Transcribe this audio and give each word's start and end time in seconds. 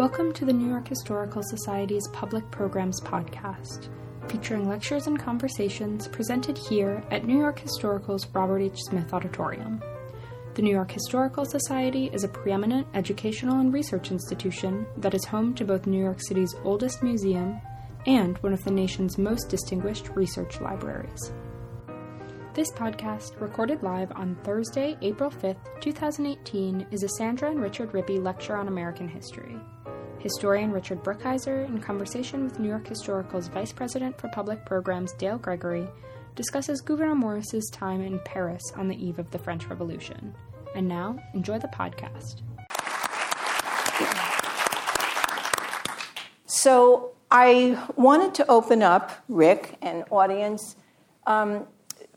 Welcome 0.00 0.32
to 0.32 0.46
the 0.46 0.52
New 0.54 0.66
York 0.66 0.88
Historical 0.88 1.42
Society's 1.42 2.08
Public 2.08 2.50
Programs 2.50 3.02
Podcast, 3.02 3.90
featuring 4.28 4.66
lectures 4.66 5.06
and 5.06 5.18
conversations 5.18 6.08
presented 6.08 6.56
here 6.56 7.04
at 7.10 7.26
New 7.26 7.36
York 7.36 7.58
Historical's 7.58 8.26
Robert 8.28 8.60
H. 8.60 8.78
Smith 8.78 9.12
Auditorium. 9.12 9.82
The 10.54 10.62
New 10.62 10.70
York 10.70 10.90
Historical 10.90 11.44
Society 11.44 12.08
is 12.14 12.24
a 12.24 12.28
preeminent 12.28 12.86
educational 12.94 13.60
and 13.60 13.74
research 13.74 14.10
institution 14.10 14.86
that 14.96 15.12
is 15.12 15.26
home 15.26 15.52
to 15.56 15.66
both 15.66 15.86
New 15.86 16.02
York 16.02 16.22
City's 16.22 16.54
oldest 16.64 17.02
museum 17.02 17.60
and 18.06 18.38
one 18.38 18.54
of 18.54 18.64
the 18.64 18.70
nation's 18.70 19.18
most 19.18 19.50
distinguished 19.50 20.08
research 20.14 20.62
libraries. 20.62 21.30
This 22.54 22.72
podcast, 22.72 23.38
recorded 23.38 23.82
live 23.82 24.12
on 24.12 24.34
Thursday, 24.44 24.96
April 25.02 25.30
5th, 25.30 25.78
2018, 25.82 26.86
is 26.90 27.02
a 27.02 27.08
Sandra 27.10 27.50
and 27.50 27.60
Richard 27.60 27.92
Ribby 27.92 28.18
lecture 28.18 28.56
on 28.56 28.66
American 28.66 29.06
history. 29.06 29.59
Historian 30.20 30.70
Richard 30.70 31.02
Brookhiser, 31.02 31.66
in 31.66 31.80
conversation 31.80 32.44
with 32.44 32.58
New 32.58 32.68
York 32.68 32.86
Historical's 32.86 33.48
Vice 33.48 33.72
President 33.72 34.18
for 34.20 34.28
Public 34.28 34.66
Programs 34.66 35.14
Dale 35.14 35.38
Gregory, 35.38 35.88
discusses 36.36 36.82
Gouverneur 36.82 37.14
Morris's 37.14 37.70
time 37.70 38.02
in 38.02 38.18
Paris 38.20 38.62
on 38.76 38.88
the 38.88 39.02
eve 39.02 39.18
of 39.18 39.30
the 39.30 39.38
French 39.38 39.66
Revolution. 39.66 40.34
And 40.74 40.86
now, 40.86 41.18
enjoy 41.32 41.58
the 41.58 41.68
podcast. 41.68 42.42
So, 46.44 47.12
I 47.30 47.82
wanted 47.96 48.34
to 48.34 48.50
open 48.50 48.82
up, 48.82 49.12
Rick 49.28 49.78
and 49.80 50.04
audience, 50.10 50.76
um, 51.26 51.66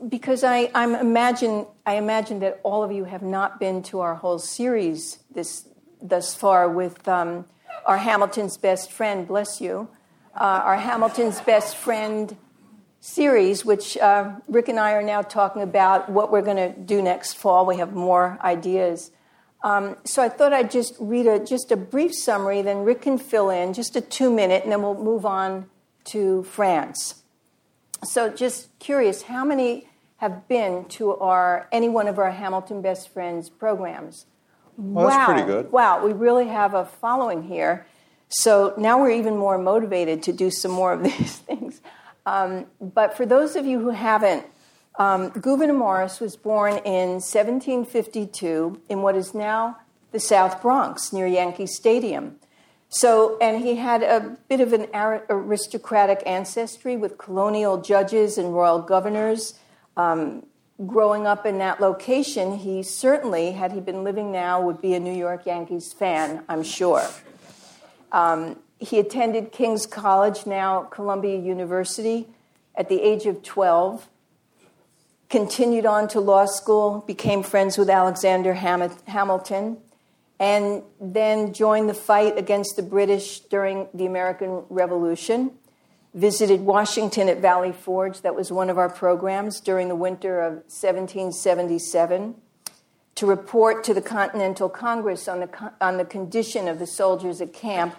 because 0.09 0.43
I, 0.43 0.69
I'm 0.75 0.93
imagine, 0.95 1.65
I 1.85 1.95
imagine 1.95 2.39
that 2.39 2.59
all 2.63 2.83
of 2.83 2.91
you 2.91 3.05
have 3.05 3.21
not 3.21 3.61
been 3.61 3.81
to 3.83 4.01
our 4.01 4.15
whole 4.15 4.39
series 4.39 5.19
this, 5.33 5.69
thus 6.01 6.35
far 6.35 6.67
with 6.67 7.07
um, 7.07 7.45
our 7.85 7.97
Hamilton's 7.97 8.57
Best 8.57 8.91
Friend, 8.91 9.27
bless 9.27 9.61
you, 9.61 9.87
uh, 10.35 10.61
our 10.63 10.77
Hamilton's 10.77 11.41
Best 11.41 11.75
Friend 11.75 12.35
series, 12.99 13.65
which 13.65 13.97
uh, 13.97 14.31
Rick 14.47 14.69
and 14.69 14.79
I 14.79 14.93
are 14.93 15.03
now 15.03 15.21
talking 15.21 15.61
about 15.61 16.09
what 16.09 16.31
we're 16.31 16.41
going 16.41 16.57
to 16.57 16.69
do 16.71 17.01
next 17.01 17.33
fall. 17.33 17.65
We 17.65 17.77
have 17.77 17.93
more 17.93 18.37
ideas. 18.41 19.11
Um, 19.63 19.97
so 20.05 20.21
I 20.21 20.29
thought 20.29 20.53
I'd 20.53 20.71
just 20.71 20.95
read 20.99 21.27
a, 21.27 21.43
just 21.43 21.71
a 21.71 21.77
brief 21.77 22.13
summary, 22.13 22.61
then 22.61 22.83
Rick 22.83 23.01
can 23.01 23.17
fill 23.17 23.49
in 23.49 23.73
just 23.73 23.95
a 23.95 24.01
two 24.01 24.31
minute, 24.31 24.63
and 24.63 24.71
then 24.71 24.81
we'll 24.81 24.95
move 24.95 25.25
on 25.25 25.69
to 26.05 26.43
France. 26.43 27.23
So 28.03 28.29
just 28.29 28.77
curious, 28.79 29.23
how 29.23 29.45
many 29.45 29.87
have 30.17 30.47
been 30.47 30.85
to 30.85 31.15
our 31.17 31.67
any 31.71 31.89
one 31.89 32.07
of 32.07 32.19
our 32.19 32.31
Hamilton 32.31 32.81
Best 32.81 33.09
Friends 33.09 33.49
programs? 33.49 34.25
Well, 34.77 35.05
wow. 35.05 35.11
that's 35.11 35.31
pretty 35.31 35.47
good. 35.47 35.71
Wow, 35.71 36.05
we 36.05 36.13
really 36.13 36.47
have 36.47 36.73
a 36.73 36.85
following 36.85 37.43
here. 37.43 37.85
So 38.29 38.73
now 38.77 38.99
we're 38.99 39.11
even 39.11 39.37
more 39.37 39.57
motivated 39.57 40.23
to 40.23 40.33
do 40.33 40.49
some 40.49 40.71
more 40.71 40.93
of 40.93 41.03
these 41.03 41.37
things. 41.37 41.81
Um, 42.25 42.65
but 42.79 43.15
for 43.15 43.25
those 43.25 43.55
of 43.55 43.65
you 43.65 43.79
who 43.79 43.89
haven't, 43.89 44.45
um, 44.97 45.29
Gouverneur 45.29 45.73
Morris 45.73 46.19
was 46.19 46.35
born 46.35 46.73
in 46.85 47.19
1752 47.19 48.81
in 48.89 49.01
what 49.01 49.15
is 49.15 49.33
now 49.33 49.77
the 50.11 50.19
South 50.19 50.61
Bronx 50.61 51.11
near 51.11 51.27
Yankee 51.27 51.65
Stadium. 51.65 52.37
So, 52.89 53.39
and 53.39 53.63
he 53.63 53.75
had 53.75 54.03
a 54.03 54.37
bit 54.47 54.61
of 54.61 54.71
an 54.71 54.87
aristocratic 54.93 56.21
ancestry 56.27 56.95
with 56.95 57.17
colonial 57.17 57.81
judges 57.81 58.37
and 58.37 58.53
royal 58.53 58.83
governors. 58.83 59.55
Um, 59.97 60.45
growing 60.85 61.27
up 61.27 61.45
in 61.45 61.59
that 61.59 61.79
location, 61.79 62.57
he 62.57 62.83
certainly, 62.83 63.51
had 63.51 63.71
he 63.71 63.79
been 63.79 64.03
living 64.03 64.31
now, 64.31 64.61
would 64.61 64.81
be 64.81 64.93
a 64.93 64.99
New 64.99 65.13
York 65.13 65.45
Yankees 65.45 65.93
fan, 65.93 66.43
I'm 66.49 66.63
sure. 66.63 67.05
Um, 68.11 68.57
he 68.79 68.99
attended 68.99 69.51
King's 69.51 69.85
College, 69.85 70.45
now 70.45 70.83
Columbia 70.83 71.39
University, 71.39 72.27
at 72.75 72.89
the 72.89 73.01
age 73.01 73.25
of 73.25 73.43
12. 73.43 74.09
Continued 75.29 75.85
on 75.85 76.07
to 76.09 76.19
law 76.19 76.45
school, 76.45 77.03
became 77.07 77.43
friends 77.43 77.77
with 77.77 77.89
Alexander 77.89 78.53
Ham- 78.53 78.95
Hamilton, 79.07 79.77
and 80.39 80.83
then 80.99 81.53
joined 81.53 81.87
the 81.87 81.93
fight 81.93 82.37
against 82.37 82.75
the 82.75 82.83
British 82.83 83.39
during 83.41 83.87
the 83.93 84.05
American 84.05 84.63
Revolution 84.69 85.51
visited 86.13 86.61
Washington 86.61 87.27
at 87.27 87.39
Valley 87.39 87.71
Forge. 87.71 88.21
That 88.21 88.35
was 88.35 88.51
one 88.51 88.69
of 88.69 88.77
our 88.77 88.89
programs 88.89 89.59
during 89.59 89.87
the 89.87 89.95
winter 89.95 90.41
of 90.41 90.53
1777 90.53 92.35
to 93.15 93.25
report 93.25 93.83
to 93.83 93.93
the 93.93 94.01
Continental 94.01 94.69
Congress 94.69 95.27
on 95.27 95.39
the, 95.41 95.71
on 95.79 95.97
the 95.97 96.05
condition 96.05 96.67
of 96.67 96.79
the 96.79 96.87
soldiers 96.87 97.41
at 97.41 97.53
camp, 97.53 97.95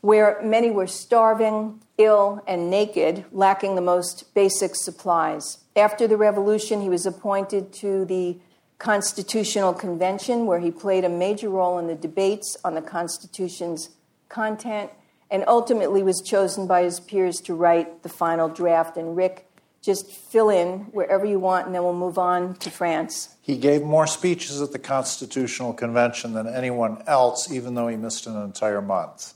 where 0.00 0.40
many 0.42 0.70
were 0.70 0.86
starving, 0.86 1.80
ill, 1.96 2.42
and 2.46 2.70
naked, 2.70 3.24
lacking 3.32 3.74
the 3.74 3.80
most 3.80 4.32
basic 4.34 4.76
supplies. 4.76 5.58
After 5.74 6.06
the 6.06 6.16
revolution, 6.16 6.80
he 6.80 6.88
was 6.88 7.04
appointed 7.04 7.72
to 7.74 8.04
the 8.04 8.38
Constitutional 8.78 9.74
Convention, 9.74 10.46
where 10.46 10.60
he 10.60 10.70
played 10.70 11.04
a 11.04 11.08
major 11.08 11.48
role 11.48 11.78
in 11.78 11.88
the 11.88 11.96
debates 11.96 12.56
on 12.64 12.74
the 12.74 12.82
Constitution's 12.82 13.90
content 14.28 14.90
and 15.30 15.44
ultimately 15.46 16.02
was 16.02 16.20
chosen 16.20 16.66
by 16.66 16.82
his 16.82 17.00
peers 17.00 17.40
to 17.42 17.54
write 17.54 18.02
the 18.02 18.08
final 18.08 18.48
draft. 18.48 18.96
And 18.96 19.16
Rick, 19.16 19.48
just 19.82 20.10
fill 20.10 20.50
in 20.50 20.80
wherever 20.92 21.24
you 21.24 21.38
want, 21.38 21.66
and 21.66 21.74
then 21.74 21.82
we'll 21.82 21.94
move 21.94 22.18
on 22.18 22.54
to 22.56 22.70
France. 22.70 23.36
He 23.40 23.56
gave 23.56 23.82
more 23.82 24.06
speeches 24.06 24.60
at 24.60 24.72
the 24.72 24.78
Constitutional 24.78 25.72
Convention 25.72 26.32
than 26.32 26.46
anyone 26.48 27.02
else, 27.06 27.50
even 27.52 27.74
though 27.74 27.88
he 27.88 27.96
missed 27.96 28.26
an 28.26 28.40
entire 28.42 28.82
month. 28.82 29.34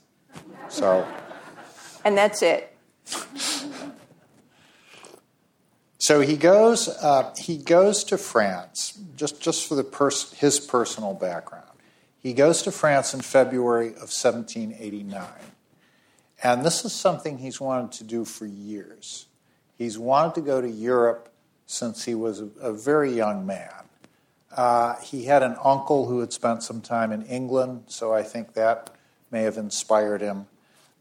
So. 0.68 1.06
And 2.04 2.16
that's 2.16 2.42
it. 2.42 2.76
So 5.98 6.20
he 6.20 6.36
goes. 6.36 6.88
Uh, 6.88 7.32
he 7.38 7.58
goes 7.58 8.02
to 8.04 8.18
France 8.18 8.98
just 9.14 9.40
just 9.40 9.68
for 9.68 9.76
the 9.76 9.84
pers- 9.84 10.32
his 10.32 10.58
personal 10.58 11.14
background. 11.14 11.68
He 12.18 12.32
goes 12.32 12.62
to 12.62 12.72
France 12.72 13.14
in 13.14 13.20
February 13.20 13.88
of 13.90 14.10
1789. 14.10 15.22
And 16.42 16.64
this 16.64 16.84
is 16.84 16.92
something 16.92 17.38
he's 17.38 17.60
wanted 17.60 17.92
to 17.92 18.04
do 18.04 18.24
for 18.24 18.46
years. 18.46 19.26
He's 19.78 19.98
wanted 19.98 20.34
to 20.36 20.40
go 20.40 20.60
to 20.60 20.68
Europe 20.68 21.32
since 21.66 22.04
he 22.04 22.14
was 22.14 22.40
a, 22.40 22.48
a 22.60 22.72
very 22.72 23.12
young 23.12 23.46
man. 23.46 23.70
Uh, 24.54 24.96
he 25.00 25.24
had 25.24 25.42
an 25.42 25.56
uncle 25.64 26.06
who 26.06 26.20
had 26.20 26.32
spent 26.32 26.62
some 26.62 26.80
time 26.80 27.12
in 27.12 27.22
England, 27.22 27.84
so 27.86 28.12
I 28.12 28.22
think 28.22 28.54
that 28.54 28.90
may 29.30 29.42
have 29.42 29.56
inspired 29.56 30.20
him. 30.20 30.46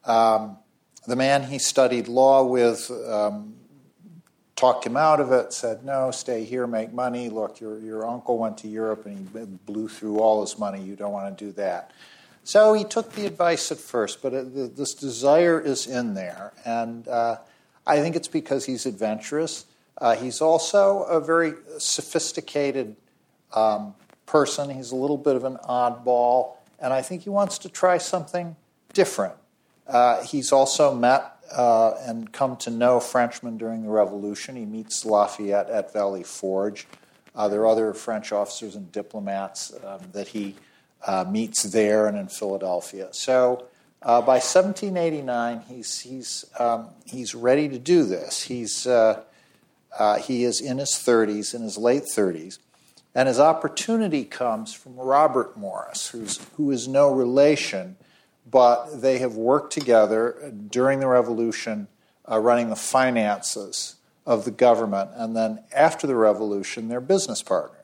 Um, 0.05 0.57
the 1.05 1.15
man 1.15 1.43
he 1.43 1.59
studied 1.59 2.07
law 2.07 2.43
with 2.43 2.89
um, 3.07 3.55
talked 4.55 4.85
him 4.85 4.95
out 4.95 5.19
of 5.19 5.31
it, 5.31 5.51
said, 5.51 5.83
No, 5.83 6.11
stay 6.11 6.43
here, 6.43 6.67
make 6.67 6.93
money. 6.93 7.29
Look, 7.29 7.59
your, 7.59 7.79
your 7.79 8.07
uncle 8.07 8.37
went 8.37 8.59
to 8.59 8.67
Europe 8.67 9.05
and 9.05 9.17
he 9.17 9.45
blew 9.65 9.87
through 9.87 10.19
all 10.19 10.41
his 10.41 10.57
money. 10.59 10.81
You 10.81 10.95
don't 10.95 11.11
want 11.11 11.35
to 11.35 11.45
do 11.45 11.51
that. 11.53 11.91
So 12.43 12.73
he 12.73 12.83
took 12.83 13.13
the 13.13 13.25
advice 13.25 13.71
at 13.71 13.77
first, 13.77 14.21
but 14.21 14.33
it, 14.33 14.75
this 14.75 14.93
desire 14.93 15.59
is 15.59 15.87
in 15.87 16.15
there. 16.15 16.53
And 16.65 17.07
uh, 17.07 17.37
I 17.85 17.99
think 17.99 18.15
it's 18.15 18.27
because 18.27 18.65
he's 18.65 18.85
adventurous. 18.85 19.65
Uh, 19.97 20.15
he's 20.15 20.41
also 20.41 21.03
a 21.03 21.19
very 21.19 21.53
sophisticated 21.77 22.95
um, 23.53 23.93
person. 24.25 24.69
He's 24.69 24.91
a 24.91 24.95
little 24.95 25.17
bit 25.17 25.35
of 25.35 25.43
an 25.43 25.57
oddball, 25.67 26.55
and 26.79 26.91
I 26.91 27.01
think 27.01 27.23
he 27.23 27.29
wants 27.29 27.59
to 27.59 27.69
try 27.69 27.99
something 27.99 28.55
different. 28.93 29.35
Uh, 29.87 30.23
he's 30.23 30.51
also 30.51 30.95
met 30.95 31.35
uh, 31.55 31.93
and 32.07 32.31
come 32.31 32.55
to 32.57 32.69
know 32.69 32.99
Frenchmen 32.99 33.57
during 33.57 33.83
the 33.83 33.89
Revolution. 33.89 34.55
He 34.55 34.65
meets 34.65 35.05
Lafayette 35.05 35.69
at 35.69 35.93
Valley 35.93 36.23
Forge. 36.23 36.87
Uh, 37.35 37.47
there 37.47 37.61
are 37.61 37.67
other 37.67 37.93
French 37.93 38.31
officers 38.31 38.75
and 38.75 38.91
diplomats 38.91 39.73
um, 39.85 39.99
that 40.13 40.29
he 40.29 40.55
uh, 41.05 41.25
meets 41.29 41.63
there 41.63 42.07
and 42.07 42.17
in 42.17 42.27
Philadelphia. 42.27 43.09
So 43.11 43.65
uh, 44.01 44.21
by 44.21 44.35
1789, 44.35 45.61
he's, 45.67 45.99
he's, 45.99 46.45
um, 46.59 46.89
he's 47.05 47.35
ready 47.35 47.69
to 47.69 47.79
do 47.79 48.03
this. 48.03 48.43
He's, 48.43 48.87
uh, 48.87 49.21
uh 49.97 50.17
he 50.17 50.43
is 50.43 50.61
in 50.61 50.77
his 50.77 50.91
30s, 50.91 51.53
in 51.53 51.61
his 51.61 51.77
late 51.77 52.03
30s, 52.03 52.59
and 53.13 53.27
his 53.27 53.39
opportunity 53.39 54.23
comes 54.23 54.73
from 54.73 54.95
Robert 54.95 55.57
Morris, 55.57 56.07
who's, 56.09 56.39
who 56.55 56.71
is 56.71 56.87
no 56.87 57.11
relation, 57.11 57.97
but 58.49 59.01
they 59.01 59.19
have 59.19 59.35
worked 59.35 59.73
together 59.73 60.51
during 60.69 60.99
the 60.99 61.07
Revolution 61.07 61.87
uh, 62.29 62.39
running 62.39 62.69
the 62.69 62.75
finances 62.75 63.95
of 64.25 64.45
the 64.45 64.51
government, 64.51 65.09
and 65.15 65.35
then 65.35 65.59
after 65.75 66.07
the 66.07 66.15
Revolution, 66.15 66.87
they're 66.87 67.01
business 67.01 67.41
partners. 67.41 67.80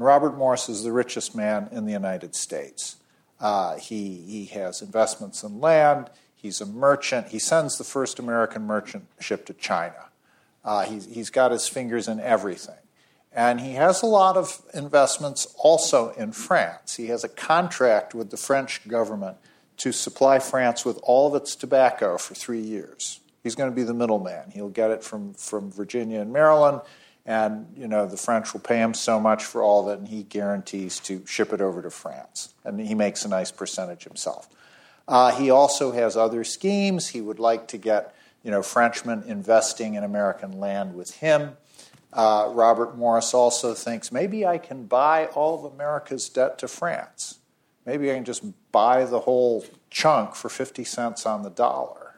And 0.00 0.06
Robert 0.06 0.38
Morris 0.38 0.70
is 0.70 0.82
the 0.82 0.92
richest 0.92 1.36
man 1.36 1.68
in 1.72 1.84
the 1.84 1.92
United 1.92 2.34
States. 2.34 2.96
Uh, 3.38 3.76
he, 3.76 4.14
he 4.22 4.46
has 4.46 4.80
investments 4.80 5.42
in 5.42 5.60
land. 5.60 6.08
He's 6.34 6.62
a 6.62 6.64
merchant. 6.64 7.28
He 7.28 7.38
sends 7.38 7.76
the 7.76 7.84
first 7.84 8.18
American 8.18 8.62
merchant 8.62 9.04
ship 9.20 9.44
to 9.44 9.52
China. 9.52 10.06
Uh, 10.64 10.84
he's, 10.84 11.04
he's 11.04 11.28
got 11.28 11.50
his 11.50 11.68
fingers 11.68 12.08
in 12.08 12.18
everything. 12.18 12.78
And 13.30 13.60
he 13.60 13.74
has 13.74 14.00
a 14.00 14.06
lot 14.06 14.38
of 14.38 14.62
investments 14.72 15.54
also 15.58 16.12
in 16.12 16.32
France. 16.32 16.96
He 16.96 17.08
has 17.08 17.22
a 17.22 17.28
contract 17.28 18.14
with 18.14 18.30
the 18.30 18.38
French 18.38 18.88
government 18.88 19.36
to 19.76 19.92
supply 19.92 20.38
France 20.38 20.82
with 20.82 20.98
all 21.02 21.28
of 21.28 21.34
its 21.34 21.54
tobacco 21.54 22.16
for 22.16 22.32
three 22.34 22.62
years. 22.62 23.20
He's 23.42 23.54
going 23.54 23.70
to 23.70 23.76
be 23.76 23.82
the 23.82 23.92
middleman. 23.92 24.50
He'll 24.50 24.70
get 24.70 24.92
it 24.92 25.04
from, 25.04 25.34
from 25.34 25.70
Virginia 25.70 26.22
and 26.22 26.32
Maryland, 26.32 26.80
and 27.30 27.72
you 27.76 27.86
know 27.86 28.06
the 28.06 28.16
French 28.16 28.52
will 28.52 28.60
pay 28.60 28.78
him 28.78 28.92
so 28.92 29.20
much 29.20 29.44
for 29.44 29.62
all 29.62 29.88
of 29.88 29.94
it, 29.94 30.00
and 30.00 30.08
he 30.08 30.24
guarantees 30.24 30.98
to 30.98 31.24
ship 31.26 31.52
it 31.52 31.60
over 31.60 31.80
to 31.80 31.88
France, 31.88 32.52
and 32.64 32.80
he 32.80 32.92
makes 32.92 33.24
a 33.24 33.28
nice 33.28 33.52
percentage 33.52 34.02
himself. 34.02 34.48
Uh, 35.06 35.30
he 35.30 35.48
also 35.48 35.92
has 35.92 36.16
other 36.16 36.42
schemes. 36.42 37.06
He 37.06 37.20
would 37.20 37.38
like 37.38 37.68
to 37.68 37.78
get 37.78 38.16
you 38.42 38.50
know 38.50 38.64
Frenchmen 38.64 39.22
investing 39.28 39.94
in 39.94 40.02
American 40.02 40.58
land 40.58 40.96
with 40.96 41.14
him. 41.18 41.56
Uh, 42.12 42.48
Robert 42.50 42.98
Morris 42.98 43.32
also 43.32 43.74
thinks 43.74 44.10
maybe 44.10 44.44
I 44.44 44.58
can 44.58 44.86
buy 44.86 45.26
all 45.26 45.64
of 45.64 45.72
America's 45.72 46.28
debt 46.28 46.58
to 46.58 46.66
France. 46.66 47.38
Maybe 47.86 48.10
I 48.10 48.14
can 48.14 48.24
just 48.24 48.42
buy 48.72 49.04
the 49.04 49.20
whole 49.20 49.64
chunk 49.88 50.34
for 50.34 50.48
50 50.48 50.82
cents 50.82 51.24
on 51.26 51.44
the 51.44 51.50
dollar. 51.50 52.16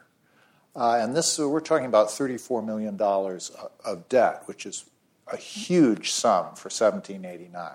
Uh, 0.75 0.97
and 0.99 1.15
this, 1.15 1.37
we're 1.37 1.59
talking 1.59 1.85
about 1.85 2.07
$34 2.07 2.65
million 2.65 2.99
of 2.99 4.09
debt, 4.09 4.41
which 4.47 4.65
is 4.65 4.85
a 5.27 5.37
huge 5.37 6.11
sum 6.11 6.55
for 6.55 6.69
1789. 6.69 7.71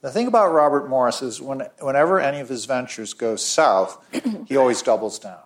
The 0.00 0.10
thing 0.10 0.28
about 0.28 0.52
Robert 0.52 0.88
Morris 0.88 1.22
is 1.22 1.40
when, 1.40 1.62
whenever 1.80 2.20
any 2.20 2.40
of 2.40 2.48
his 2.48 2.66
ventures 2.66 3.14
go 3.14 3.36
south, 3.36 4.04
he 4.46 4.56
always 4.56 4.82
doubles 4.82 5.18
down 5.18 5.40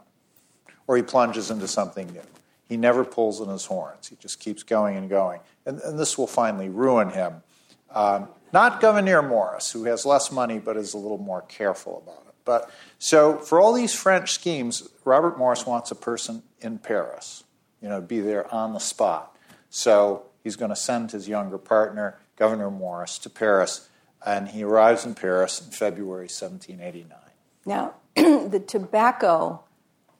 or 0.86 0.96
he 0.96 1.02
plunges 1.02 1.50
into 1.50 1.68
something 1.68 2.06
new. 2.12 2.20
He 2.68 2.76
never 2.76 3.04
pulls 3.04 3.40
in 3.40 3.48
his 3.48 3.66
horns. 3.66 4.08
He 4.08 4.16
just 4.16 4.40
keeps 4.40 4.62
going 4.62 4.96
and 4.96 5.08
going. 5.08 5.40
And, 5.66 5.78
and 5.80 5.98
this 5.98 6.18
will 6.18 6.26
finally 6.26 6.68
ruin 6.68 7.10
him. 7.10 7.42
Um, 7.90 8.28
not 8.52 8.80
Gouverneur 8.80 9.22
Morris, 9.22 9.72
who 9.72 9.84
has 9.84 10.04
less 10.04 10.30
money 10.30 10.58
but 10.58 10.76
is 10.76 10.94
a 10.94 10.98
little 10.98 11.18
more 11.18 11.42
careful 11.42 12.02
about 12.04 12.24
it. 12.26 12.34
But 12.44 12.70
so 12.98 13.38
for 13.38 13.60
all 13.60 13.72
these 13.72 13.94
French 13.94 14.32
schemes, 14.32 14.88
Robert 15.04 15.38
Morris 15.38 15.66
wants 15.66 15.90
a 15.90 15.94
person 15.94 16.42
in 16.60 16.78
Paris, 16.78 17.44
you 17.80 17.88
know, 17.88 18.00
be 18.00 18.20
there 18.20 18.52
on 18.52 18.72
the 18.72 18.80
spot. 18.80 19.36
So 19.70 20.24
he's 20.42 20.56
going 20.56 20.70
to 20.70 20.76
send 20.76 21.12
his 21.12 21.28
younger 21.28 21.58
partner, 21.58 22.18
Gouverneur 22.36 22.70
Morris, 22.70 23.18
to 23.18 23.30
Paris, 23.30 23.88
and 24.24 24.48
he 24.48 24.62
arrives 24.62 25.04
in 25.04 25.14
Paris 25.14 25.60
in 25.60 25.70
February 25.70 26.28
1789. 26.28 27.18
Now, 27.64 27.94
the 28.14 28.62
tobacco 28.66 29.62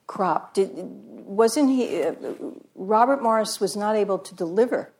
crop, 0.07 0.53
did, 0.53 0.71
wasn't 0.75 1.69
he, 1.69 2.03
uh, 2.03 2.13
Robert 2.75 3.21
Morris 3.21 3.59
was 3.59 3.75
not 3.75 3.95
able 3.95 4.19
to 4.19 4.35
deliver. 4.35 4.91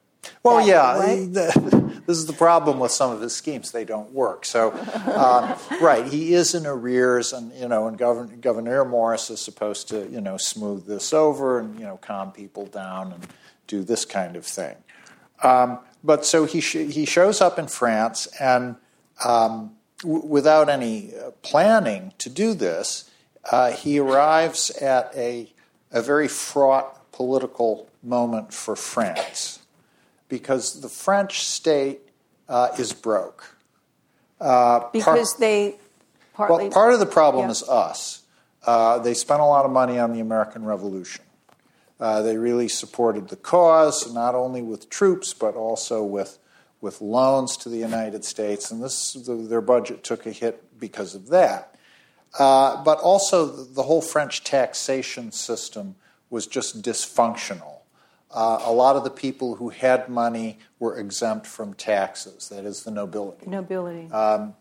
Well, 0.41 0.65
yeah, 0.65 0.97
right? 0.97 1.33
this 2.05 2.17
is 2.17 2.25
the 2.25 2.33
problem 2.33 2.79
with 2.79 2.91
some 2.91 3.11
of 3.11 3.21
his 3.21 3.35
schemes; 3.35 3.71
they 3.71 3.83
don't 3.83 4.11
work. 4.11 4.45
So, 4.45 4.71
um, 4.71 5.55
right, 5.81 6.05
he 6.05 6.33
is 6.33 6.55
in 6.55 6.65
arrears, 6.65 7.33
and 7.33 7.53
you 7.53 7.67
know, 7.67 7.87
and 7.87 7.97
Governor, 7.97 8.35
Gouverneur 8.37 8.85
Morris 8.85 9.29
is 9.29 9.41
supposed 9.41 9.89
to, 9.89 10.09
you 10.09 10.21
know, 10.21 10.37
smooth 10.37 10.85
this 10.85 11.13
over 11.13 11.59
and 11.59 11.77
you 11.77 11.85
know, 11.85 11.97
calm 11.97 12.31
people 12.31 12.65
down 12.65 13.11
and 13.13 13.27
do 13.67 13.83
this 13.83 14.05
kind 14.05 14.35
of 14.35 14.45
thing. 14.45 14.75
Um, 15.43 15.79
but 16.03 16.25
so 16.25 16.45
he 16.45 16.61
sh- 16.61 16.89
he 16.89 17.05
shows 17.05 17.41
up 17.41 17.59
in 17.59 17.67
France, 17.67 18.27
and 18.39 18.75
um, 19.23 19.75
w- 20.01 20.25
without 20.25 20.69
any 20.69 21.13
uh, 21.15 21.31
planning 21.41 22.13
to 22.17 22.29
do 22.29 22.53
this, 22.53 23.09
uh, 23.51 23.71
he 23.71 23.99
arrives 23.99 24.71
at 24.71 25.11
a 25.15 25.49
a 25.91 26.01
very 26.01 26.27
fraught 26.27 27.11
political 27.11 27.87
moment 28.01 28.53
for 28.53 28.75
France 28.75 29.59
because 30.27 30.81
the 30.81 30.89
French 30.89 31.45
state 31.45 32.01
uh, 32.49 32.69
is 32.77 32.91
broke. 32.91 33.55
Uh, 34.41 34.89
because 34.91 35.33
part, 35.33 35.39
they 35.39 35.75
partly. 36.33 36.63
Well, 36.65 36.71
part 36.71 36.93
of 36.93 36.99
the 36.99 37.05
problem 37.05 37.45
yeah. 37.45 37.51
is 37.51 37.63
us. 37.63 38.23
Uh, 38.65 38.99
they 38.99 39.13
spent 39.13 39.41
a 39.41 39.45
lot 39.45 39.65
of 39.65 39.71
money 39.71 39.99
on 39.99 40.13
the 40.13 40.19
American 40.19 40.65
Revolution. 40.65 41.23
Uh, 42.03 42.21
they 42.21 42.35
really 42.35 42.67
supported 42.67 43.29
the 43.29 43.37
cause, 43.37 44.13
not 44.13 44.35
only 44.35 44.61
with 44.61 44.89
troops, 44.89 45.33
but 45.33 45.55
also 45.55 46.03
with, 46.03 46.37
with 46.81 46.99
loans 46.99 47.55
to 47.55 47.69
the 47.69 47.77
United 47.77 48.25
States. 48.25 48.71
And 48.71 48.83
this, 48.83 49.13
the, 49.13 49.35
their 49.35 49.61
budget 49.61 50.03
took 50.03 50.25
a 50.25 50.31
hit 50.31 50.77
because 50.77 51.15
of 51.15 51.29
that. 51.29 51.75
Uh, 52.37 52.83
but 52.83 52.99
also, 52.99 53.45
the, 53.45 53.63
the 53.75 53.83
whole 53.83 54.01
French 54.01 54.43
taxation 54.43 55.31
system 55.31 55.95
was 56.29 56.45
just 56.45 56.81
dysfunctional. 56.81 57.83
Uh, 58.29 58.59
a 58.65 58.73
lot 58.73 58.97
of 58.97 59.05
the 59.05 59.09
people 59.09 59.55
who 59.55 59.69
had 59.69 60.09
money 60.09 60.59
were 60.79 60.99
exempt 60.99 61.47
from 61.47 61.73
taxes, 61.73 62.49
that 62.49 62.65
is, 62.65 62.83
the 62.83 62.91
nobility. 62.91 63.49
Nobility. 63.49 64.11
Um, 64.11 64.55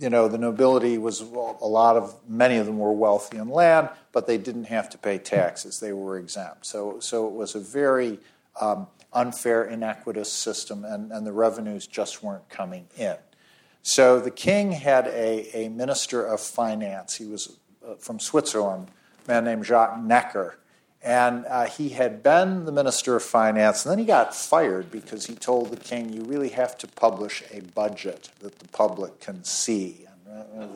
you 0.00 0.10
know, 0.10 0.28
the 0.28 0.38
nobility 0.38 0.98
was 0.98 1.20
a 1.20 1.24
lot 1.24 1.96
of, 1.96 2.14
many 2.28 2.56
of 2.56 2.66
them 2.66 2.78
were 2.78 2.92
wealthy 2.92 3.38
in 3.38 3.48
land, 3.48 3.88
but 4.12 4.26
they 4.26 4.38
didn't 4.38 4.64
have 4.64 4.88
to 4.90 4.98
pay 4.98 5.18
taxes. 5.18 5.78
They 5.80 5.92
were 5.92 6.18
exempt. 6.18 6.66
So, 6.66 7.00
so 7.00 7.26
it 7.26 7.32
was 7.32 7.54
a 7.54 7.60
very 7.60 8.18
um, 8.60 8.86
unfair, 9.12 9.64
inequitous 9.64 10.32
system, 10.32 10.84
and, 10.84 11.12
and 11.12 11.26
the 11.26 11.32
revenues 11.32 11.86
just 11.86 12.22
weren't 12.22 12.48
coming 12.48 12.86
in. 12.96 13.16
So 13.82 14.20
the 14.20 14.30
king 14.30 14.72
had 14.72 15.06
a, 15.06 15.48
a 15.56 15.68
minister 15.68 16.24
of 16.24 16.40
finance. 16.40 17.16
He 17.16 17.24
was 17.24 17.56
uh, 17.86 17.94
from 17.94 18.20
Switzerland, 18.20 18.90
a 19.26 19.30
man 19.30 19.44
named 19.44 19.64
Jacques 19.64 19.98
Necker 19.98 20.58
and 21.08 21.46
uh, 21.46 21.64
he 21.64 21.88
had 21.88 22.22
been 22.22 22.66
the 22.66 22.72
Minister 22.72 23.16
of 23.16 23.22
Finance, 23.22 23.86
and 23.86 23.90
then 23.90 23.98
he 23.98 24.04
got 24.04 24.36
fired 24.36 24.90
because 24.90 25.24
he 25.24 25.34
told 25.34 25.70
the 25.70 25.78
king, 25.78 26.12
You 26.12 26.20
really 26.20 26.50
have 26.50 26.76
to 26.78 26.86
publish 26.86 27.42
a 27.50 27.60
budget 27.60 28.28
that 28.40 28.58
the 28.58 28.68
public 28.68 29.18
can 29.18 29.42
see. 29.42 30.04
And, 30.26 30.62
uh, 30.62 30.66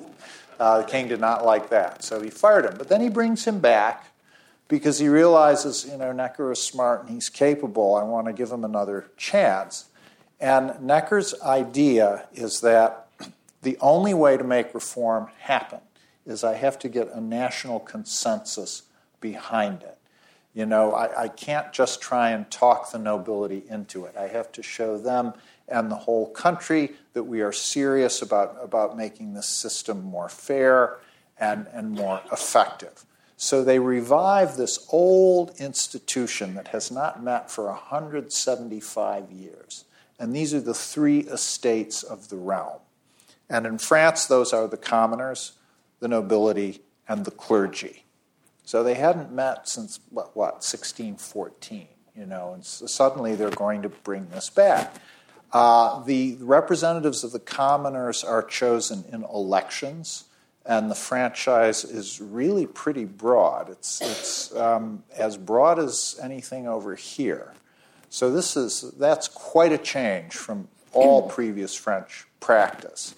uh, 0.59 0.79
the 0.79 0.85
king 0.85 1.09
did 1.09 1.21
not 1.21 1.45
like 1.45 1.69
that, 1.69 2.03
so 2.03 2.23
he 2.23 2.31
fired 2.31 2.65
him. 2.65 2.77
But 2.79 2.89
then 2.89 3.03
he 3.03 3.11
brings 3.11 3.45
him 3.45 3.59
back 3.59 4.07
because 4.69 4.99
he 4.99 5.07
realizes, 5.07 5.85
you 5.85 5.99
know, 5.99 6.13
Necker 6.13 6.51
is 6.51 6.63
smart 6.63 7.03
and 7.03 7.11
he's 7.11 7.29
capable. 7.29 7.95
I 7.95 8.03
want 8.03 8.27
to 8.27 8.33
give 8.33 8.51
him 8.51 8.65
another 8.65 9.11
chance. 9.19 9.91
And 10.41 10.81
Necker's 10.81 11.35
idea 11.43 12.25
is 12.33 12.63
that 12.63 13.07
the 13.61 13.77
only 13.83 14.15
way 14.15 14.39
to 14.39 14.45
make 14.45 14.73
reform 14.73 15.29
happen 15.41 15.81
is 16.25 16.43
I 16.43 16.55
have 16.55 16.79
to 16.79 16.89
get 16.89 17.13
a 17.13 17.21
national 17.21 17.81
consensus 17.81 18.85
behind 19.21 19.83
it. 19.83 19.99
You 20.55 20.67
know, 20.67 20.93
I, 20.93 21.23
I 21.23 21.29
can't 21.29 21.73
just 21.73 22.03
try 22.03 22.31
and 22.31 22.51
talk 22.51 22.93
the 22.93 22.99
nobility 22.99 23.65
into 23.69 24.05
it. 24.05 24.17
I 24.17 24.29
have 24.29 24.53
to 24.53 24.63
show 24.63 24.99
them 24.99 25.33
and 25.69 25.91
the 25.91 25.97
whole 25.97 26.29
country 26.29 26.93
that 27.15 27.25
we 27.25 27.41
are 27.41 27.53
serious 27.53 28.23
about, 28.23 28.57
about 28.63 28.97
making 28.97 29.35
this 29.35 29.47
system 29.47 30.03
more 30.03 30.29
fair 30.29 30.99
and, 31.39 31.67
and 31.73 31.91
more 31.93 32.21
effective. 32.31 33.05
So 33.37 33.65
they 33.65 33.79
revive 33.79 34.57
this 34.57 34.87
old 34.93 35.53
institution 35.59 36.55
that 36.55 36.69
has 36.69 36.91
not 36.91 37.23
met 37.23 37.51
for 37.51 37.67
175 37.67 39.33
years. 39.33 39.85
And 40.19 40.35
these 40.35 40.55
are 40.55 40.61
the 40.61 40.75
three 40.75 41.21
estates 41.21 42.03
of 42.03 42.29
the 42.29 42.37
realm. 42.37 42.79
And 43.49 43.67
in 43.67 43.79
France, 43.79 44.27
those 44.27 44.53
are 44.53 44.69
the 44.69 44.77
commoners, 44.77 45.53
the 45.99 46.09
nobility, 46.09 46.83
and 47.09 47.25
the 47.25 47.31
clergy. 47.31 48.02
So 48.73 48.83
they 48.83 48.95
hadn't 48.95 49.31
met 49.31 49.69
since 49.69 50.01
what, 50.09 50.35
what 50.35 50.65
1614, 50.65 51.89
you 52.17 52.25
know, 52.25 52.55
and 52.55 52.65
so 52.65 52.87
suddenly 52.87 53.35
they're 53.35 53.51
going 53.51 53.83
to 53.83 53.91
bring 53.91 54.31
this 54.31 54.49
back. 54.49 54.95
Uh, 55.53 56.03
the 56.05 56.39
representatives 56.41 57.23
of 57.23 57.33
the 57.33 57.39
commoners 57.39 58.25
are 58.25 58.43
chosen 58.43 59.05
in 59.13 59.25
elections, 59.25 60.25
and 60.65 60.91
the 60.91 60.95
franchise 60.95 61.85
is 61.85 62.19
really 62.19 62.67
pretty 62.67 63.05
broad. 63.05 63.69
It's, 63.69 64.01
it's 64.01 64.57
um, 64.57 65.05
as 65.19 65.37
broad 65.37 65.79
as 65.79 66.19
anything 66.23 66.67
over 66.67 66.95
here. 66.95 67.53
So 68.09 68.31
this 68.31 68.57
is 68.57 68.91
that's 68.93 69.29
quite 69.29 69.73
a 69.73 69.79
change 69.79 70.33
from 70.33 70.69
all 70.95 71.29
previous 71.29 71.75
French 71.75 72.25
practice. 72.41 73.15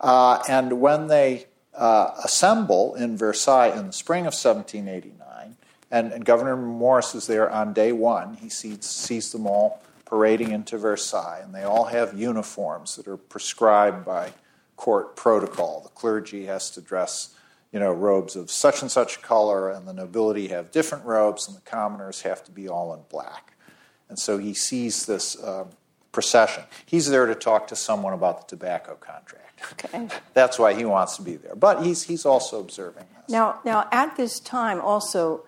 Uh, 0.00 0.44
and 0.48 0.80
when 0.80 1.08
they 1.08 1.46
uh, 1.76 2.12
assemble 2.24 2.94
in 2.94 3.16
Versailles 3.16 3.68
in 3.68 3.86
the 3.86 3.92
spring 3.92 4.20
of 4.20 4.32
1789, 4.32 5.56
and, 5.90 6.12
and, 6.12 6.24
Gouverneur 6.24 6.56
Morris 6.56 7.14
is 7.14 7.26
there 7.26 7.48
on 7.50 7.72
day 7.72 7.92
one. 7.92 8.34
He 8.34 8.48
sees, 8.48 8.84
sees 8.84 9.30
them 9.30 9.46
all 9.46 9.80
parading 10.04 10.50
into 10.50 10.78
Versailles, 10.78 11.40
and 11.42 11.54
they 11.54 11.62
all 11.62 11.84
have 11.84 12.18
uniforms 12.18 12.96
that 12.96 13.06
are 13.06 13.16
prescribed 13.16 14.04
by 14.04 14.32
court 14.76 15.16
protocol. 15.16 15.80
The 15.82 15.90
clergy 15.90 16.46
has 16.46 16.70
to 16.70 16.80
dress, 16.80 17.34
you 17.72 17.80
know, 17.80 17.92
robes 17.92 18.36
of 18.36 18.50
such 18.50 18.82
and 18.82 18.90
such 18.90 19.22
color, 19.22 19.70
and 19.70 19.86
the 19.86 19.92
nobility 19.92 20.48
have 20.48 20.70
different 20.70 21.04
robes, 21.04 21.46
and 21.46 21.56
the 21.56 21.62
commoners 21.62 22.22
have 22.22 22.42
to 22.44 22.50
be 22.50 22.68
all 22.68 22.94
in 22.94 23.00
black. 23.10 23.54
And 24.08 24.18
so 24.18 24.38
he 24.38 24.54
sees 24.54 25.06
this 25.06 25.40
uh, 25.40 25.66
procession. 26.20 26.64
He's 26.86 27.10
there 27.10 27.26
to 27.26 27.34
talk 27.34 27.66
to 27.68 27.76
someone 27.76 28.14
about 28.14 28.40
the 28.48 28.56
tobacco 28.56 28.94
contract. 28.94 29.60
Okay. 29.72 30.08
That's 30.32 30.58
why 30.58 30.72
he 30.72 30.86
wants 30.86 31.16
to 31.18 31.22
be 31.22 31.36
there. 31.36 31.54
But 31.54 31.84
he's, 31.84 32.04
he's 32.04 32.24
also 32.24 32.58
observing 32.58 33.04
this. 33.14 33.28
Now, 33.30 33.60
now, 33.66 33.86
at 33.92 34.16
this 34.16 34.40
time, 34.40 34.80
also, 34.80 35.42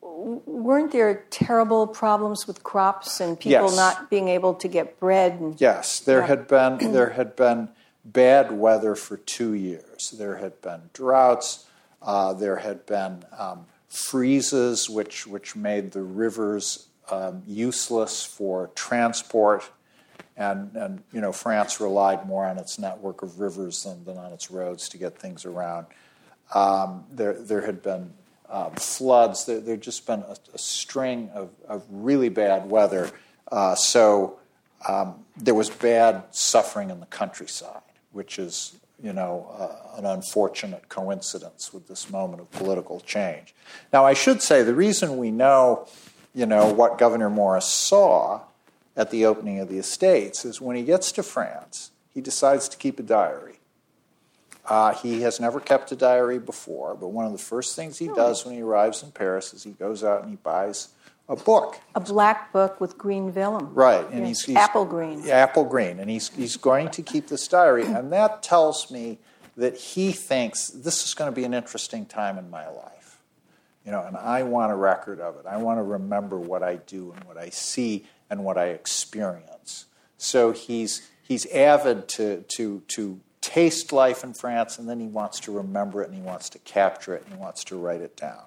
weren't 0.00 0.90
there 0.92 1.26
terrible 1.28 1.86
problems 1.86 2.46
with 2.46 2.62
crops 2.62 3.20
and 3.20 3.38
people 3.38 3.66
Yes. 3.68 3.76
not 3.76 4.08
being 4.08 4.28
able 4.28 4.54
to 4.54 4.68
get 4.68 4.98
bread? 4.98 5.32
And, 5.38 5.60
Yes, 5.60 6.00
there 6.00 6.20
Yeah. 6.20 6.26
had 6.28 6.48
been 6.48 6.92
there 6.92 7.10
had 7.10 7.36
been 7.36 7.68
bad 8.06 8.52
weather 8.58 8.94
for 8.94 9.18
two 9.18 9.52
years. 9.52 10.12
There 10.12 10.36
had 10.36 10.62
been 10.62 10.88
droughts. 10.94 11.66
Uh, 12.00 12.32
there 12.32 12.56
had 12.56 12.86
been 12.86 13.24
um, 13.38 13.66
freezes, 13.88 14.88
which, 14.88 15.26
which 15.26 15.54
made 15.56 15.90
the 15.92 16.00
rivers 16.02 16.86
um, 17.10 17.42
useless 17.46 18.24
for 18.24 18.70
transport. 18.74 19.70
And, 20.36 20.74
and, 20.76 21.02
you 21.12 21.20
know, 21.20 21.32
France 21.32 21.80
relied 21.80 22.26
more 22.26 22.44
on 22.44 22.58
its 22.58 22.78
network 22.78 23.22
of 23.22 23.40
rivers 23.40 23.84
than, 23.84 24.04
than 24.04 24.18
on 24.18 24.32
its 24.32 24.50
roads 24.50 24.88
to 24.90 24.98
get 24.98 25.18
things 25.18 25.46
around. 25.46 25.86
Um, 26.54 27.04
there, 27.10 27.32
there 27.32 27.62
had 27.62 27.82
been 27.82 28.12
um, 28.50 28.72
floods. 28.72 29.46
There 29.46 29.62
had 29.62 29.80
just 29.80 30.06
been 30.06 30.20
a, 30.20 30.36
a 30.54 30.58
string 30.58 31.30
of, 31.34 31.50
of, 31.66 31.84
really 31.90 32.28
bad 32.28 32.68
weather. 32.68 33.10
Uh, 33.50 33.74
so 33.74 34.38
um, 34.86 35.24
there 35.36 35.54
was 35.54 35.70
bad 35.70 36.24
suffering 36.32 36.90
in 36.90 37.00
the 37.00 37.06
countryside, 37.06 37.80
which 38.12 38.38
is 38.38 38.76
you 39.02 39.12
know, 39.12 39.46
uh, 39.58 39.98
an 39.98 40.06
unfortunate 40.06 40.88
coincidence 40.88 41.72
with 41.72 41.86
this 41.86 42.10
moment 42.10 42.40
of 42.40 42.50
political 42.50 43.00
change. 43.00 43.54
Now, 43.92 44.06
I 44.06 44.14
should 44.14 44.42
say 44.42 44.62
the 44.62 44.74
reason 44.74 45.18
we 45.18 45.30
know, 45.30 45.86
you 46.34 46.46
know, 46.46 46.72
what 46.72 46.98
Gouverneur 46.98 47.30
Morris 47.30 47.66
saw 47.66 48.40
at 48.96 49.10
the 49.10 49.26
opening 49.26 49.60
of 49.60 49.68
the 49.68 49.78
estates 49.78 50.44
is 50.44 50.60
when 50.60 50.76
he 50.76 50.82
gets 50.82 51.12
to 51.12 51.22
France, 51.22 51.90
he 52.14 52.20
decides 52.20 52.68
to 52.70 52.76
keep 52.76 52.98
a 52.98 53.02
diary. 53.02 53.58
Uh, 54.64 54.94
he 54.94 55.20
has 55.20 55.38
never 55.38 55.60
kept 55.60 55.92
a 55.92 55.96
diary 55.96 56.38
before, 56.38 56.96
but 56.96 57.08
one 57.08 57.24
of 57.24 57.32
the 57.32 57.38
first 57.38 57.76
things 57.76 57.98
he 57.98 58.08
does 58.08 58.44
when 58.44 58.54
he 58.54 58.62
arrives 58.62 59.02
in 59.02 59.12
Paris 59.12 59.54
is 59.54 59.62
he 59.62 59.70
goes 59.70 60.02
out 60.02 60.22
and 60.22 60.30
he 60.30 60.36
buys 60.36 60.88
a 61.28 61.36
book. 61.36 61.78
A 61.94 62.00
black 62.00 62.52
book 62.52 62.80
with 62.80 62.98
green 62.98 63.30
vellum. 63.30 63.72
Right, 63.74 64.04
and 64.10 64.26
yes. 64.26 64.40
he's, 64.40 64.44
he's, 64.46 64.56
apple 64.56 64.84
green. 64.84 65.28
Apple 65.28 65.64
green, 65.64 66.00
and 66.00 66.10
he's 66.10 66.30
he's 66.30 66.56
going 66.56 66.90
to 66.90 67.02
keep 67.02 67.28
this 67.28 67.46
diary, 67.46 67.84
and 67.84 68.12
that 68.12 68.42
tells 68.42 68.90
me 68.90 69.18
that 69.56 69.76
he 69.76 70.12
thinks 70.12 70.68
this 70.68 71.04
is 71.04 71.14
going 71.14 71.30
to 71.30 71.34
be 71.34 71.44
an 71.44 71.54
interesting 71.54 72.04
time 72.04 72.36
in 72.36 72.50
my 72.50 72.66
life, 72.68 73.18
you 73.84 73.92
know, 73.92 74.02
and 74.02 74.16
I 74.16 74.42
want 74.42 74.72
a 74.72 74.76
record 74.76 75.20
of 75.20 75.36
it. 75.36 75.46
I 75.46 75.58
want 75.58 75.78
to 75.78 75.82
remember 75.82 76.38
what 76.38 76.62
I 76.62 76.76
do 76.76 77.12
and 77.12 77.24
what 77.24 77.36
I 77.36 77.50
see 77.50 78.06
and 78.30 78.44
what 78.44 78.58
I 78.58 78.66
experience. 78.66 79.86
So 80.18 80.52
he's 80.52 81.08
he's 81.22 81.46
avid 81.46 82.08
to 82.08 82.42
to 82.42 82.82
to 82.88 83.20
taste 83.40 83.92
life 83.92 84.24
in 84.24 84.34
France, 84.34 84.78
and 84.78 84.88
then 84.88 84.98
he 84.98 85.06
wants 85.06 85.40
to 85.40 85.52
remember 85.52 86.02
it, 86.02 86.08
and 86.08 86.16
he 86.16 86.22
wants 86.22 86.48
to 86.50 86.58
capture 86.58 87.14
it, 87.14 87.24
and 87.24 87.34
he 87.34 87.40
wants 87.40 87.62
to 87.64 87.76
write 87.76 88.00
it 88.00 88.16
down. 88.16 88.42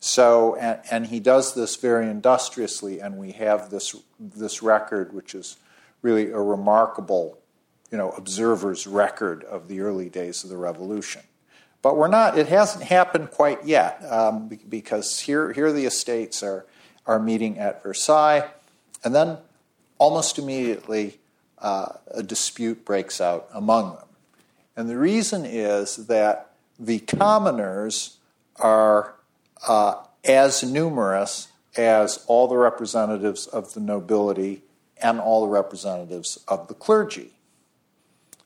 So, 0.00 0.56
and, 0.56 0.80
and, 0.90 1.06
he 1.06 1.20
does 1.20 1.54
this 1.54 1.76
very 1.76 2.08
industriously, 2.08 3.00
and 3.00 3.18
we 3.18 3.32
have 3.32 3.68
this, 3.68 3.94
this 4.18 4.62
record, 4.62 5.12
which 5.12 5.34
is 5.34 5.58
really 6.00 6.30
a 6.30 6.38
remarkable, 6.38 7.38
you 7.92 7.98
know, 7.98 8.10
observer's 8.12 8.86
record 8.86 9.44
of 9.44 9.68
the 9.68 9.80
early 9.80 10.08
days 10.08 10.42
of 10.42 10.48
the 10.48 10.56
revolution. 10.56 11.20
But 11.82 11.98
we're 11.98 12.08
not, 12.08 12.38
it 12.38 12.48
hasn't 12.48 12.84
happened 12.84 13.30
quite 13.30 13.66
yet, 13.66 14.02
um, 14.10 14.48
because 14.70 15.20
here, 15.20 15.52
here 15.52 15.70
the 15.70 15.84
estates 15.84 16.42
are, 16.42 16.64
are 17.06 17.18
meeting 17.18 17.58
at 17.58 17.82
Versailles, 17.82 18.48
and 19.04 19.14
then 19.14 19.38
almost 19.98 20.38
immediately 20.38 21.18
uh, 21.58 21.92
a 22.10 22.22
dispute 22.22 22.84
breaks 22.84 23.20
out 23.20 23.48
among 23.52 23.94
them. 23.94 24.06
And 24.76 24.88
the 24.88 24.96
reason 24.96 25.44
is 25.44 26.06
that 26.06 26.52
the 26.78 27.00
commoners 27.00 28.16
are 28.56 29.14
uh, 29.66 29.96
as 30.24 30.62
numerous 30.62 31.48
as 31.76 32.24
all 32.26 32.48
the 32.48 32.56
representatives 32.56 33.46
of 33.46 33.74
the 33.74 33.80
nobility 33.80 34.62
and 35.02 35.20
all 35.20 35.42
the 35.42 35.48
representatives 35.52 36.42
of 36.48 36.68
the 36.68 36.74
clergy. 36.74 37.30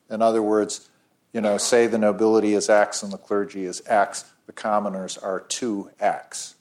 In 0.09 0.21
other 0.21 0.41
words, 0.41 0.89
you 1.33 1.41
know, 1.41 1.57
say 1.57 1.87
the 1.87 1.97
nobility 1.97 2.53
is 2.53 2.69
X 2.69 3.03
and 3.03 3.11
the 3.11 3.17
clergy 3.17 3.65
is 3.65 3.81
X, 3.87 4.25
the 4.45 4.53
commoners 4.53 5.17
are 5.17 5.41
2X. 5.41 6.53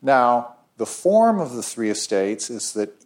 Now, 0.00 0.56
the 0.76 0.86
form 0.86 1.40
of 1.40 1.54
the 1.54 1.62
three 1.62 1.90
estates 1.90 2.50
is 2.50 2.72
that 2.74 3.01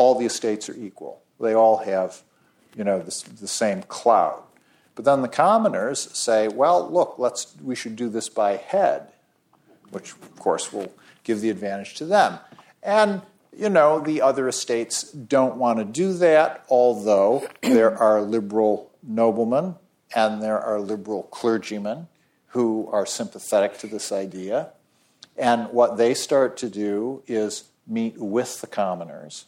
all 0.00 0.18
the 0.18 0.26
estates 0.26 0.68
are 0.68 0.76
equal. 0.76 1.22
They 1.38 1.54
all 1.54 1.76
have, 1.78 2.22
you 2.74 2.84
know, 2.84 2.98
the, 2.98 3.24
the 3.40 3.48
same 3.48 3.82
cloud. 3.82 4.42
But 4.94 5.04
then 5.04 5.22
the 5.22 5.28
commoners 5.28 6.10
say, 6.16 6.48
well, 6.48 6.90
look, 6.90 7.14
let's, 7.18 7.54
we 7.62 7.74
should 7.74 7.96
do 7.96 8.08
this 8.08 8.28
by 8.28 8.56
head 8.56 9.12
which 9.90 10.12
of 10.12 10.36
course 10.36 10.72
will 10.72 10.92
give 11.24 11.40
the 11.40 11.50
advantage 11.50 11.94
to 11.94 12.04
them. 12.04 12.38
And 12.82 13.22
you 13.56 13.68
know, 13.68 14.00
the 14.00 14.22
other 14.22 14.48
estates 14.48 15.10
don't 15.10 15.56
want 15.56 15.80
to 15.80 15.84
do 15.84 16.12
that, 16.14 16.64
although 16.68 17.46
there 17.62 17.96
are 17.98 18.22
liberal 18.22 18.90
noblemen 19.02 19.74
and 20.14 20.40
there 20.40 20.60
are 20.60 20.80
liberal 20.80 21.24
clergymen 21.24 22.06
who 22.48 22.88
are 22.92 23.04
sympathetic 23.04 23.78
to 23.78 23.86
this 23.86 24.12
idea. 24.12 24.70
And 25.36 25.68
what 25.72 25.96
they 25.96 26.14
start 26.14 26.56
to 26.58 26.68
do 26.68 27.22
is 27.26 27.64
meet 27.86 28.18
with 28.18 28.60
the 28.60 28.66
commoners. 28.66 29.46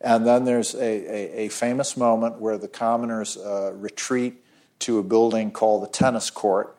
And 0.00 0.26
then 0.26 0.44
there's 0.44 0.74
a, 0.74 0.78
a, 0.80 1.46
a 1.46 1.48
famous 1.48 1.96
moment 1.96 2.40
where 2.40 2.56
the 2.56 2.68
commoners 2.68 3.36
uh, 3.36 3.72
retreat 3.74 4.42
to 4.80 4.98
a 4.98 5.02
building 5.02 5.50
called 5.50 5.82
the 5.82 5.88
tennis 5.88 6.30
court 6.30 6.76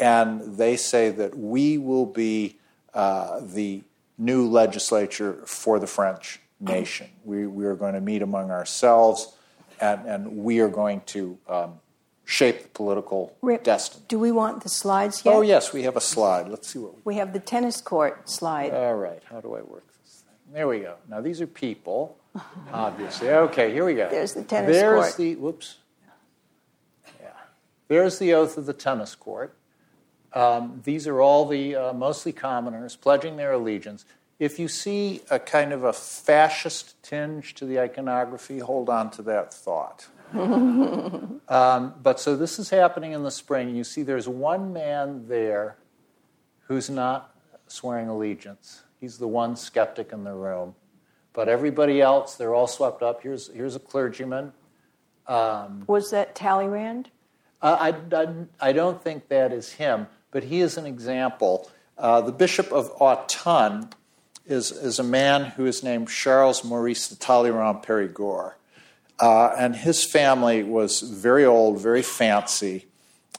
and 0.00 0.56
they 0.56 0.76
say 0.76 1.10
that 1.10 1.36
we 1.36 1.78
will 1.78 2.06
be 2.06 2.56
uh, 2.94 3.40
the 3.40 3.82
new 4.16 4.48
legislature 4.48 5.42
for 5.46 5.78
the 5.78 5.86
French 5.86 6.40
nation. 6.58 7.08
We, 7.24 7.46
we 7.46 7.66
are 7.66 7.76
going 7.76 7.94
to 7.94 8.00
meet 8.00 8.22
among 8.22 8.50
ourselves, 8.50 9.34
and, 9.80 10.06
and 10.06 10.38
we 10.38 10.60
are 10.60 10.68
going 10.68 11.02
to 11.06 11.38
um, 11.48 11.80
shape 12.24 12.62
the 12.62 12.68
political 12.68 13.36
Rip, 13.42 13.62
destiny. 13.62 14.04
Do 14.08 14.18
we 14.18 14.32
want 14.32 14.62
the 14.62 14.68
slides 14.68 15.22
yet? 15.24 15.34
Oh, 15.34 15.42
yes, 15.42 15.72
we 15.72 15.82
have 15.82 15.96
a 15.96 16.00
slide. 16.00 16.48
Let's 16.48 16.68
see 16.68 16.78
what 16.78 16.94
we, 16.96 17.00
we 17.04 17.14
have 17.16 17.32
the 17.32 17.40
tennis 17.40 17.80
court 17.80 18.28
slide. 18.28 18.72
All 18.72 18.96
right, 18.96 19.22
how 19.30 19.40
do 19.40 19.54
I 19.54 19.60
work? 19.60 19.84
There 20.52 20.66
we 20.66 20.80
go. 20.80 20.96
Now, 21.08 21.20
these 21.20 21.40
are 21.40 21.46
people, 21.46 22.18
obviously. 22.72 23.30
Okay, 23.30 23.72
here 23.72 23.84
we 23.84 23.94
go. 23.94 24.08
There's 24.10 24.34
the 24.34 24.42
tennis 24.42 24.76
There's 24.76 24.94
court. 24.94 25.04
There's 25.04 25.16
the, 25.16 25.36
whoops. 25.36 25.76
Yeah. 27.20 27.28
There's 27.86 28.18
the 28.18 28.34
oath 28.34 28.56
of 28.56 28.66
the 28.66 28.72
tennis 28.72 29.14
court. 29.14 29.56
Um, 30.32 30.80
these 30.84 31.06
are 31.06 31.20
all 31.20 31.46
the 31.46 31.76
uh, 31.76 31.92
mostly 31.92 32.32
commoners 32.32 32.96
pledging 32.96 33.36
their 33.36 33.52
allegiance. 33.52 34.04
If 34.38 34.58
you 34.58 34.68
see 34.68 35.20
a 35.30 35.38
kind 35.38 35.72
of 35.72 35.84
a 35.84 35.92
fascist 35.92 37.00
tinge 37.02 37.54
to 37.56 37.64
the 37.64 37.78
iconography, 37.78 38.58
hold 38.58 38.88
on 38.88 39.10
to 39.12 39.22
that 39.22 39.52
thought. 39.52 40.08
um, 40.32 41.94
but 42.02 42.20
so 42.20 42.36
this 42.36 42.58
is 42.58 42.70
happening 42.70 43.12
in 43.12 43.22
the 43.22 43.30
spring. 43.30 43.74
You 43.74 43.84
see, 43.84 44.02
there's 44.02 44.28
one 44.28 44.72
man 44.72 45.26
there 45.28 45.76
who's 46.68 46.88
not 46.88 47.34
swearing 47.66 48.08
allegiance. 48.08 48.82
He's 49.00 49.18
the 49.18 49.28
one 49.28 49.56
skeptic 49.56 50.12
in 50.12 50.24
the 50.24 50.34
room. 50.34 50.74
But 51.32 51.48
everybody 51.48 52.00
else, 52.00 52.34
they're 52.34 52.54
all 52.54 52.66
swept 52.66 53.02
up. 53.02 53.22
Here's, 53.22 53.52
here's 53.52 53.76
a 53.76 53.80
clergyman. 53.80 54.52
Um, 55.26 55.84
Was 55.86 56.10
that 56.10 56.34
Talleyrand? 56.34 57.10
Uh, 57.62 57.92
I, 58.12 58.16
I, 58.16 58.68
I, 58.68 58.72
don't 58.72 59.02
think 59.02 59.28
that 59.28 59.52
is 59.52 59.72
him 59.74 60.06
but 60.30 60.44
he 60.44 60.60
is 60.60 60.76
an 60.76 60.86
example. 60.86 61.70
Uh, 61.98 62.20
the 62.20 62.32
Bishop 62.32 62.72
of 62.72 62.96
Autun 62.98 63.92
is, 64.46 64.70
is 64.70 64.98
a 64.98 65.04
man 65.04 65.44
who 65.44 65.66
is 65.66 65.82
named 65.82 66.08
Charles 66.08 66.64
Maurice 66.64 67.08
de 67.08 67.16
Talleyrand 67.16 67.82
Perigord. 67.82 68.54
Uh, 69.18 69.54
and 69.58 69.76
his 69.76 70.04
family 70.04 70.62
was 70.62 71.00
very 71.02 71.44
old, 71.44 71.78
very 71.78 72.02
fancy. 72.02 72.86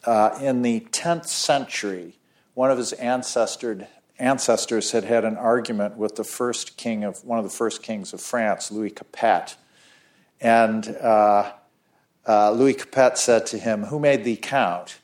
Uh, 0.06 0.38
in 0.42 0.62
the 0.62 0.82
10th 0.92 1.26
century, 1.26 2.16
one 2.54 2.72
of 2.72 2.78
his 2.78 2.94
ancestor, 2.94 3.88
ancestors 4.22 4.92
had 4.92 5.04
had 5.04 5.26
an 5.26 5.36
argument 5.38 5.98
with 5.98 6.16
the 6.16 6.24
first 6.24 6.78
king 6.78 7.04
of 7.04 7.26
one 7.26 7.40
of 7.40 7.44
the 7.44 7.50
first 7.50 7.84
kings 7.84 8.14
of 8.14 8.22
France, 8.22 8.72
Louis 8.72 8.92
Capet. 8.92 9.56
And 10.40 10.88
uh, 10.88 11.52
uh, 12.28 12.52
Louis 12.52 12.76
Capet 12.76 13.18
said 13.18 13.46
to 13.48 13.58
him, 13.58 13.86
Who 13.86 14.00
made 14.00 14.24
thee 14.24 14.38
count? 14.38 15.00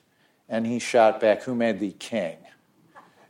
and 0.49 0.65
he 0.65 0.79
shot 0.79 1.19
back, 1.19 1.43
Who 1.43 1.55
made 1.55 1.79
thee 1.79 1.95
king? 1.97 2.37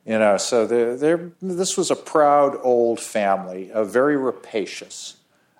You 0.06 0.20
know, 0.20 0.38
so 0.38 0.65
they're, 0.65 0.96
they're, 0.96 1.32
this 1.41 1.75
was 1.75 1.91
a 1.91 1.96
proud 1.96 2.58
old 2.62 3.00
family, 3.00 3.72
a 3.74 3.84
very 3.84 4.15
rapacious, 4.15 5.17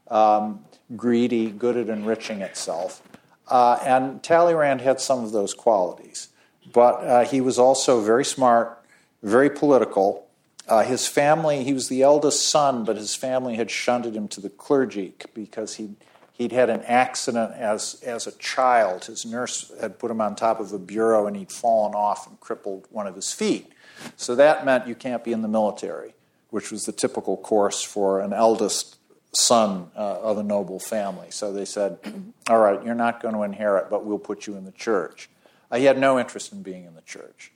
um, 0.10 0.64
greedy, 0.96 1.50
good 1.50 1.76
at 1.76 1.90
enriching 1.90 2.42
itself. 2.42 3.02
Uh, 3.50 3.78
and 3.84 4.24
Talleyrand 4.24 4.82
had 4.82 5.02
some 5.02 5.24
of 5.24 5.32
those 5.32 5.54
qualities. 5.54 6.30
But 6.72 6.92
uh, 7.04 7.26
he 7.26 7.42
was 7.42 7.60
also 7.60 8.02
very 8.02 8.26
smart, 8.26 8.77
very 9.24 9.50
political. 9.50 10.28
Uh, 10.68 10.84
his 10.84 11.08
family, 11.08 11.64
he 11.64 11.74
was 11.74 11.88
the 11.88 12.02
eldest 12.02 12.48
son, 12.48 12.84
but 12.84 12.98
his 12.98 13.16
family 13.16 13.56
had 13.56 13.72
shunted 13.72 14.16
him 14.16 14.28
to 14.28 14.42
the 14.42 14.50
clergy 14.50 15.14
because 15.34 15.76
he 15.76 15.96
He'd 16.38 16.52
had 16.52 16.70
an 16.70 16.84
accident 16.84 17.54
as, 17.54 18.00
as 18.06 18.28
a 18.28 18.32
child. 18.34 19.06
His 19.06 19.26
nurse 19.26 19.72
had 19.82 19.98
put 19.98 20.12
him 20.12 20.22
on 20.22 20.36
top 20.36 20.60
of 20.60 20.72
a 20.72 20.78
bureau 20.78 21.26
and 21.26 21.36
he'd 21.36 21.52
fallen 21.52 21.96
off 21.96 22.28
and 22.28 22.40
crippled 22.40 22.86
one 22.92 23.08
of 23.08 23.16
his 23.16 23.34
feet. 23.34 23.74
So 24.18 24.36
that 24.36 24.64
meant 24.64 24.88
you 24.88 24.94
can't 24.94 25.24
be 25.24 25.32
in 25.32 25.42
the 25.42 25.48
military, 25.48 26.14
which 26.52 26.72
was 26.72 26.86
the 26.86 26.92
typical 26.92 27.38
course 27.38 27.82
for 27.82 28.22
an 28.22 28.34
eldest 28.34 28.98
son 29.34 29.90
uh, 29.96 30.20
of 30.22 30.38
a 30.38 30.44
noble 30.44 30.80
family. 30.80 31.32
So 31.32 31.52
they 31.52 31.66
said, 31.66 31.98
All 32.50 32.60
right, 32.60 32.86
you're 32.86 32.94
not 32.94 33.20
going 33.20 33.34
to 33.34 33.42
inherit, 33.42 33.90
but 33.90 34.06
we'll 34.06 34.20
put 34.20 34.46
you 34.46 34.56
in 34.58 34.66
the 34.66 34.72
church. 34.72 35.32
Uh, 35.72 35.78
he 35.78 35.86
had 35.86 35.98
no 35.98 36.20
interest 36.20 36.54
in 36.54 36.62
being 36.62 36.86
in 36.86 36.94
the 36.94 37.02
church. 37.02 37.52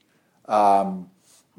Um, 0.47 1.11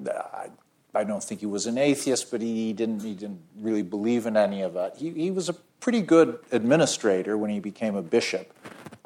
I, 0.06 0.48
I, 0.94 1.04
don't 1.04 1.22
think 1.22 1.40
he 1.40 1.46
was 1.46 1.66
an 1.66 1.78
atheist, 1.78 2.30
but 2.30 2.40
he 2.40 2.72
didn't, 2.72 3.00
he 3.02 3.14
didn't 3.14 3.42
really 3.58 3.82
believe 3.82 4.26
in 4.26 4.36
any 4.36 4.62
of 4.62 4.76
it. 4.76 4.94
He, 4.96 5.10
he 5.10 5.30
was 5.30 5.48
a 5.48 5.54
pretty 5.80 6.00
good 6.00 6.38
administrator 6.50 7.36
when 7.36 7.50
he 7.50 7.60
became 7.60 7.94
a 7.94 8.02
bishop. 8.02 8.52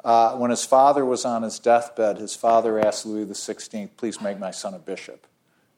Uh, 0.03 0.35
when 0.35 0.51
his 0.51 0.63
father 0.63 1.05
was 1.05 1.25
on 1.25 1.43
his 1.43 1.59
deathbed, 1.59 2.17
his 2.17 2.35
father 2.35 2.79
asked 2.79 3.05
Louis 3.05 3.25
XVI, 3.25 3.89
please 3.97 4.21
make 4.21 4.39
my 4.39 4.51
son 4.51 4.73
a 4.73 4.79
bishop. 4.79 5.27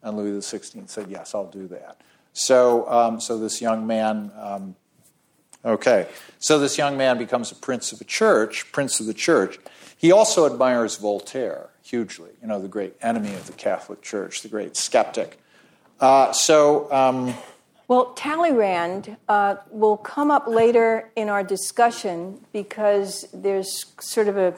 And 0.02 0.16
Louis 0.16 0.38
XVI 0.38 0.88
said, 0.88 1.08
yes, 1.08 1.34
I'll 1.34 1.50
do 1.50 1.66
that. 1.68 2.00
So, 2.32 2.88
um, 2.88 3.20
so 3.20 3.38
this 3.38 3.60
young 3.60 3.86
man, 3.86 4.30
um, 4.38 4.76
okay, 5.64 6.06
so 6.38 6.58
this 6.58 6.78
young 6.78 6.96
man 6.96 7.18
becomes 7.18 7.50
a 7.50 7.56
prince 7.56 7.92
of 7.92 8.00
a 8.00 8.04
church, 8.04 8.70
prince 8.72 9.00
of 9.00 9.06
the 9.06 9.14
church. 9.14 9.58
He 10.00 10.12
also 10.12 10.46
admires 10.46 10.96
Voltaire 10.96 11.68
hugely, 11.82 12.30
you 12.40 12.48
know, 12.48 12.58
the 12.58 12.68
great 12.68 12.96
enemy 13.02 13.34
of 13.34 13.46
the 13.46 13.52
Catholic 13.52 14.00
Church, 14.00 14.40
the 14.40 14.48
great 14.48 14.74
skeptic. 14.74 15.38
Uh, 16.00 16.32
so, 16.32 16.90
um, 16.90 17.34
well, 17.86 18.14
Talleyrand 18.14 19.18
uh, 19.28 19.56
will 19.70 19.98
come 19.98 20.30
up 20.30 20.46
later 20.46 21.10
in 21.16 21.28
our 21.28 21.44
discussion 21.44 22.40
because 22.50 23.28
there's 23.34 23.92
sort 24.00 24.28
of 24.28 24.38
a 24.38 24.54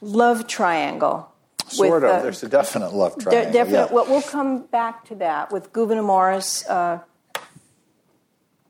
love 0.00 0.48
triangle. 0.48 1.32
Sort 1.68 2.02
with, 2.02 2.10
of. 2.10 2.16
Uh, 2.16 2.22
there's 2.22 2.42
a 2.42 2.48
definite 2.48 2.92
love 2.92 3.16
triangle. 3.16 3.52
De- 3.52 3.52
definite. 3.52 3.86
Yeah. 3.86 3.94
Well, 3.94 4.06
we'll 4.08 4.20
come 4.20 4.66
back 4.66 5.04
to 5.04 5.14
that 5.14 5.52
with 5.52 5.72
Gouverneur 5.72 6.02
Morris, 6.02 6.68
uh, 6.68 6.98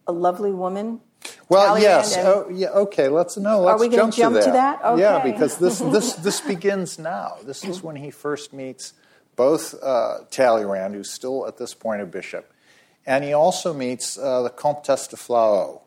a 0.07 0.13
lovely 0.13 0.53
woman 0.53 1.01
well, 1.49 1.79
yes. 1.79 2.17
Oh, 2.17 2.49
yeah. 2.51 2.69
Okay. 2.69 3.09
Let's 3.09 3.37
no. 3.37 3.61
Let's 3.61 3.81
Are 3.81 3.87
we 3.87 3.95
jump, 3.95 4.15
jump 4.15 4.35
to 4.35 4.41
that. 4.41 4.47
To 4.47 4.53
that? 4.53 4.85
Okay. 4.85 5.03
Yeah, 5.03 5.23
because 5.23 5.59
this 5.59 5.79
this 5.93 6.15
this 6.15 6.41
begins 6.41 6.99
now. 6.99 7.37
This 7.45 7.65
is 7.65 7.83
when 7.83 7.97
he 7.97 8.11
first 8.11 8.53
meets 8.53 8.95
both 9.37 9.75
uh, 9.83 10.19
Talleyrand, 10.31 10.95
who's 10.95 11.11
still 11.11 11.47
at 11.47 11.59
this 11.59 11.75
point 11.75 12.03
a 12.03 12.07
bishop, 12.07 12.53
and 13.07 13.25
he 13.25 13.33
also 13.33 13.75
meets 13.75 14.19
uh, 14.19 14.43
the 14.43 14.51
Comtesse 14.51 15.09
de 15.09 15.17
Flahault, 15.17 15.83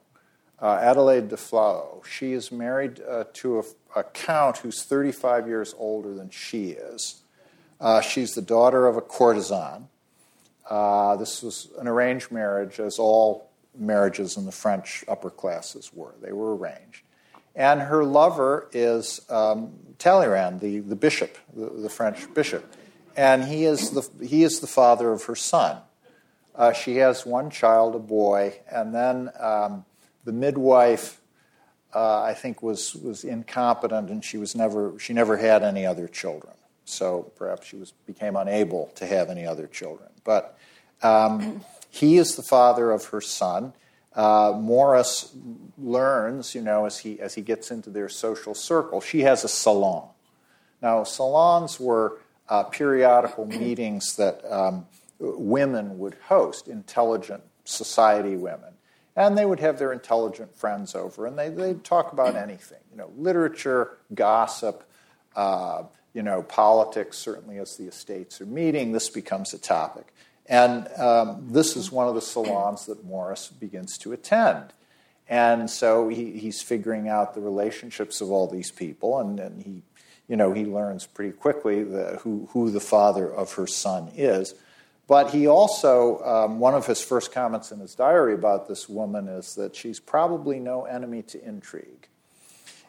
uh, 0.62 0.80
Adelaide 0.82 1.30
de 1.30 1.38
Flahault. 1.38 2.06
She 2.06 2.34
is 2.34 2.52
married 2.52 3.02
uh, 3.08 3.26
to 3.34 3.60
a, 3.60 4.00
a, 4.00 4.04
count 4.04 4.58
who's 4.58 4.84
35 4.84 5.48
years 5.48 5.74
older 5.78 6.14
than 6.14 6.30
she 6.30 6.72
is. 6.72 7.22
Uh, 7.80 8.02
she's 8.02 8.34
the 8.34 8.42
daughter 8.42 8.88
of 8.88 8.98
a 8.98 9.02
courtesan. 9.02 9.88
Uh, 10.70 11.16
this 11.16 11.42
was 11.42 11.70
an 11.80 11.88
arranged 11.88 12.32
marriage, 12.32 12.80
as 12.80 13.00
all 13.00 13.47
marriages 13.80 14.38
in 14.38 14.46
the 14.46 14.52
French 14.52 15.04
upper 15.08 15.30
classes 15.30 15.92
were. 15.94 16.16
They 16.22 16.32
were 16.32 16.56
arranged. 16.56 17.04
And 17.56 17.82
her 17.82 18.04
lover 18.04 18.70
is 18.72 19.22
um, 19.30 19.74
Talleyrand, 19.98 20.60
the, 20.60 20.80
the 20.80 20.96
bishop, 20.96 21.38
the, 21.56 21.70
the, 21.70 21.90
French 21.90 22.32
bishop. 22.34 22.72
And 23.16 23.44
he 23.44 23.66
is 23.66 23.92
the, 23.92 24.26
he 24.26 24.44
is 24.44 24.60
the 24.60 24.68
father 24.68 25.12
of 25.12 25.24
her 25.24 25.36
son. 25.36 25.78
Uh, 26.54 26.74
she 26.74 26.98
has 26.98 27.26
one 27.26 27.50
child, 27.50 27.96
a 27.96 28.00
boy, 28.00 28.60
and 28.72 28.94
then 28.94 29.32
um, 29.40 29.86
the 30.24 30.32
midwife, 30.32 31.20
uh, 31.96 32.22
I 32.22 32.34
think, 32.34 32.62
was, 32.62 32.96
was 32.96 33.24
incompetent 33.24 34.10
and 34.10 34.24
she, 34.24 34.38
was 34.38 34.56
never, 34.56 34.98
she 35.00 35.14
never 35.14 35.38
had 35.38 35.64
any 35.64 35.86
other 35.86 36.08
children. 36.08 36.54
So 36.86 37.32
perhaps 37.36 37.68
she 37.68 37.76
was, 37.76 37.92
became 38.06 38.36
unable 38.36 38.92
to 38.96 39.06
have 39.06 39.30
any 39.30 39.46
other 39.46 39.68
children. 39.68 40.10
But 40.24 40.58
um, 41.02 41.62
he 41.98 42.18
is 42.18 42.36
the 42.36 42.44
father 42.44 42.92
of 42.92 43.06
her 43.06 43.22
son. 43.22 43.74
Uh, 44.14 44.54
Morris 44.56 45.36
learns, 45.78 46.56
you 46.56 46.62
know, 46.62 46.86
as 46.86 47.00
he, 47.00 47.20
as 47.20 47.36
he 47.36 47.42
gets 47.42 47.72
into 47.72 47.90
their 47.90 48.10
social 48.10 48.54
circle, 48.54 49.02
she 49.02 49.22
has 49.22 49.44
a 49.44 49.48
salon. 49.48 50.08
Now, 50.82 51.04
salons 51.04 51.80
were 51.80 52.20
uh, 52.50 52.64
periodical 52.64 53.46
meetings 53.46 54.16
that 54.16 54.42
um, 54.52 54.88
women 55.20 56.00
would 56.00 56.16
host, 56.28 56.68
intelligent 56.68 57.44
society 57.64 58.36
women. 58.36 58.74
And 59.16 59.36
they 59.36 59.46
would 59.46 59.60
have 59.60 59.80
their 59.80 59.92
intelligent 59.92 60.56
friends 60.56 60.94
over, 60.94 61.26
and 61.26 61.38
they, 61.38 61.50
they'd 61.50 61.84
talk 61.84 62.14
about 62.14 62.36
anything, 62.48 62.80
you 62.92 62.98
know, 62.98 63.12
literature, 63.18 63.98
gossip, 64.14 64.84
uh, 65.36 65.84
you 66.14 66.24
know, 66.24 66.42
politics, 66.44 67.18
certainly 67.18 67.58
as 67.58 67.78
the 67.78 67.86
estates 67.86 68.42
are 68.42 68.46
meeting, 68.46 68.92
this 68.92 69.10
becomes 69.10 69.54
a 69.54 69.60
topic. 69.60 70.14
And 70.48 70.88
um, 70.98 71.48
this 71.52 71.76
is 71.76 71.92
one 71.92 72.08
of 72.08 72.16
the 72.16 72.22
salons 72.22 72.86
that 72.86 73.04
Morris 73.04 73.50
begins 73.50 73.98
to 74.00 74.14
attend. 74.14 74.74
And 75.30 75.70
so 75.70 76.08
he, 76.08 76.38
he's 76.38 76.62
figuring 76.62 77.10
out 77.10 77.34
the 77.34 77.42
relationships 77.42 78.22
of 78.22 78.32
all 78.32 78.48
these 78.48 78.72
people, 78.72 79.20
and, 79.20 79.40
and 79.40 79.62
he, 79.62 79.82
you 80.30 80.38
know, 80.38 80.54
he 80.54 80.66
learns 80.66 81.06
pretty 81.06 81.34
quickly 81.34 81.84
the, 81.84 82.20
who, 82.22 82.48
who 82.52 82.72
the 82.72 82.80
father 82.80 83.30
of 83.30 83.54
her 83.54 83.68
son 83.68 84.10
is. 84.16 84.56
But 85.06 85.32
he 85.32 85.48
also, 85.48 86.24
um, 86.24 86.60
one 86.60 86.76
of 86.76 86.86
his 86.86 87.02
first 87.02 87.34
comments 87.34 87.72
in 87.72 87.80
his 87.80 87.96
diary 87.96 88.34
about 88.34 88.68
this 88.68 88.88
woman 88.88 89.28
is 89.28 89.56
that 89.56 89.76
she's 89.76 90.00
probably 90.00 90.60
no 90.60 90.84
enemy 90.84 91.24
to 91.24 91.46
intrigue. 91.46 92.08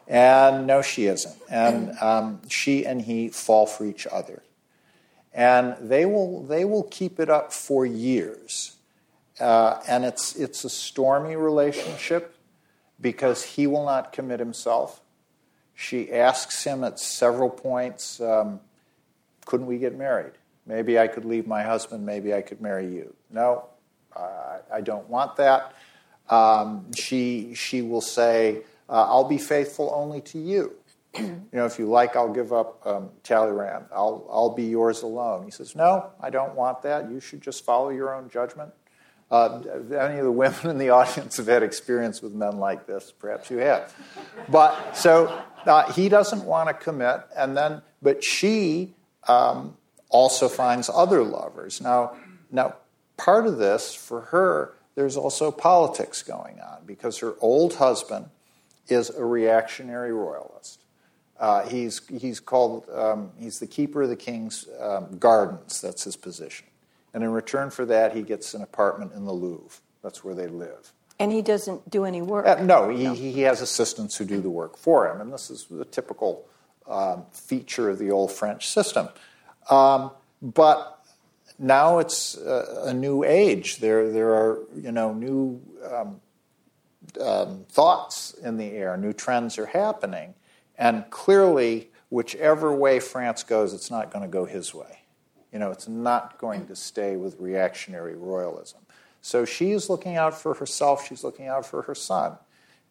And 0.07 0.65
no, 0.65 0.81
she 0.81 1.05
isn't. 1.05 1.35
And 1.49 1.97
um, 1.99 2.41
she 2.49 2.85
and 2.85 3.01
he 3.01 3.29
fall 3.29 3.65
for 3.65 3.85
each 3.85 4.07
other 4.07 4.41
and 5.33 5.75
they 5.79 6.05
will 6.05 6.43
they 6.43 6.65
will 6.65 6.83
keep 6.83 7.19
it 7.19 7.29
up 7.29 7.53
for 7.53 7.85
years. 7.85 8.75
Uh, 9.39 9.81
and 9.87 10.03
it's 10.03 10.35
it's 10.35 10.63
a 10.63 10.69
stormy 10.69 11.35
relationship 11.35 12.35
because 12.99 13.43
he 13.43 13.67
will 13.67 13.85
not 13.85 14.11
commit 14.11 14.39
himself. 14.39 15.01
She 15.75 16.11
asks 16.11 16.63
him 16.65 16.83
at 16.83 16.99
several 16.99 17.49
points, 17.49 18.19
um, 18.19 18.59
"Couldn't 19.45 19.67
we 19.67 19.77
get 19.77 19.97
married? 19.97 20.33
Maybe 20.65 20.99
I 20.99 21.07
could 21.07 21.23
leave 21.23 21.47
my 21.47 21.63
husband. 21.63 22.05
Maybe 22.05 22.33
I 22.33 22.41
could 22.41 22.59
marry 22.59 22.87
you." 22.87 23.15
No, 23.31 23.65
I 24.71 24.81
don't 24.81 25.09
want 25.09 25.37
that. 25.37 25.73
Um, 26.29 26.91
she 26.93 27.53
she 27.55 27.81
will 27.81 28.01
say, 28.01 28.61
uh, 28.89 29.05
"I'll 29.07 29.27
be 29.27 29.37
faithful 29.37 29.91
only 29.95 30.21
to 30.21 30.39
you." 30.39 30.75
You 31.17 31.43
know, 31.53 31.65
if 31.65 31.79
you 31.79 31.87
like, 31.87 32.15
I'll 32.15 32.33
give 32.33 32.53
up 32.53 32.85
um, 32.85 33.09
Talleyrand. 33.23 33.85
I'll, 33.91 34.27
I'll 34.31 34.53
be 34.53 34.65
yours 34.65 35.01
alone. 35.01 35.43
He 35.43 35.51
says, 35.51 35.75
No, 35.75 36.11
I 36.21 36.29
don't 36.29 36.55
want 36.55 36.83
that. 36.83 37.09
You 37.09 37.19
should 37.19 37.41
just 37.41 37.65
follow 37.65 37.89
your 37.89 38.13
own 38.13 38.29
judgment. 38.29 38.71
Uh, 39.31 39.61
any 39.99 40.17
of 40.17 40.25
the 40.25 40.31
women 40.31 40.67
in 40.67 40.77
the 40.77 40.89
audience 40.89 41.37
have 41.37 41.47
had 41.47 41.63
experience 41.63 42.21
with 42.21 42.33
men 42.33 42.57
like 42.57 42.87
this? 42.87 43.11
Perhaps 43.17 43.49
you 43.51 43.57
have. 43.57 43.93
But 44.49 44.95
so 44.95 45.43
uh, 45.65 45.91
he 45.93 46.09
doesn't 46.09 46.43
want 46.45 46.69
to 46.69 46.73
commit, 46.73 47.21
and 47.35 47.55
then, 47.55 47.81
but 48.01 48.23
she 48.23 48.93
um, 49.27 49.77
also 50.09 50.47
finds 50.47 50.89
other 50.89 51.23
lovers. 51.23 51.81
Now, 51.81 52.17
now, 52.51 52.75
part 53.17 53.45
of 53.45 53.57
this 53.57 53.93
for 53.93 54.21
her, 54.21 54.73
there's 54.95 55.15
also 55.15 55.51
politics 55.51 56.23
going 56.23 56.59
on 56.59 56.85
because 56.85 57.19
her 57.19 57.35
old 57.39 57.75
husband 57.75 58.29
is 58.87 59.09
a 59.11 59.23
reactionary 59.23 60.11
royalist. 60.11 60.78
Uh, 61.39 61.67
he's, 61.67 62.01
he's 62.07 62.39
called, 62.39 62.85
um, 62.93 63.31
he's 63.39 63.59
the 63.59 63.67
keeper 63.67 64.03
of 64.03 64.09
the 64.09 64.15
king's 64.15 64.67
um, 64.79 65.17
gardens. 65.17 65.79
That's 65.81 66.03
his 66.03 66.15
position. 66.17 66.67
And 67.13 67.23
in 67.23 67.31
return 67.31 67.69
for 67.69 67.85
that, 67.85 68.15
he 68.15 68.21
gets 68.21 68.53
an 68.53 68.61
apartment 68.61 69.13
in 69.13 69.25
the 69.25 69.31
Louvre. 69.31 69.79
That's 70.03 70.23
where 70.23 70.35
they 70.35 70.47
live. 70.47 70.93
And 71.17 71.31
he 71.31 71.41
doesn't 71.41 71.89
do 71.89 72.05
any 72.05 72.21
work? 72.21 72.45
Uh, 72.45 72.61
no, 72.61 72.89
he, 72.89 73.03
no, 73.05 73.13
he 73.13 73.41
has 73.41 73.61
assistants 73.61 74.15
who 74.15 74.25
do 74.25 74.41
the 74.41 74.49
work 74.49 74.77
for 74.77 75.09
him. 75.09 75.21
And 75.21 75.33
this 75.33 75.49
is 75.49 75.65
the 75.69 75.85
typical 75.85 76.45
um, 76.87 77.25
feature 77.31 77.89
of 77.89 77.99
the 77.99 78.11
old 78.11 78.31
French 78.31 78.67
system. 78.67 79.09
Um, 79.69 80.11
but 80.41 81.03
now 81.57 81.99
it's 81.99 82.37
a, 82.37 82.85
a, 82.87 82.93
new 82.93 83.23
age. 83.23 83.77
There, 83.77 84.11
there 84.11 84.29
are, 84.29 84.59
you 84.75 84.91
know, 84.91 85.13
new 85.13 85.61
um, 85.91 86.21
um, 87.21 87.65
thoughts 87.69 88.33
in 88.33 88.57
the 88.57 88.71
air, 88.71 88.97
new 88.97 89.13
trends 89.13 89.57
are 89.57 89.65
happening. 89.65 90.33
And 90.79 91.07
clearly, 91.11 91.91
whichever 92.09 92.73
way 92.73 92.99
France 92.99 93.43
goes, 93.43 93.73
it's 93.73 93.91
not 93.91 94.11
going 94.11 94.23
to 94.23 94.29
go 94.29 94.45
his 94.45 94.73
way. 94.73 95.01
You 95.51 95.59
know, 95.59 95.71
it's 95.71 95.89
not 95.89 96.37
going 96.37 96.67
to 96.67 96.75
stay 96.75 97.17
with 97.17 97.35
reactionary 97.39 98.15
royalism. 98.15 98.79
So 99.21 99.43
she's 99.43 99.89
looking 99.89 100.15
out 100.15 100.39
for 100.39 100.53
herself, 100.53 101.05
she's 101.05 101.23
looking 101.23 101.47
out 101.47 101.65
for 101.65 101.81
her 101.83 101.95
son. 101.95 102.37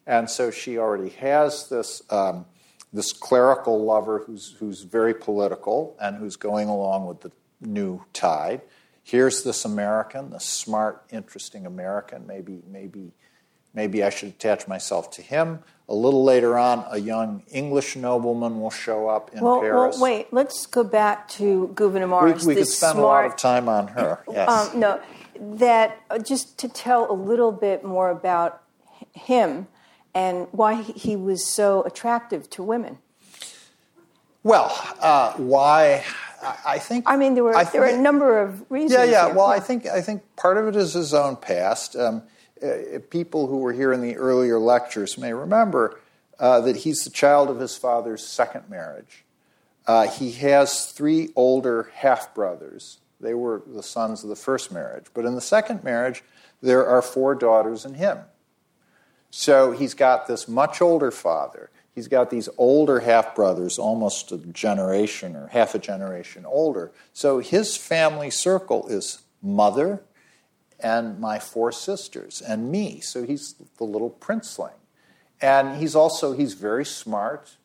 And 0.06 0.28
so 0.28 0.50
she 0.50 0.78
already 0.78 1.10
has 1.10 1.68
this, 1.70 2.02
um, 2.10 2.44
this 2.92 3.12
clerical 3.12 3.84
lover 3.84 4.20
who's, 4.26 4.54
who's 4.58 4.82
very 4.82 5.14
political 5.14 5.96
and 6.00 6.16
who's 6.16 6.36
going 6.36 6.68
along 6.68 7.06
with 7.06 7.22
the 7.22 7.32
new 7.60 8.04
tide. 8.12 8.60
Here's 9.02 9.42
this 9.42 9.64
American, 9.64 10.30
the 10.30 10.40
smart, 10.40 11.04
interesting 11.10 11.64
American. 11.64 12.26
Maybe, 12.26 12.62
maybe, 12.70 13.12
maybe 13.74 14.02
I 14.02 14.10
should 14.10 14.30
attach 14.30 14.68
myself 14.68 15.10
to 15.12 15.22
him. 15.22 15.60
A 15.90 15.94
little 15.94 16.22
later 16.22 16.58
on, 16.58 16.84
a 16.90 16.98
young 16.98 17.42
English 17.50 17.96
nobleman 17.96 18.60
will 18.60 18.70
show 18.70 19.08
up 19.08 19.30
in 19.32 19.40
well, 19.40 19.60
Paris. 19.60 19.94
Well, 19.94 20.02
wait, 20.02 20.32
let's 20.32 20.66
go 20.66 20.84
back 20.84 21.28
to 21.30 21.70
Gouverneur. 21.74 22.26
We, 22.26 22.32
we 22.46 22.54
could 22.56 22.66
spend 22.68 22.92
smart, 22.92 22.96
a 22.96 23.00
lot 23.00 23.24
of 23.24 23.36
time 23.36 23.68
on 23.68 23.88
her. 23.88 24.22
Yes. 24.30 24.48
Um, 24.48 24.80
no, 24.80 25.00
that 25.40 26.00
uh, 26.10 26.18
just 26.18 26.58
to 26.58 26.68
tell 26.68 27.10
a 27.10 27.14
little 27.14 27.52
bit 27.52 27.84
more 27.84 28.10
about 28.10 28.62
him 29.12 29.66
and 30.14 30.46
why 30.50 30.82
he 30.82 31.16
was 31.16 31.46
so 31.46 31.82
attractive 31.84 32.50
to 32.50 32.62
women. 32.62 32.98
Well, 34.42 34.76
uh, 35.00 35.32
why 35.34 36.04
I 36.64 36.78
think. 36.78 37.04
I 37.06 37.16
mean, 37.16 37.34
there 37.34 37.44
were 37.44 37.56
I 37.56 37.64
there 37.64 37.80
were 37.80 37.88
a 37.88 37.98
number 37.98 38.40
of 38.40 38.70
reasons. 38.70 38.92
Yeah, 38.92 39.04
yeah. 39.04 39.26
Well, 39.32 39.46
I 39.46 39.60
think 39.60 39.86
I 39.86 40.00
think 40.00 40.22
part 40.36 40.56
of 40.56 40.68
it 40.68 40.76
is 40.76 40.92
his 40.94 41.14
own 41.14 41.36
past. 41.36 41.96
Um, 41.96 42.22
uh, 42.62 42.98
people 43.10 43.46
who 43.46 43.58
were 43.58 43.72
here 43.72 43.92
in 43.92 44.00
the 44.00 44.16
earlier 44.16 44.58
lectures 44.58 45.18
may 45.18 45.32
remember 45.32 46.00
uh, 46.38 46.60
that 46.60 46.76
he's 46.76 47.04
the 47.04 47.10
child 47.10 47.50
of 47.50 47.58
his 47.58 47.76
father's 47.76 48.26
second 48.26 48.68
marriage. 48.68 49.24
Uh, 49.86 50.06
he 50.06 50.32
has 50.32 50.92
three 50.92 51.30
older 51.34 51.90
half 51.94 52.34
brothers. 52.34 52.98
They 53.20 53.34
were 53.34 53.62
the 53.66 53.82
sons 53.82 54.22
of 54.22 54.28
the 54.28 54.36
first 54.36 54.70
marriage. 54.70 55.06
But 55.14 55.24
in 55.24 55.34
the 55.34 55.40
second 55.40 55.82
marriage, 55.82 56.22
there 56.60 56.86
are 56.86 57.02
four 57.02 57.34
daughters 57.34 57.84
and 57.84 57.96
him. 57.96 58.18
So 59.30 59.72
he's 59.72 59.94
got 59.94 60.26
this 60.26 60.48
much 60.48 60.80
older 60.80 61.10
father. 61.10 61.70
He's 61.94 62.08
got 62.08 62.30
these 62.30 62.48
older 62.58 63.00
half 63.00 63.34
brothers, 63.34 63.78
almost 63.78 64.30
a 64.30 64.38
generation 64.38 65.34
or 65.34 65.48
half 65.48 65.74
a 65.74 65.78
generation 65.78 66.46
older. 66.46 66.92
So 67.12 67.40
his 67.40 67.76
family 67.76 68.30
circle 68.30 68.86
is 68.88 69.22
mother 69.42 70.02
and 70.80 71.18
my 71.18 71.38
four 71.38 71.72
sisters 71.72 72.40
and 72.40 72.70
me. 72.70 73.00
So 73.00 73.24
he's 73.24 73.54
the 73.78 73.84
little 73.84 74.10
princeling. 74.10 74.72
And 75.40 75.76
he's 75.76 75.94
also 75.94 76.32
he's 76.32 76.54
very 76.54 76.84
smart. 76.84 77.56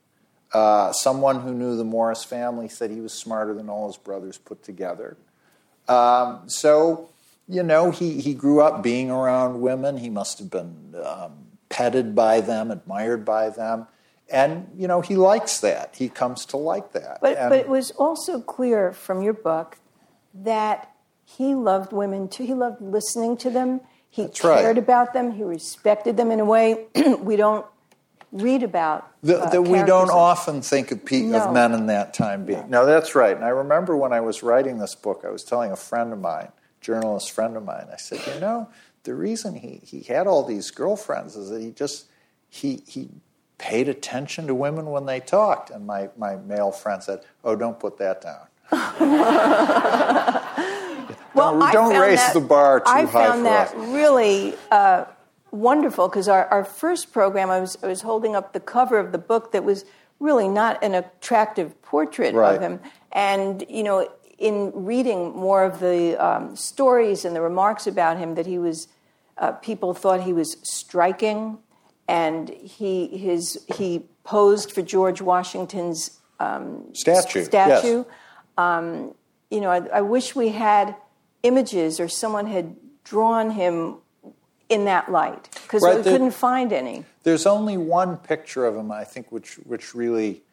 Uh, 0.54 0.92
someone 0.94 1.42
who 1.42 1.52
knew 1.54 1.76
the 1.76 1.84
Morris 1.84 2.24
family 2.24 2.70
said 2.70 2.92
he 2.92 3.02
was 3.02 3.14
smarter 3.14 3.54
than 3.56 3.70
all 3.70 3.88
his 3.88 3.98
brothers 3.98 4.38
put 4.38 4.62
together. 4.64 5.18
Um, 5.88 6.44
so, 6.48 7.10
you 7.50 7.64
know, 7.64 7.90
he, 7.90 8.22
he 8.22 8.36
grew 8.36 8.62
up 8.62 8.84
being 8.84 9.10
around 9.10 9.62
women. 9.62 9.98
He 9.98 10.10
must 10.10 10.38
have 10.38 10.52
been 10.52 10.94
um, 11.04 11.48
petted 11.70 12.14
by 12.14 12.40
them, 12.42 12.70
admired 12.70 13.26
by 13.26 13.50
them. 13.50 13.88
And, 14.32 14.70
you 14.78 14.88
know, 14.88 15.02
he 15.02 15.16
likes 15.16 15.60
that. 15.62 15.96
He 15.98 16.08
comes 16.08 16.46
to 16.48 16.58
like 16.58 16.94
that. 16.94 17.18
But, 17.22 17.38
And- 17.38 17.50
but 17.50 17.60
it 17.60 17.68
was 17.68 17.90
also 17.92 18.40
clear 18.40 18.94
from 18.94 19.24
your 19.24 19.34
book 19.34 19.78
that 20.36 20.93
he 21.26 21.56
loved 21.56 21.92
women 21.94 22.28
too. 22.28 22.44
He 22.46 22.54
loved 22.54 22.82
listening 22.82 23.38
to 23.38 23.50
them. 23.50 23.82
He 24.10 24.24
That's 24.24 24.44
right. 24.44 24.62
cared 24.62 24.78
about 24.78 25.14
them. 25.14 25.32
He 25.32 25.44
respected 25.44 26.18
them 26.18 26.32
in 26.32 26.40
a 26.40 26.46
way 26.46 26.86
we 27.20 27.36
don't 27.36 27.66
read 28.32 28.64
about. 28.64 29.10
That, 29.24 29.40
uh, 29.40 29.50
that 29.50 29.62
we 29.64 29.80
don't 29.84 30.10
of- 30.10 30.16
often 30.16 30.62
think 30.62 30.92
of, 30.92 31.06
pe- 31.06 31.22
No. 31.22 31.46
of 31.48 31.54
men 31.54 31.74
in 31.74 31.88
that 31.88 32.14
time 32.14 32.46
being. 32.46 32.70
No, 32.70 32.86
that's 32.86 33.16
right. 33.16 33.36
And 33.36 33.46
I 33.46 33.50
remember 33.50 33.96
when 33.98 34.14
I 34.14 34.22
was 34.22 34.44
writing 34.44 34.78
this 34.80 34.96
book, 34.96 35.24
I 35.26 35.30
was 35.30 35.44
telling 35.44 35.72
a 35.72 35.76
friend 35.76 36.14
of 36.14 36.20
mine, 36.20 36.50
journalist 36.82 37.32
friend 37.32 37.56
of 37.58 37.64
mine, 37.64 37.88
I 37.92 37.98
said, 37.98 38.22
you 38.34 38.40
know, 38.40 38.70
the 39.04 39.16
reason 39.16 39.56
he, 39.56 39.82
he 39.84 40.02
had 40.02 40.28
all 40.28 40.44
these 40.44 40.72
girlfriends 40.72 41.36
is 41.36 41.50
that 41.50 41.62
he 41.62 41.72
just 41.72 42.06
he 42.50 42.84
he 42.88 43.10
paid 43.58 43.88
attention 43.88 44.48
to 44.48 44.56
women 44.56 44.88
when 44.88 45.06
they 45.06 45.20
talked. 45.20 45.70
And 45.70 45.86
my, 45.88 46.10
my 46.18 46.36
male 46.36 46.72
friend 46.72 47.02
said, 47.02 47.22
oh, 47.44 47.56
don't 47.56 47.80
put 47.80 47.98
that 47.98 48.22
down. 48.22 48.48
Well, 51.34 51.52
Don't- 51.54 51.62
I 51.64 51.72
don't 51.72 51.92
found 51.92 52.02
raise 52.02 52.20
that- 52.20 52.34
the 52.34 52.42
bar 52.42 52.80
too 52.80 52.90
high. 52.92 53.00
I 53.02 53.06
high 53.06 53.12
found 53.28 53.46
that 53.46 53.68
us. 53.70 53.74
really 53.90 54.56
uh, 54.72 55.06
wonderful 55.52 56.08
because 56.08 56.28
our, 56.28 56.46
our 56.48 56.64
first 56.64 57.12
program, 57.12 57.50
I 57.50 57.60
was, 57.60 57.78
I 57.84 57.88
was 57.88 58.02
holding 58.02 58.36
up 58.36 58.54
the 58.54 58.60
cover 58.60 58.98
of 59.00 59.12
the 59.12 59.18
book 59.18 59.52
that 59.52 59.64
was 59.64 59.86
really 60.20 60.48
not 60.48 60.84
an 60.84 60.94
attractive 60.96 61.80
portrait 61.82 62.34
Right. 62.34 62.56
of 62.56 62.62
him. 62.62 62.80
And, 63.12 63.66
you 63.70 63.84
know, 63.84 64.08
in 64.38 64.72
reading 64.74 65.36
more 65.36 65.64
of 65.64 65.80
the 65.80 66.16
um, 66.24 66.56
stories 66.56 67.26
and 67.26 67.36
the 67.36 67.42
remarks 67.42 67.88
about 67.88 68.18
him, 68.18 68.36
that 68.36 68.46
he 68.46 68.58
was, 68.58 68.88
uh, 69.38 69.52
people 69.54 69.94
thought 69.94 70.22
he 70.24 70.34
was 70.34 70.58
striking, 70.64 71.58
and 72.08 72.50
he, 72.50 73.08
his, 73.18 73.64
he 73.76 74.04
posed 74.24 74.72
for 74.72 74.82
George 74.82 75.22
Washington's 75.22 76.20
Statue. 76.94 77.44
statue. 77.46 78.04
Yes. 78.58 79.14
you 79.50 79.62
know, 79.62 79.70
I, 79.70 79.78
I 79.94 80.02
wish 80.02 80.36
we 80.36 80.50
had 80.50 80.96
images 81.44 82.00
or 82.00 82.08
someone 82.08 82.48
had 82.48 82.76
drawn 83.04 83.52
him 83.52 83.98
in 84.70 84.86
that 84.86 85.12
light 85.12 85.50
because 85.64 85.84
Right, 85.84 85.98
we 85.98 86.02
there- 86.02 86.14
couldn't 86.14 86.32
find 86.32 86.72
any. 86.74 87.06
There's 87.24 87.46
only 87.46 87.78
one 87.78 88.18
picture 88.18 88.66
of 88.66 88.76
him, 88.76 88.92
I 88.92 89.04
think, 89.04 89.32
which 89.32 89.56
which 89.66 89.94
really 89.94 90.44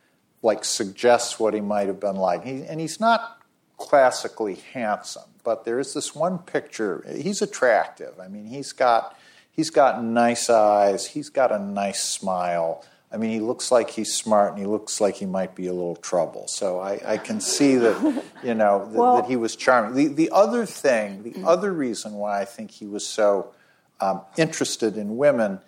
like 0.42 0.64
suggests 0.64 1.38
what 1.40 1.54
he 1.54 1.60
might 1.60 1.86
have 1.86 2.00
been 2.00 2.16
like. 2.16 2.44
He, 2.44 2.64
and 2.64 2.80
he's 2.80 3.00
not 3.00 3.38
classically 3.76 4.56
handsome, 4.72 5.24
but 5.42 5.64
there 5.64 5.78
is 5.80 5.94
this 5.94 6.14
one 6.14 6.38
picture. 6.38 7.04
He's 7.10 7.40
attractive. 7.42 8.18
I 8.20 8.28
mean, 8.28 8.46
he's 8.46 8.72
got 8.72 9.16
he's 9.50 9.70
got 9.70 10.02
nice 10.02 10.50
eyes. 10.50 11.06
He's 11.06 11.28
got 11.30 11.50
a 11.52 11.58
nice 11.58 12.02
smile. 12.02 12.84
I 13.12 13.16
mean, 13.16 13.30
he 13.30 13.40
looks 13.40 13.72
like 13.72 13.90
he's 13.90 14.14
smart, 14.14 14.50
and 14.50 14.58
he 14.60 14.66
looks 14.66 15.00
like 15.00 15.16
he 15.16 15.26
might 15.26 15.56
be 15.56 15.66
a 15.66 15.72
little 15.72 15.96
trouble. 15.96 16.46
So 16.46 16.78
I, 16.78 17.00
I 17.04 17.16
can 17.16 17.40
see 17.40 17.74
that, 17.76 18.24
you 18.44 18.54
know, 18.54 18.86
that, 18.86 18.98
Well- 18.98 19.16
that 19.16 19.26
he 19.26 19.36
was 19.36 19.56
charming. 19.56 19.94
The 19.94 20.08
the 20.14 20.30
other 20.32 20.64
thing, 20.66 21.22
the 21.24 21.42
other 21.44 21.72
reason 21.72 22.14
why 22.14 22.40
I 22.40 22.44
think 22.44 22.70
he 22.70 22.86
was 22.86 23.06
so 23.06 23.52
um, 24.00 24.22
interested 24.36 24.96
in 24.96 25.16
women 25.16 25.60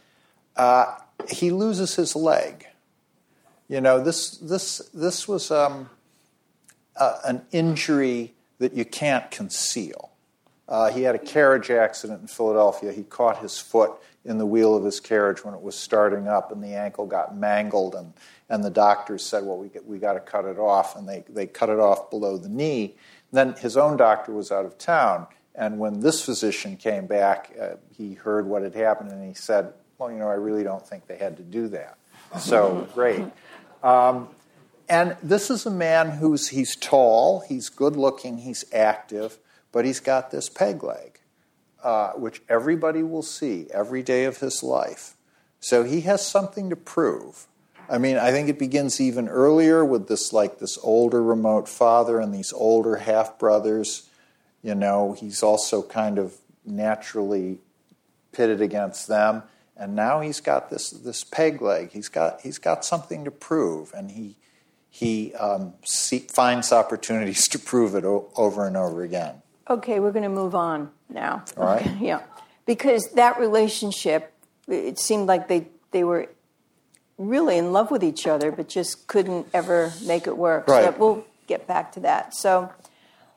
uh, 0.56 0.94
he 1.28 1.50
loses 1.50 1.94
his 1.94 2.14
leg. 2.16 2.66
You 3.68 3.80
know, 3.80 4.02
this 4.02 4.36
this 4.38 4.78
this 4.92 5.26
was 5.26 5.50
um, 5.50 5.88
uh, 6.96 7.18
an 7.24 7.42
injury 7.52 8.34
that 8.58 8.74
you 8.74 8.84
can't 8.84 9.30
conceal. 9.30 10.10
Uh, 10.68 10.90
he 10.90 11.02
had 11.02 11.14
a 11.14 11.18
carriage 11.18 11.70
accident 11.70 12.20
in 12.22 12.26
Philadelphia. 12.28 12.92
He 12.92 13.02
caught 13.02 13.38
his 13.38 13.58
foot 13.58 13.92
in 14.24 14.38
the 14.38 14.46
wheel 14.46 14.74
of 14.74 14.84
his 14.84 15.00
carriage 15.00 15.44
when 15.44 15.54
it 15.54 15.60
was 15.60 15.74
starting 15.74 16.28
up, 16.28 16.52
and 16.52 16.62
the 16.62 16.74
ankle 16.74 17.06
got 17.06 17.36
mangled. 17.36 17.94
and 17.94 18.12
And 18.48 18.64
the 18.64 18.70
doctors 18.70 19.24
said, 19.24 19.44
"Well, 19.44 19.58
we 19.58 19.68
get, 19.68 19.86
we 19.86 19.98
got 19.98 20.14
to 20.14 20.20
cut 20.20 20.44
it 20.44 20.58
off," 20.58 20.96
and 20.96 21.08
they 21.08 21.24
they 21.28 21.46
cut 21.46 21.68
it 21.68 21.78
off 21.78 22.10
below 22.10 22.36
the 22.36 22.48
knee. 22.48 22.96
then 23.32 23.54
his 23.54 23.76
own 23.76 23.96
doctor 23.96 24.32
was 24.32 24.52
out 24.52 24.66
of 24.66 24.76
town, 24.78 25.26
and 25.54 25.78
when 25.78 26.00
this 26.00 26.24
physician 26.24 26.76
came 26.76 27.06
back, 27.06 27.54
uh, 27.60 27.76
he 27.90 28.14
heard 28.14 28.46
what 28.46 28.62
had 28.62 28.74
happened, 28.74 29.10
and 29.10 29.26
he 29.26 29.34
said, 29.34 29.72
"Well, 29.98 30.10
you 30.10 30.18
know, 30.18 30.28
I 30.28 30.34
really 30.34 30.62
don't 30.62 30.86
think 30.86 31.06
they 31.06 31.16
had 31.16 31.36
to 31.38 31.42
do 31.42 31.68
that." 31.68 31.96
So 32.38 32.86
great. 32.94 33.24
And 34.88 35.16
this 35.22 35.50
is 35.50 35.64
a 35.64 35.70
man 35.70 36.10
who's 36.10 36.48
he's 36.48 36.76
tall, 36.76 37.40
he's 37.40 37.70
good 37.70 37.96
looking, 37.96 38.38
he's 38.38 38.64
active, 38.74 39.38
but 39.72 39.86
he's 39.86 40.00
got 40.00 40.30
this 40.30 40.50
peg 40.50 40.84
leg, 40.84 41.18
uh, 41.82 42.12
which 42.12 42.42
everybody 42.48 43.02
will 43.02 43.22
see 43.22 43.66
every 43.72 44.02
day 44.02 44.24
of 44.24 44.38
his 44.38 44.62
life. 44.62 45.14
So 45.60 45.84
he 45.84 46.02
has 46.02 46.26
something 46.26 46.70
to 46.70 46.76
prove. 46.76 47.46
I 47.88 47.98
mean, 47.98 48.16
I 48.16 48.30
think 48.30 48.48
it 48.48 48.58
begins 48.58 49.00
even 49.00 49.28
earlier 49.28 49.84
with 49.84 50.08
this 50.08 50.32
like 50.32 50.58
this 50.58 50.78
older 50.82 51.22
remote 51.22 51.68
father 51.68 52.20
and 52.20 52.34
these 52.34 52.52
older 52.52 52.96
half 52.96 53.38
brothers. 53.38 54.08
You 54.62 54.74
know, 54.74 55.12
he's 55.12 55.42
also 55.42 55.82
kind 55.82 56.18
of 56.18 56.36
naturally 56.64 57.58
pitted 58.32 58.60
against 58.60 59.08
them. 59.08 59.42
And 59.76 59.96
now 59.96 60.20
he's 60.20 60.40
got 60.40 60.70
this 60.70 60.90
this 60.90 61.24
peg 61.24 61.60
leg. 61.60 61.90
He's 61.92 62.08
got 62.08 62.40
he's 62.42 62.58
got 62.58 62.84
something 62.84 63.24
to 63.24 63.30
prove, 63.30 63.92
and 63.94 64.10
he 64.10 64.36
he 64.88 65.34
um, 65.34 65.74
see, 65.84 66.20
finds 66.20 66.72
opportunities 66.72 67.48
to 67.50 67.58
prove 67.58 67.94
it 67.94 68.04
o- 68.04 68.30
over 68.36 68.66
and 68.66 68.76
over 68.76 69.02
again. 69.02 69.42
Okay, 69.68 70.00
we're 70.00 70.12
going 70.12 70.24
to 70.24 70.28
move 70.28 70.54
on 70.54 70.90
now. 71.12 71.44
All 71.56 71.64
right. 71.64 71.86
Okay, 71.86 72.06
yeah, 72.06 72.22
because 72.66 73.10
that 73.14 73.38
relationship, 73.38 74.32
it 74.68 74.98
seemed 74.98 75.26
like 75.26 75.48
they 75.48 75.68
they 75.90 76.04
were 76.04 76.28
really 77.18 77.58
in 77.58 77.72
love 77.72 77.90
with 77.90 78.02
each 78.02 78.26
other, 78.26 78.50
but 78.50 78.68
just 78.68 79.06
couldn't 79.06 79.46
ever 79.52 79.92
make 80.04 80.26
it 80.26 80.36
work. 80.36 80.68
Right. 80.68 80.84
So 80.84 80.98
we'll 80.98 81.24
get 81.46 81.66
back 81.66 81.92
to 81.92 82.00
that. 82.00 82.34
So, 82.34 82.70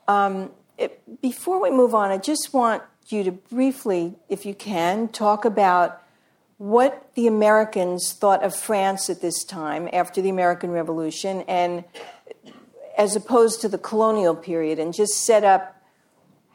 um, 0.08 0.50
it, 0.78 1.20
before 1.20 1.60
we 1.60 1.70
move 1.70 1.94
on, 1.94 2.10
I 2.10 2.18
just 2.18 2.52
want 2.52 2.82
you 3.08 3.22
to 3.24 3.32
briefly, 3.32 4.14
if 4.28 4.44
you 4.44 4.54
can, 4.54 5.08
talk 5.08 5.44
about 5.44 6.02
what 6.58 7.10
the 7.14 7.26
Americans 7.26 8.12
thought 8.12 8.42
of 8.42 8.54
France 8.54 9.10
at 9.10 9.20
this 9.20 9.44
time 9.44 9.88
after 9.92 10.20
the 10.22 10.30
American 10.30 10.70
Revolution, 10.70 11.42
and 11.42 11.84
as 12.96 13.14
opposed 13.14 13.60
to 13.60 13.68
the 13.68 13.78
colonial 13.78 14.34
period, 14.34 14.78
and 14.78 14.94
just 14.94 15.12
set 15.24 15.44
up 15.44 15.75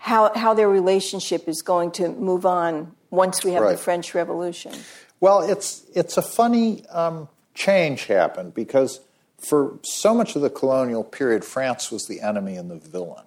how, 0.02 0.34
how 0.34 0.56
their 0.56 0.68
relationship 0.68 1.48
is 1.48 1.62
going 1.62 1.92
to 1.92 2.10
move 2.10 2.44
on 2.44 2.92
once 3.12 3.44
we 3.44 3.52
have 3.52 3.70
the 3.70 3.78
French 3.78 4.16
Revolution. 4.16 4.74
Well, 5.20 5.42
it's 5.44 5.84
it's 5.94 6.18
a 6.18 6.24
funny 6.24 6.88
um, 6.88 7.30
change 7.54 8.06
happened 8.06 8.56
because 8.56 9.00
for 9.38 9.78
so 9.84 10.16
much 10.16 10.36
of 10.36 10.42
the 10.42 10.50
colonial 10.50 11.04
period, 11.04 11.46
France 11.46 11.92
was 11.92 12.08
the 12.08 12.22
enemy 12.22 12.56
and 12.56 12.72
the 12.72 12.78
villain. 12.78 13.26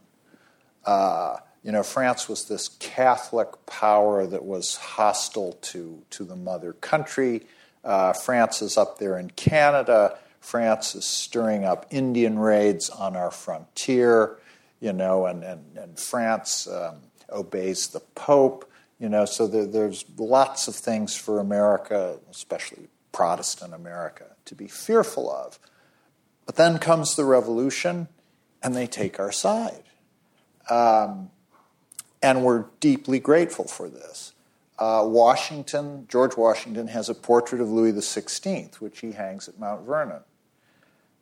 Uh, 0.84 1.36
you 1.62 1.70
know, 1.70 1.84
France 1.84 2.28
was 2.28 2.46
this 2.46 2.68
Catholic 2.80 3.48
power 3.66 4.26
that 4.26 4.44
was 4.44 4.74
hostile 4.74 5.52
to 5.62 6.02
to 6.10 6.24
the 6.24 6.36
mother 6.36 6.72
country. 6.72 7.42
Uh, 7.84 8.12
France 8.12 8.62
is 8.62 8.76
up 8.76 8.98
there 8.98 9.16
in 9.16 9.30
Canada. 9.30 10.18
France 10.40 10.96
is 10.96 11.04
stirring 11.04 11.64
up 11.64 11.86
Indian 11.90 12.36
raids 12.36 12.90
on 12.90 13.14
our 13.14 13.30
frontier. 13.30 14.38
You 14.84 14.92
know, 14.92 15.24
and 15.24 15.42
and, 15.42 15.78
and 15.78 15.98
France 15.98 16.68
um, 16.68 16.96
obeys 17.30 17.88
the 17.88 18.00
Pope. 18.00 18.70
You 19.00 19.08
know, 19.08 19.24
so 19.24 19.46
there, 19.46 19.64
there's 19.64 20.04
lots 20.18 20.68
of 20.68 20.74
things 20.74 21.16
for 21.16 21.40
America, 21.40 22.18
especially 22.30 22.88
Protestant 23.10 23.72
America, 23.72 24.26
to 24.44 24.54
be 24.54 24.68
fearful 24.68 25.32
of. 25.32 25.58
But 26.44 26.56
then 26.56 26.78
comes 26.78 27.16
the 27.16 27.24
revolution, 27.24 28.08
and 28.62 28.76
they 28.76 28.86
take 28.86 29.18
our 29.18 29.32
side. 29.32 29.84
Um, 30.68 31.30
and 32.22 32.44
we're 32.44 32.66
deeply 32.80 33.18
grateful 33.18 33.64
for 33.66 33.88
this. 33.88 34.34
Uh, 34.78 35.04
Washington, 35.06 36.06
George 36.10 36.36
Washington, 36.36 36.88
has 36.88 37.08
a 37.08 37.14
portrait 37.14 37.62
of 37.62 37.70
Louis 37.70 37.92
XVI, 37.92 38.74
which 38.82 39.00
he 39.00 39.12
hangs 39.12 39.48
at 39.48 39.58
Mount 39.58 39.86
Vernon. 39.86 40.20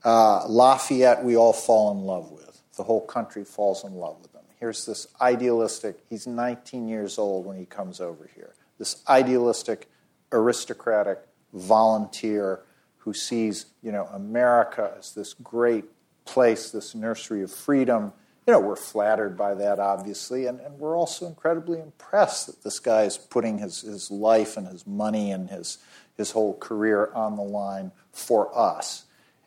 Uh, 0.05 0.49
Lafayette, 0.49 1.23
we 1.23 1.37
all 1.37 1.53
fall 1.53 1.93
in 1.93 2.05
love 2.05 2.33
with. 2.33 2.52
The 2.77 2.85
whole 2.85 3.05
country 3.05 3.45
falls 3.45 3.85
in 3.85 3.95
love 3.95 4.21
with 4.23 4.35
him. 4.35 4.43
Here's 4.59 4.87
this 4.87 5.09
idealistic, 5.21 5.99
he's 6.09 6.27
19 6.27 6.89
years 6.89 7.19
old 7.19 7.47
when 7.47 7.57
he 7.57 7.67
comes 7.67 8.01
over 8.01 8.31
here. 8.35 8.55
This 8.79 9.03
idealistic, 9.09 9.91
aristocratic 10.31 11.19
volunteer 11.53 12.63
who 12.99 13.13
sees, 13.13 13.67
you 13.83 13.91
know, 13.91 14.09
America 14.13 14.95
as 14.97 15.15
this 15.15 15.35
great 15.35 15.85
place, 16.25 16.71
this 16.71 16.95
nursery 16.95 17.43
of 17.43 17.51
freedom. 17.51 18.13
You 18.47 18.53
know, 18.53 18.61
we're 18.61 18.77
flattered 18.77 19.37
by 19.37 19.55
that, 19.55 19.81
obviously, 19.81 20.47
and, 20.47 20.61
and 20.61 20.79
we're 20.79 20.97
also 20.97 21.27
incredibly 21.27 21.81
impressed 21.81 22.47
that 22.47 22.63
this 22.63 22.79
guy 22.79 23.03
is 23.03 23.19
putting 23.19 23.59
his, 23.59 23.83
his 23.83 24.11
life 24.11 24.57
and 24.57 24.69
his 24.69 24.87
money 24.87 25.33
and 25.33 25.51
his, 25.51 25.79
his 26.17 26.31
whole 26.31 26.57
career 26.57 27.11
on 27.15 27.37
the 27.37 27.43
line 27.43 27.91
for 28.13 28.57
us. 28.57 29.05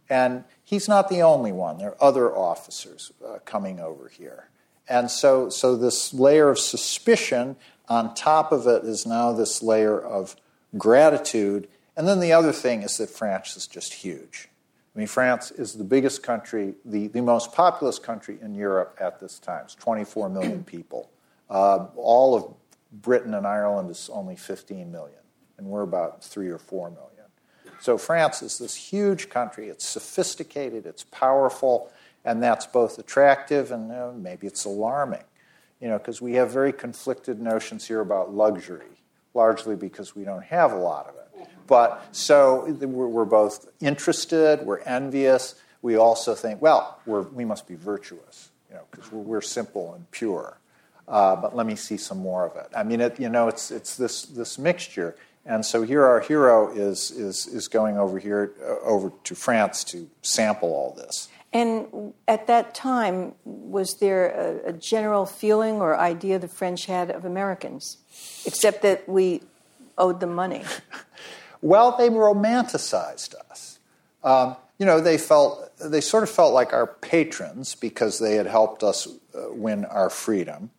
And 0.09 0.43
he's 0.63 0.87
not 0.87 1.09
the 1.09 1.21
only 1.21 1.51
one. 1.51 1.77
There 1.77 1.89
are 1.89 2.03
other 2.03 2.35
officers 2.35 3.11
uh, 3.25 3.39
coming 3.45 3.79
over 3.79 4.07
here. 4.07 4.49
And 4.87 5.09
so, 5.09 5.49
so 5.49 5.75
this 5.75 6.13
layer 6.13 6.49
of 6.49 6.59
suspicion 6.59 7.55
on 7.87 8.13
top 8.13 8.51
of 8.51 8.67
it 8.67 8.83
is 8.83 9.05
now 9.05 9.31
this 9.31 9.63
layer 9.63 9.99
of 9.99 10.35
gratitude. 10.77 11.67
And 11.97 12.07
then 12.07 12.19
the 12.19 12.33
other 12.33 12.51
thing 12.51 12.83
is 12.83 12.97
that 12.97 13.09
France 13.09 13.57
is 13.57 13.67
just 13.67 13.93
huge. 13.93 14.49
I 14.95 14.99
mean, 14.99 15.07
France 15.07 15.51
is 15.51 15.73
the 15.73 15.83
biggest 15.83 16.23
country, 16.23 16.75
the, 16.85 17.07
the 17.07 17.21
most 17.21 17.51
populous 17.51 17.99
country 17.99 18.37
in 18.41 18.55
Europe 18.55 18.97
at 18.99 19.19
this 19.19 19.39
time. 19.39 19.63
It's 19.65 19.75
24 19.75 20.29
million 20.29 20.63
people. 20.65 21.09
Uh, 21.49 21.87
all 21.95 22.35
of 22.35 22.53
Britain 22.91 23.33
and 23.33 23.45
Ireland 23.45 23.89
is 23.89 24.09
only 24.11 24.35
15 24.35 24.91
million, 24.91 25.19
and 25.57 25.67
we're 25.67 25.81
about 25.81 26.23
3 26.23 26.49
or 26.49 26.57
4 26.57 26.91
million. 26.91 27.14
So 27.85 27.99
France 27.99 28.41
is 28.41 28.57
this 28.57 28.73
huge 28.73 29.29
country. 29.29 29.69
It's 29.69 29.87
sophisticated, 29.87 30.87
it's 30.87 31.03
powerful, 31.03 31.91
and 32.23 32.41
that's 32.41 32.65
both 32.65 32.97
attractive 32.97 33.71
and 33.71 33.91
uh, 33.91 34.11
maybe 34.11 34.47
it's 34.47 34.65
alarming. 34.65 35.21
You 35.79 35.89
know, 35.89 35.99
because 35.99 36.19
we 36.19 36.33
have 36.33 36.49
very 36.49 36.73
conflicted 36.73 37.39
notions 37.39 37.85
here 37.85 37.99
about 37.99 38.33
luxury, 38.33 39.03
largely 39.35 39.75
because 39.75 40.15
we 40.15 40.23
don't 40.23 40.45
have 40.45 40.71
a 40.71 40.77
lot 40.77 41.05
of 41.09 41.13
it. 41.13 41.47
But 41.67 42.03
so 42.11 42.65
we're 42.65 43.23
both 43.23 43.67
interested, 43.79 44.65
we're 44.65 44.79
envious. 44.79 45.53
We 45.83 45.95
also 45.95 46.33
think, 46.33 46.63
well, 46.63 46.99
we 47.05 47.45
must 47.45 47.67
be 47.67 47.75
virtuous, 47.75 48.49
you 48.67 48.77
know, 48.77 48.85
because 48.89 49.11
we're, 49.11 49.21
we're, 49.21 49.41
simple 49.41 49.93
and 49.93 50.09
pure. 50.09 50.57
Uh, 51.07 51.35
but 51.35 51.55
let 51.55 51.67
me 51.67 51.75
see 51.75 51.97
some 51.97 52.17
more 52.17 52.47
of 52.47 52.55
it. 52.55 52.67
I 52.75 52.81
mean, 52.81 52.99
it, 52.99 53.19
you 53.19 53.29
know, 53.29 53.47
it's, 53.47 53.69
it's 53.69 53.95
this, 53.95 54.23
this 54.23 54.57
mixture. 54.57 55.15
And 55.45 55.65
so 55.65 55.83
here 55.83 56.03
our 56.03 56.21
hero 56.21 56.71
is, 56.73 57.11
is, 57.11 57.45
is 57.47 57.67
going 57.67 57.97
over 57.97 58.17
here, 58.17 58.53
uh, 58.61 58.79
over 58.83 59.11
to 59.25 59.35
France 59.35 59.83
to 59.85 60.09
sample 60.21 60.69
all 60.69 60.95
this. 60.97 61.29
And 61.53 62.13
at 62.27 62.47
that 62.47 62.75
time, 62.75 63.33
was 63.45 63.95
there 63.99 64.29
a, 64.65 64.69
a, 64.69 64.73
general 64.73 65.25
feeling 65.25 65.75
or 65.75 65.97
idea 65.97 66.37
the 66.37 66.49
French 66.49 66.85
had 66.85 67.09
of 67.09 67.23
Americans, 67.23 67.97
except 68.45 68.81
that 68.81 69.07
we 69.07 69.41
owed 69.97 70.19
them 70.19 70.35
money? 70.35 70.63
well, 71.61 71.95
they 71.95 72.09
romanticized 72.09 73.35
us. 73.49 73.79
Um, 74.21 74.57
you 74.79 74.85
know, 74.85 74.99
they 74.99 75.17
felt 75.17 75.71
they 75.79 76.01
sort 76.01 76.23
of 76.23 76.29
felt 76.29 76.53
like 76.53 76.73
our 76.73 76.87
patrons 76.87 77.75
because 77.75 78.19
they 78.19 78.35
had 78.35 78.47
helped 78.47 78.83
us 78.83 79.07
uh, 79.07 79.51
win 79.51 79.85
our 79.85 80.09
freedom. 80.09 80.71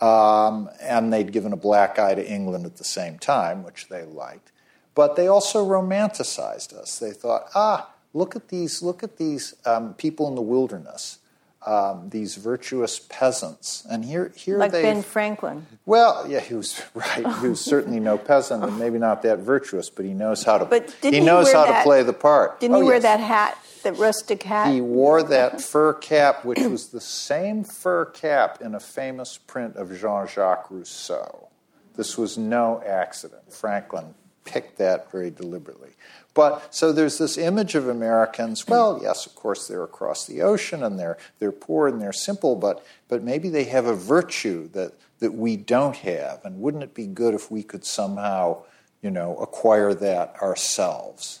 Um, 0.00 0.68
and 0.80 1.12
they'd 1.12 1.32
given 1.32 1.52
a 1.52 1.56
black 1.56 1.98
eye 1.98 2.14
to 2.14 2.26
England 2.26 2.66
at 2.66 2.76
the 2.76 2.84
same 2.84 3.18
time, 3.18 3.64
which 3.64 3.88
they 3.88 4.04
liked. 4.04 4.52
But 4.94 5.16
they 5.16 5.26
also 5.28 5.64
romanticized 5.64 6.74
us. 6.74 6.98
They 6.98 7.12
thought, 7.12 7.48
ah, 7.54 7.90
look 8.12 8.36
at 8.36 8.48
these, 8.48 8.82
look 8.82 9.02
at 9.02 9.16
these 9.16 9.54
um, 9.64 9.94
people 9.94 10.28
in 10.28 10.34
the 10.34 10.42
wilderness, 10.42 11.18
um, 11.66 12.08
these 12.10 12.36
virtuous 12.36 12.98
peasants. 12.98 13.86
And 13.90 14.04
here, 14.04 14.32
here 14.36 14.58
like 14.58 14.72
they 14.72 14.82
Ben 14.82 15.02
Franklin. 15.02 15.66
Well, 15.84 16.26
yeah, 16.28 16.40
he 16.40 16.54
was 16.54 16.80
right. 16.94 17.26
He 17.40 17.48
was 17.48 17.60
certainly 17.64 18.00
no 18.00 18.18
peasant, 18.18 18.64
and 18.64 18.78
maybe 18.78 18.98
not 18.98 19.22
that 19.22 19.40
virtuous, 19.40 19.90
but 19.90 20.04
he 20.04 20.14
knows 20.14 20.44
how 20.44 20.58
to. 20.58 20.64
But 20.64 20.94
didn't 21.00 21.14
he 21.14 21.20
knows 21.20 21.52
how 21.52 21.66
that, 21.66 21.78
to 21.78 21.84
play 21.84 22.02
the 22.02 22.12
part. 22.12 22.60
Didn't 22.60 22.76
oh, 22.76 22.80
he 22.80 22.84
wear 22.84 22.94
yes. 22.94 23.02
that 23.02 23.20
hat 23.20 23.58
that 23.86 23.98
rustic 23.98 24.42
hat? 24.42 24.72
He 24.72 24.80
wore 24.80 25.22
that 25.22 25.60
fur 25.60 25.94
cap, 25.94 26.44
which 26.44 26.60
was 26.60 26.88
the 26.88 27.00
same 27.00 27.64
fur 27.64 28.06
cap 28.06 28.60
in 28.60 28.74
a 28.74 28.80
famous 28.80 29.38
print 29.38 29.76
of 29.76 29.96
Jean 29.98 30.26
Jacques 30.26 30.70
Rousseau. 30.70 31.48
This 31.96 32.18
was 32.18 32.36
no 32.36 32.82
accident. 32.84 33.52
Franklin 33.52 34.14
picked 34.44 34.78
that 34.78 35.10
very 35.10 35.30
deliberately. 35.30 35.90
But 36.34 36.74
so 36.74 36.92
there's 36.92 37.16
this 37.18 37.38
image 37.38 37.74
of 37.74 37.88
Americans. 37.88 38.68
Well, 38.68 39.00
yes, 39.02 39.26
of 39.26 39.34
course, 39.34 39.66
they're 39.66 39.82
across 39.82 40.26
the 40.26 40.42
ocean 40.42 40.82
and 40.82 40.98
they're 40.98 41.16
they're 41.38 41.50
poor 41.50 41.88
and 41.88 42.00
they're 42.00 42.12
simple, 42.12 42.56
but 42.56 42.84
but 43.08 43.22
maybe 43.22 43.48
they 43.48 43.64
have 43.64 43.86
a 43.86 43.94
virtue 43.94 44.68
that 44.70 44.92
that 45.20 45.32
we 45.32 45.56
don't 45.56 45.96
have. 45.96 46.44
And 46.44 46.60
wouldn't 46.60 46.82
it 46.82 46.94
be 46.94 47.06
good 47.06 47.34
if 47.34 47.50
we 47.50 47.62
could 47.62 47.86
somehow, 47.86 48.64
you 49.00 49.10
know, 49.10 49.36
acquire 49.38 49.94
that 49.94 50.36
ourselves? 50.42 51.40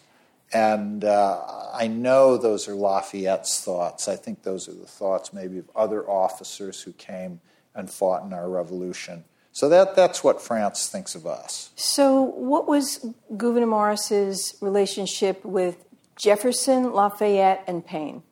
And 0.52 1.04
uh, 1.04 1.70
I 1.74 1.88
know 1.88 2.36
those 2.36 2.68
are 2.68 2.74
Lafayette's 2.74 3.62
thoughts. 3.62 4.08
I 4.08 4.16
think 4.16 4.42
those 4.42 4.68
are 4.68 4.74
the 4.74 4.86
thoughts 4.86 5.32
maybe 5.32 5.58
of 5.58 5.68
other 5.74 6.08
officers 6.08 6.82
who 6.82 6.92
came 6.92 7.40
and 7.74 7.90
fought 7.90 8.24
in 8.24 8.32
our 8.32 8.48
revolution. 8.48 9.24
So 9.52 9.68
that, 9.70 9.96
that's 9.96 10.22
what 10.22 10.40
France 10.40 10.88
thinks 10.88 11.14
of 11.14 11.26
us. 11.26 11.70
So, 11.76 12.20
what 12.20 12.68
was 12.68 13.06
Gouverneur 13.36 13.66
Morris's 13.66 14.54
relationship 14.60 15.44
with 15.44 15.82
Jefferson, 16.14 16.92
Lafayette, 16.92 17.64
and 17.66 17.84
Paine? 17.84 18.22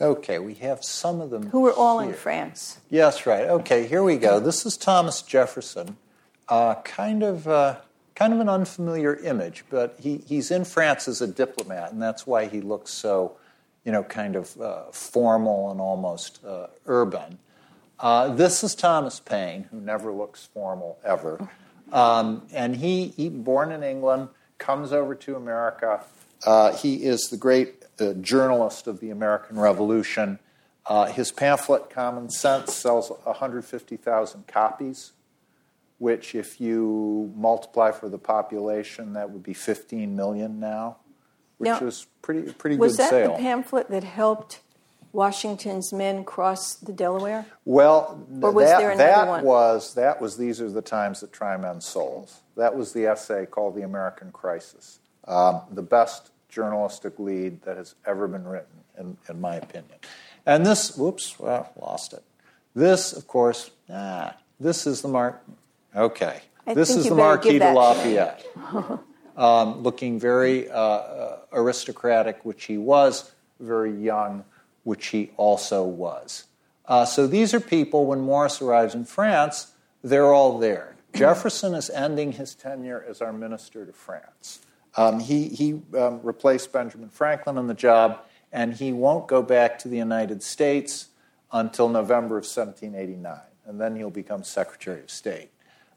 Okay, 0.00 0.38
we 0.38 0.54
have 0.54 0.84
some 0.84 1.20
of 1.20 1.30
them. 1.30 1.50
Who 1.50 1.60
were 1.60 1.72
all 1.72 1.98
here. 2.00 2.10
in 2.10 2.16
France. 2.16 2.78
Yes, 2.88 3.26
right. 3.26 3.46
Okay, 3.46 3.86
here 3.86 4.02
we 4.02 4.16
go. 4.16 4.38
This 4.38 4.64
is 4.64 4.76
Thomas 4.76 5.22
Jefferson, 5.22 5.96
uh, 6.48 6.76
kind 6.82 7.22
of. 7.22 7.48
Uh, 7.48 7.76
kind 8.14 8.32
of 8.32 8.40
an 8.40 8.48
unfamiliar 8.48 9.16
image, 9.16 9.64
but 9.70 9.96
he, 10.00 10.18
he's 10.26 10.50
in 10.50 10.64
France 10.64 11.08
as 11.08 11.20
a 11.20 11.26
diplomat, 11.26 11.92
and 11.92 12.00
that's 12.00 12.26
why 12.26 12.46
he 12.46 12.60
looks 12.60 12.92
so, 12.92 13.36
you 13.84 13.92
know, 13.92 14.02
kind 14.04 14.36
of 14.36 14.60
uh, 14.60 14.84
formal 14.92 15.70
and 15.70 15.80
almost 15.80 16.44
uh, 16.44 16.68
urban. 16.86 17.38
Uh, 17.98 18.28
this 18.34 18.62
is 18.62 18.74
Thomas 18.74 19.20
Paine, 19.20 19.64
who 19.70 19.80
never 19.80 20.12
looks 20.12 20.46
formal 20.46 20.98
ever. 21.04 21.48
Um, 21.92 22.46
and 22.52 22.76
he, 22.76 23.08
he, 23.08 23.28
born 23.28 23.72
in 23.72 23.82
England, 23.82 24.28
comes 24.58 24.92
over 24.92 25.14
to 25.14 25.36
America. 25.36 26.00
Uh, 26.46 26.76
he 26.76 27.04
is 27.04 27.28
the 27.30 27.36
great 27.36 27.84
uh, 28.00 28.12
journalist 28.14 28.86
of 28.86 29.00
the 29.00 29.10
American 29.10 29.58
Revolution. 29.58 30.38
Uh, 30.86 31.06
his 31.06 31.32
pamphlet, 31.32 31.88
Common 31.90 32.30
Sense, 32.30 32.74
sells 32.74 33.10
150,000 33.24 34.46
copies 34.46 35.12
which, 35.98 36.34
if 36.34 36.60
you 36.60 37.32
multiply 37.36 37.90
for 37.90 38.08
the 38.08 38.18
population, 38.18 39.12
that 39.14 39.30
would 39.30 39.42
be 39.42 39.54
15 39.54 40.14
million 40.14 40.60
now, 40.60 40.96
which 41.58 41.68
now, 41.68 41.80
was 41.80 42.06
pretty 42.22 42.52
pretty 42.52 42.76
was 42.76 42.96
good 42.96 43.08
sale. 43.08 43.20
Was 43.20 43.28
that 43.30 43.36
the 43.36 43.42
pamphlet 43.42 43.90
that 43.90 44.04
helped 44.04 44.60
Washington's 45.12 45.92
men 45.92 46.24
cross 46.24 46.74
the 46.74 46.92
Delaware? 46.92 47.46
Well, 47.64 48.26
or 48.42 48.50
was 48.50 48.66
that, 48.66 48.78
there 48.78 48.90
another 48.90 49.10
that 49.10 49.28
one? 49.28 49.44
was 49.44 49.94
that 49.94 50.20
was 50.20 50.36
these 50.36 50.60
are 50.60 50.70
the 50.70 50.82
times 50.82 51.20
that 51.20 51.32
try 51.32 51.56
men's 51.56 51.86
souls. 51.86 52.40
That 52.56 52.76
was 52.76 52.92
the 52.92 53.06
essay 53.06 53.46
called 53.46 53.76
"The 53.76 53.82
American 53.82 54.32
Crisis," 54.32 54.98
um, 55.26 55.62
the 55.70 55.82
best 55.82 56.30
journalistic 56.48 57.18
lead 57.18 57.62
that 57.62 57.76
has 57.76 57.94
ever 58.06 58.28
been 58.28 58.46
written, 58.46 58.84
in, 58.98 59.16
in 59.28 59.40
my 59.40 59.56
opinion. 59.56 59.98
And 60.46 60.64
this, 60.64 60.96
whoops, 60.96 61.38
well, 61.38 61.72
lost 61.80 62.12
it. 62.12 62.22
This, 62.74 63.12
of 63.12 63.26
course, 63.26 63.70
ah, 63.90 64.36
this 64.60 64.86
is 64.86 65.02
the 65.02 65.08
mark. 65.08 65.42
Okay. 65.94 66.40
I 66.66 66.74
this 66.74 66.90
is 66.90 67.08
the 67.08 67.14
Marquis 67.14 67.58
de 67.58 67.72
Lafayette, 67.72 68.44
um, 69.36 69.82
looking 69.82 70.18
very 70.18 70.70
uh, 70.70 71.36
aristocratic, 71.52 72.44
which 72.44 72.64
he 72.64 72.78
was, 72.78 73.32
very 73.60 73.92
young, 73.92 74.44
which 74.82 75.08
he 75.08 75.30
also 75.36 75.84
was. 75.84 76.44
Uh, 76.86 77.04
so 77.04 77.26
these 77.26 77.54
are 77.54 77.60
people, 77.60 78.06
when 78.06 78.20
Morris 78.20 78.60
arrives 78.62 78.94
in 78.94 79.04
France, 79.04 79.72
they're 80.02 80.32
all 80.32 80.58
there. 80.58 80.96
Jefferson 81.14 81.74
is 81.74 81.90
ending 81.90 82.32
his 82.32 82.54
tenure 82.54 83.04
as 83.08 83.20
our 83.20 83.32
minister 83.32 83.84
to 83.84 83.92
France. 83.92 84.60
Um, 84.96 85.20
he 85.20 85.48
he 85.48 85.80
um, 85.98 86.20
replaced 86.22 86.72
Benjamin 86.72 87.08
Franklin 87.08 87.58
on 87.58 87.66
the 87.66 87.74
job, 87.74 88.20
and 88.52 88.74
he 88.74 88.92
won't 88.92 89.26
go 89.26 89.42
back 89.42 89.78
to 89.80 89.88
the 89.88 89.96
United 89.96 90.42
States 90.42 91.08
until 91.52 91.88
November 91.88 92.38
of 92.38 92.44
1789, 92.44 93.38
and 93.66 93.80
then 93.80 93.96
he'll 93.96 94.10
become 94.10 94.44
Secretary 94.44 95.00
of 95.00 95.10
State. 95.10 95.50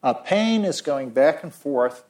Uh, 0.04 0.14
Paine 0.14 0.64
is 0.66 0.82
going 0.82 1.10
back 1.10 1.44
and 1.44 1.54
forth 1.54 2.04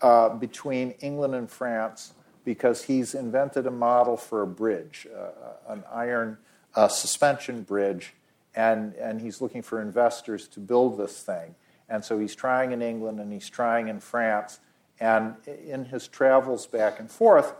uh, 0.00 0.30
between 0.30 0.92
England 1.00 1.34
and 1.34 1.50
France 1.50 2.12
because 2.44 2.84
he's 2.84 3.14
invented 3.14 3.66
a 3.66 3.70
model 3.70 4.16
for 4.16 4.42
a 4.42 4.46
bridge, 4.46 5.06
uh, 5.14 5.72
an 5.72 5.84
iron 5.92 6.38
a 6.74 6.88
suspension 6.88 7.62
bridge, 7.62 8.14
and, 8.54 8.94
and 8.94 9.20
he's 9.20 9.40
looking 9.40 9.62
for 9.62 9.80
investors 9.80 10.46
to 10.48 10.60
build 10.60 10.98
this 10.98 11.22
thing. 11.22 11.54
And 11.88 12.04
so 12.04 12.18
he's 12.18 12.34
trying 12.34 12.72
in 12.72 12.82
England 12.82 13.18
and 13.18 13.32
he's 13.32 13.48
trying 13.48 13.88
in 13.88 14.00
France. 14.00 14.60
And 15.00 15.34
in 15.46 15.86
his 15.86 16.06
travels 16.08 16.66
back 16.66 17.00
and 17.00 17.10
forth, 17.10 17.54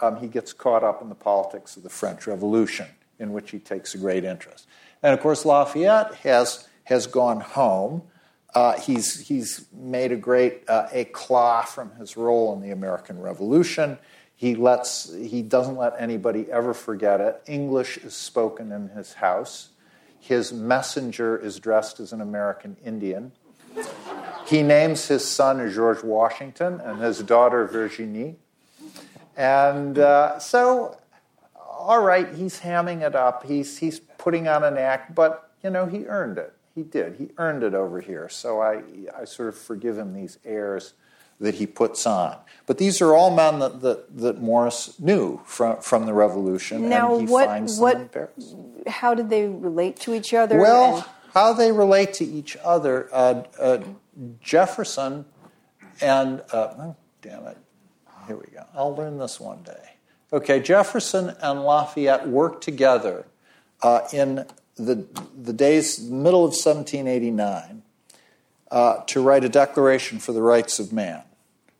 um, 0.00 0.16
he 0.16 0.26
gets 0.26 0.52
caught 0.52 0.82
up 0.82 1.02
in 1.02 1.08
the 1.08 1.14
politics 1.14 1.76
of 1.76 1.82
the 1.82 1.88
French 1.88 2.26
Revolution, 2.26 2.86
in 3.18 3.32
which 3.32 3.50
he 3.50 3.58
takes 3.58 3.94
a 3.94 3.98
great 3.98 4.24
interest. 4.24 4.66
And 5.02 5.14
of 5.14 5.20
course, 5.20 5.44
Lafayette 5.44 6.14
has, 6.16 6.68
has 6.84 7.06
gone 7.06 7.40
home. 7.40 8.02
Uh, 8.54 8.78
he's, 8.78 9.26
he's 9.26 9.66
made 9.72 10.12
a 10.12 10.16
great 10.16 10.62
uh, 10.68 10.86
eclat 10.92 11.68
from 11.68 11.90
his 11.96 12.16
role 12.16 12.54
in 12.54 12.60
the 12.60 12.70
American 12.70 13.20
Revolution. 13.20 13.98
He, 14.36 14.54
lets, 14.54 15.12
he 15.12 15.42
doesn't 15.42 15.76
let 15.76 15.94
anybody 15.98 16.50
ever 16.50 16.72
forget 16.72 17.20
it. 17.20 17.42
English 17.46 17.98
is 17.98 18.14
spoken 18.14 18.70
in 18.70 18.88
his 18.90 19.14
house. 19.14 19.70
His 20.20 20.52
messenger 20.52 21.36
is 21.36 21.58
dressed 21.58 21.98
as 22.00 22.12
an 22.12 22.20
American 22.20 22.76
Indian. 22.84 23.32
He 24.46 24.62
names 24.62 25.08
his 25.08 25.26
son 25.26 25.68
George 25.72 26.02
Washington 26.02 26.80
and 26.80 27.00
his 27.00 27.20
daughter 27.20 27.66
Virginie. 27.66 28.36
And 29.36 29.98
uh, 29.98 30.38
so, 30.38 30.96
all 31.56 32.02
right, 32.02 32.32
he's 32.34 32.60
hamming 32.60 33.02
it 33.02 33.16
up. 33.16 33.44
He's, 33.44 33.78
he's 33.78 33.98
putting 33.98 34.46
on 34.46 34.62
an 34.62 34.78
act, 34.78 35.14
but, 35.14 35.52
you 35.62 35.70
know, 35.70 35.86
he 35.86 36.06
earned 36.06 36.38
it. 36.38 36.54
He 36.74 36.82
did. 36.82 37.16
He 37.16 37.30
earned 37.38 37.62
it 37.62 37.74
over 37.74 38.00
here. 38.00 38.28
So 38.28 38.60
I, 38.60 38.82
I 39.16 39.24
sort 39.24 39.48
of 39.48 39.56
forgive 39.56 39.96
him 39.96 40.12
these 40.12 40.38
airs 40.44 40.94
that 41.40 41.56
he 41.56 41.66
puts 41.66 42.06
on. 42.06 42.36
But 42.66 42.78
these 42.78 43.00
are 43.00 43.14
all 43.14 43.34
men 43.34 43.58
that, 43.58 43.80
that, 43.80 44.18
that 44.18 44.40
Morris 44.40 44.98
knew 44.98 45.40
from, 45.44 45.80
from 45.80 46.06
the 46.06 46.14
Revolution, 46.14 46.88
now, 46.88 47.16
and 47.16 47.28
he 47.28 47.32
what, 47.32 47.46
finds 47.46 47.78
what, 47.78 48.14
How 48.86 49.14
did 49.14 49.30
they 49.30 49.46
relate 49.46 49.96
to 50.00 50.14
each 50.14 50.32
other? 50.32 50.58
Well, 50.58 50.96
and- 50.96 51.04
how 51.32 51.52
they 51.52 51.72
relate 51.72 52.14
to 52.14 52.24
each 52.24 52.56
other, 52.64 53.08
uh, 53.12 53.42
uh, 53.58 53.82
Jefferson 54.40 55.24
and, 56.00 56.40
uh, 56.52 56.74
oh, 56.78 56.96
damn 57.22 57.44
it, 57.46 57.58
here 58.28 58.36
we 58.36 58.46
go. 58.54 58.64
I'll 58.72 58.94
learn 58.94 59.18
this 59.18 59.40
one 59.40 59.62
day. 59.64 59.90
Okay, 60.32 60.60
Jefferson 60.60 61.34
and 61.40 61.64
Lafayette 61.64 62.28
worked 62.28 62.62
together 62.62 63.26
uh, 63.82 64.02
in 64.12 64.46
the, 64.76 65.06
the 65.36 65.52
days, 65.52 66.00
middle 66.00 66.44
of 66.44 66.52
1789, 66.52 67.82
uh, 68.70 68.96
to 69.06 69.22
write 69.22 69.44
a 69.44 69.48
declaration 69.48 70.18
for 70.18 70.32
the 70.32 70.42
rights 70.42 70.78
of 70.78 70.92
man 70.92 71.22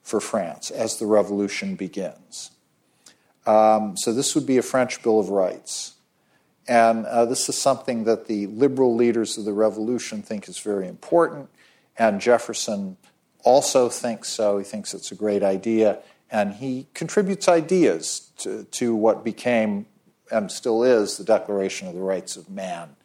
for 0.02 0.20
France 0.20 0.70
as 0.70 0.98
the 0.98 1.06
revolution 1.06 1.74
begins. 1.74 2.50
Um, 3.46 3.96
so 3.96 4.12
this 4.12 4.34
would 4.34 4.46
be 4.46 4.58
a 4.58 4.62
French 4.62 5.02
Bill 5.02 5.18
of 5.18 5.28
Rights. 5.30 5.94
And 6.66 7.04
uh, 7.06 7.24
this 7.26 7.48
is 7.48 7.60
something 7.60 8.04
that 8.04 8.26
the 8.26 8.46
liberal 8.46 8.94
leaders 8.94 9.36
of 9.36 9.44
the 9.44 9.52
revolution 9.52 10.22
think 10.22 10.48
is 10.48 10.58
very 10.58 10.88
important, 10.88 11.50
and 11.98 12.20
Jefferson 12.20 12.96
also 13.42 13.90
thinks 13.90 14.28
so. 14.30 14.58
He 14.58 14.64
thinks 14.64 14.94
it's 14.94 15.12
a 15.12 15.14
great 15.14 15.42
idea, 15.42 15.98
and 16.30 16.54
he 16.54 16.86
contributes 16.94 17.48
ideas 17.48 18.30
to, 18.38 18.64
to 18.64 18.94
what 18.94 19.24
became 19.24 19.84
and 20.34 20.50
still 20.50 20.82
is 20.82 21.16
the 21.16 21.24
Declaration 21.24 21.88
of 21.88 21.94
the 21.94 22.00
Rights 22.00 22.36
of 22.36 22.50
Man 22.50 22.96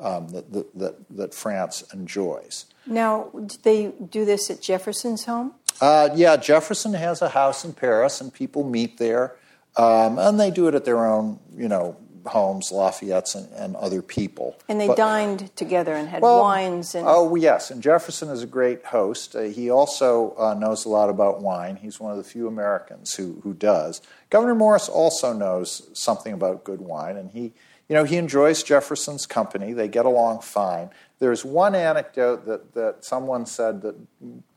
um, 0.00 0.28
that, 0.28 0.52
that, 0.52 0.78
that, 0.78 0.94
that, 1.10 1.34
France 1.34 1.82
enjoys. 1.92 2.66
Now, 2.86 3.30
did 3.34 3.62
they 3.62 3.92
do 4.10 4.24
this 4.24 4.50
at 4.50 4.62
Jefferson's 4.62 5.24
home? 5.24 5.54
Uh, 5.80 6.08
yeah, 6.14 6.36
Jefferson 6.36 6.94
has 6.94 7.22
a 7.22 7.28
house 7.28 7.64
in 7.64 7.72
Paris, 7.72 8.20
and 8.20 8.32
people 8.32 8.64
meet 8.64 8.98
there, 8.98 9.36
um, 9.76 10.18
and 10.18 10.38
they 10.40 10.50
do 10.50 10.66
it 10.68 10.74
at 10.74 10.84
their 10.84 11.04
own, 11.04 11.38
you 11.56 11.68
know, 11.68 11.96
homes, 12.26 12.70
Lafayette's, 12.72 13.34
and, 13.34 13.52
and 13.52 13.76
other 13.76 14.02
people. 14.02 14.56
And 14.68 14.80
they 14.80 14.86
But- 14.88 14.96
dined 14.96 15.54
together 15.56 15.94
and 15.94 16.08
had 16.08 16.22
well, 16.22 16.40
wines 16.40 16.94
and. 16.94 17.06
Oh, 17.08 17.34
yes. 17.34 17.70
And 17.70 17.82
Jefferson 17.82 18.28
is 18.28 18.42
a 18.42 18.46
great 18.46 18.84
host. 18.86 19.34
Uh, 19.34 19.42
he 19.42 19.70
also 19.70 20.34
uh, 20.38 20.54
knows 20.54 20.84
a 20.84 20.88
lot 20.88 21.10
about 21.10 21.40
wine. 21.40 21.76
He's 21.76 22.00
one 22.00 22.10
of 22.10 22.18
the 22.18 22.24
few 22.24 22.48
Americans 22.48 23.14
who, 23.14 23.40
who 23.42 23.54
does. 23.54 24.00
Gouverneur 24.30 24.54
Morris 24.54 24.88
also 24.88 25.32
knows 25.32 25.88
something 25.94 26.32
about 26.32 26.64
good 26.64 26.80
wine, 26.80 27.16
and 27.16 27.30
he, 27.30 27.52
you 27.88 27.94
know, 27.94 28.04
he 28.04 28.16
enjoys 28.16 28.62
Jefferson's 28.62 29.26
company. 29.26 29.72
They 29.72 29.88
get 29.88 30.04
along 30.04 30.40
fine. 30.40 30.90
There's 31.18 31.44
one 31.44 31.74
anecdote 31.74 32.46
that, 32.46 32.74
that 32.74 33.04
someone 33.04 33.46
said 33.46 33.82
that 33.82 33.96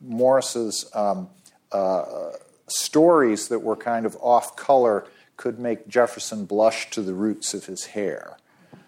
Morris's 0.02 0.90
um, 0.94 1.30
uh, 1.72 2.32
stories 2.68 3.48
that 3.48 3.60
were 3.60 3.76
kind 3.76 4.06
of 4.06 4.16
off 4.22 4.56
color 4.56 5.06
could 5.42 5.58
make 5.58 5.88
Jefferson 5.88 6.46
blush 6.46 6.92
to 6.92 7.02
the 7.02 7.16
roots 7.16 7.56
of 7.56 7.66
his 7.66 7.88
hair. 7.88 8.38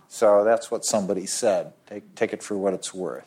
So 0.07 0.43
that's 0.43 0.69
what 0.69 0.85
somebody 0.85 1.25
said. 1.25 1.73
Take, 1.87 2.13
take 2.13 2.31
it 2.31 2.43
for 2.43 2.55
what 2.55 2.75
it's 2.75 2.93
worth. 2.93 3.25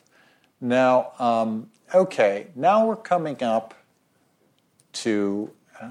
Now, 0.61 1.11
um, 1.19 1.69
okay, 1.93 2.47
now 2.55 2.85
we're 2.85 2.95
coming 2.95 3.43
up 3.43 3.73
to, 4.93 5.51
uh, 5.81 5.89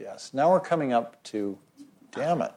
yes, 0.00 0.30
now 0.32 0.50
we're 0.50 0.60
coming 0.60 0.94
up 0.94 1.22
to, 1.24 1.58
damn 2.12 2.40
it, 2.40 2.52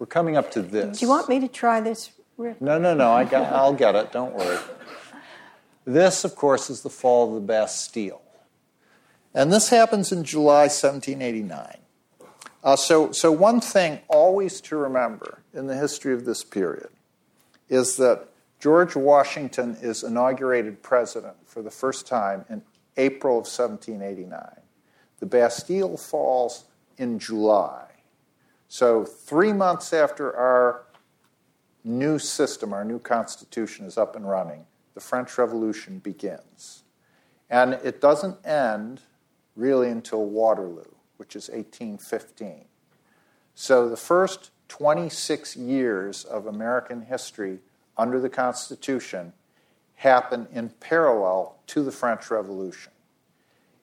we're 0.00 0.06
coming 0.06 0.36
up 0.36 0.50
to 0.50 0.60
this. 0.60 0.98
Do 0.98 1.06
you 1.06 1.08
want 1.08 1.28
me 1.28 1.38
to 1.38 1.46
try 1.46 1.80
this, 1.80 2.10
Rick? 2.36 2.60
No, 2.60 2.80
no, 2.80 2.94
no, 2.94 3.12
I 3.12 3.22
got, 3.22 3.52
I'll 3.52 3.74
get 3.74 3.94
it, 3.94 4.10
don't 4.10 4.34
worry. 4.34 4.58
This, 5.84 6.24
of 6.24 6.34
course, 6.34 6.68
is 6.68 6.82
the 6.82 6.90
fall 6.90 7.28
of 7.28 7.34
the 7.36 7.46
Bastille. 7.46 8.22
And 9.32 9.52
this 9.52 9.68
happens 9.68 10.10
in 10.10 10.24
July 10.24 10.62
1789. 10.62 11.85
Uh, 12.66 12.74
so, 12.74 13.12
so, 13.12 13.30
one 13.30 13.60
thing 13.60 14.00
always 14.08 14.60
to 14.60 14.76
remember 14.76 15.38
in 15.54 15.68
the 15.68 15.76
history 15.76 16.12
of 16.12 16.24
this 16.24 16.42
period 16.42 16.88
is 17.68 17.96
that 17.96 18.28
George 18.58 18.96
Washington 18.96 19.76
is 19.80 20.02
inaugurated 20.02 20.82
president 20.82 21.36
for 21.44 21.62
the 21.62 21.70
first 21.70 22.08
time 22.08 22.44
in 22.50 22.60
April 22.96 23.34
of 23.34 23.44
1789. 23.44 24.42
The 25.20 25.26
Bastille 25.26 25.96
falls 25.96 26.64
in 26.98 27.20
July. 27.20 27.86
So, 28.66 29.04
three 29.04 29.52
months 29.52 29.92
after 29.92 30.36
our 30.36 30.86
new 31.84 32.18
system, 32.18 32.72
our 32.72 32.84
new 32.84 32.98
constitution 32.98 33.86
is 33.86 33.96
up 33.96 34.16
and 34.16 34.28
running, 34.28 34.66
the 34.94 35.00
French 35.00 35.38
Revolution 35.38 36.00
begins. 36.00 36.82
And 37.48 37.74
it 37.74 38.00
doesn't 38.00 38.44
end 38.44 39.02
really 39.54 39.88
until 39.88 40.24
Waterloo, 40.24 40.95
which 41.16 41.36
is 41.36 41.48
1815. 41.48 42.64
So 43.54 43.88
the 43.88 43.96
first 43.96 44.50
26 44.68 45.56
years 45.56 46.24
of 46.24 46.46
American 46.46 47.02
history 47.02 47.60
under 47.96 48.20
the 48.20 48.28
Constitution 48.28 49.32
happen 49.96 50.46
in 50.52 50.68
parallel 50.68 51.56
to 51.68 51.82
the 51.82 51.92
French 51.92 52.30
Revolution. 52.30 52.92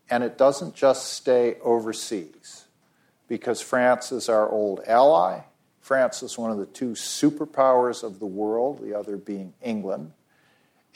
And 0.09 0.23
it 0.23 0.37
doesn't 0.37 0.75
just 0.75 1.13
stay 1.13 1.55
overseas, 1.63 2.65
because 3.27 3.61
France 3.61 4.11
is 4.11 4.29
our 4.29 4.47
old 4.47 4.81
ally. 4.85 5.41
France 5.81 6.21
is 6.21 6.37
one 6.37 6.51
of 6.51 6.57
the 6.57 6.65
two 6.67 6.91
superpowers 6.91 8.03
of 8.03 8.19
the 8.19 8.27
world, 8.27 8.79
the 8.81 8.93
other 8.97 9.17
being 9.17 9.53
England. 9.61 10.11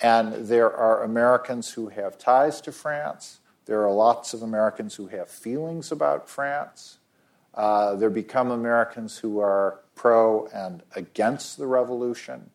And 0.02 0.48
there 0.48 0.72
are 0.72 1.04
Americans 1.04 1.72
who 1.72 1.88
have 1.90 2.20
ties 2.20 2.62
to 2.62 2.72
France. 2.72 3.40
There 3.68 3.84
are 3.84 3.92
lots 3.92 4.34
of 4.34 4.42
Americans 4.42 4.96
who 4.96 5.08
have 5.08 5.30
feelings 5.30 5.92
about 5.92 6.30
France. 6.30 7.00
Uh, 7.54 7.96
there 7.96 8.10
become 8.10 8.50
Americans 8.50 9.18
who 9.18 9.40
are 9.40 9.82
pro 9.94 10.48
and 10.48 10.84
against 10.96 11.58
the 11.58 11.68
revolution. 11.68 12.50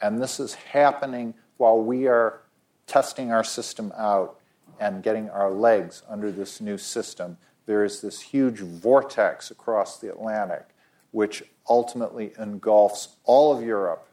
And 0.00 0.22
this 0.22 0.38
is 0.38 0.54
happening 0.54 1.34
while 1.56 1.80
we 1.80 2.06
are 2.06 2.42
testing 2.86 3.32
our 3.32 3.42
system 3.42 3.92
out 3.96 4.38
and 4.78 5.02
getting 5.02 5.28
our 5.30 5.50
legs 5.50 6.02
under 6.08 6.30
this 6.30 6.60
new 6.60 6.78
system. 6.78 7.38
There 7.66 7.84
is 7.84 8.00
this 8.00 8.20
huge 8.20 8.60
vortex 8.60 9.50
across 9.50 9.98
the 9.98 10.10
Atlantic, 10.10 10.68
which 11.10 11.42
ultimately 11.68 12.32
engulfs 12.38 13.16
all 13.24 13.56
of 13.56 13.64
Europe 13.64 14.06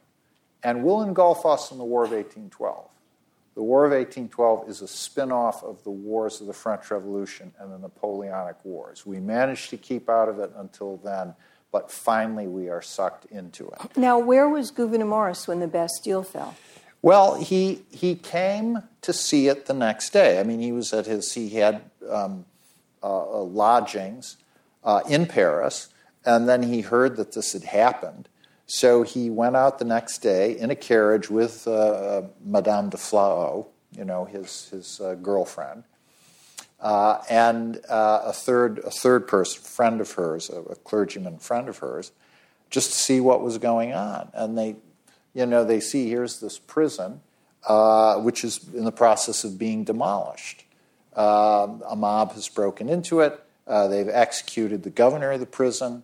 and 0.64 0.82
will 0.82 1.02
engulf 1.02 1.46
us 1.46 1.70
in 1.70 1.78
the 1.78 1.84
War 1.84 2.04
of 2.04 2.10
1812. 2.10 2.88
The 3.54 3.62
War 3.62 3.84
of 3.84 3.92
1812 3.92 4.68
is 4.68 4.82
a 4.82 4.88
spin 4.88 5.30
off 5.30 5.62
of 5.62 5.84
the 5.84 5.90
wars 5.90 6.40
of 6.40 6.48
the 6.48 6.52
French 6.52 6.90
Revolution 6.90 7.52
and 7.58 7.72
the 7.72 7.78
Napoleonic 7.78 8.56
Wars. 8.64 9.06
We 9.06 9.20
managed 9.20 9.70
to 9.70 9.76
keep 9.76 10.10
out 10.10 10.28
of 10.28 10.40
it 10.40 10.50
until 10.56 10.96
then, 10.96 11.34
but 11.70 11.90
finally 11.90 12.48
we 12.48 12.68
are 12.68 12.82
sucked 12.82 13.26
into 13.26 13.68
it. 13.68 13.96
Now, 13.96 14.18
where 14.18 14.48
was 14.48 14.72
Gouverneur 14.72 15.06
Morris 15.06 15.46
when 15.46 15.60
the 15.60 15.68
Bastille 15.68 16.24
fell? 16.24 16.56
Well, 17.00 17.34
he, 17.36 17.82
he 17.90 18.16
came 18.16 18.82
to 19.02 19.12
see 19.12 19.46
it 19.48 19.66
the 19.66 19.74
next 19.74 20.10
day. 20.10 20.40
I 20.40 20.42
mean, 20.42 20.60
he 20.60 20.72
was 20.72 20.92
at 20.92 21.06
his, 21.06 21.34
he 21.34 21.50
had 21.50 21.82
um, 22.08 22.46
uh, 23.02 23.42
lodgings 23.42 24.36
uh, 24.82 25.02
in 25.08 25.26
Paris, 25.26 25.90
and 26.24 26.48
then 26.48 26.62
he 26.62 26.80
heard 26.80 27.16
that 27.16 27.32
this 27.32 27.52
had 27.52 27.64
happened. 27.64 28.28
So 28.66 29.02
he 29.02 29.30
went 29.30 29.56
out 29.56 29.78
the 29.78 29.84
next 29.84 30.18
day 30.18 30.58
in 30.58 30.70
a 30.70 30.74
carriage 30.74 31.28
with 31.28 31.68
uh, 31.68 32.22
Madame 32.42 32.88
de 32.88 32.96
Flahaut, 32.96 33.66
you 33.92 34.04
know, 34.04 34.24
his, 34.24 34.68
his 34.70 35.00
uh, 35.00 35.14
girlfriend, 35.16 35.84
uh, 36.80 37.18
and 37.28 37.80
uh, 37.88 38.22
a, 38.24 38.32
third, 38.32 38.78
a 38.78 38.90
third 38.90 39.28
person, 39.28 39.62
friend 39.62 40.00
of 40.00 40.10
hers, 40.12 40.50
a, 40.50 40.60
a 40.60 40.74
clergyman 40.76 41.38
friend 41.38 41.68
of 41.68 41.78
hers. 41.78 42.12
just 42.70 42.90
to 42.90 42.96
see 42.96 43.20
what 43.20 43.40
was 43.40 43.58
going 43.58 43.92
on. 43.92 44.30
And 44.34 44.58
they, 44.58 44.76
you 45.32 45.46
know, 45.46 45.64
they 45.64 45.80
see 45.80 46.08
here's 46.08 46.40
this 46.40 46.58
prison, 46.58 47.20
uh, 47.68 48.16
which 48.16 48.42
is 48.44 48.66
in 48.74 48.84
the 48.84 48.92
process 48.92 49.44
of 49.44 49.58
being 49.58 49.84
demolished. 49.84 50.64
Uh, 51.16 51.68
a 51.88 51.94
mob 51.94 52.32
has 52.32 52.48
broken 52.48 52.88
into 52.88 53.20
it. 53.20 53.40
Uh, 53.66 53.86
they've 53.86 54.08
executed 54.08 54.82
the 54.82 54.90
governor 54.90 55.30
of 55.30 55.40
the 55.40 55.46
prison. 55.46 56.02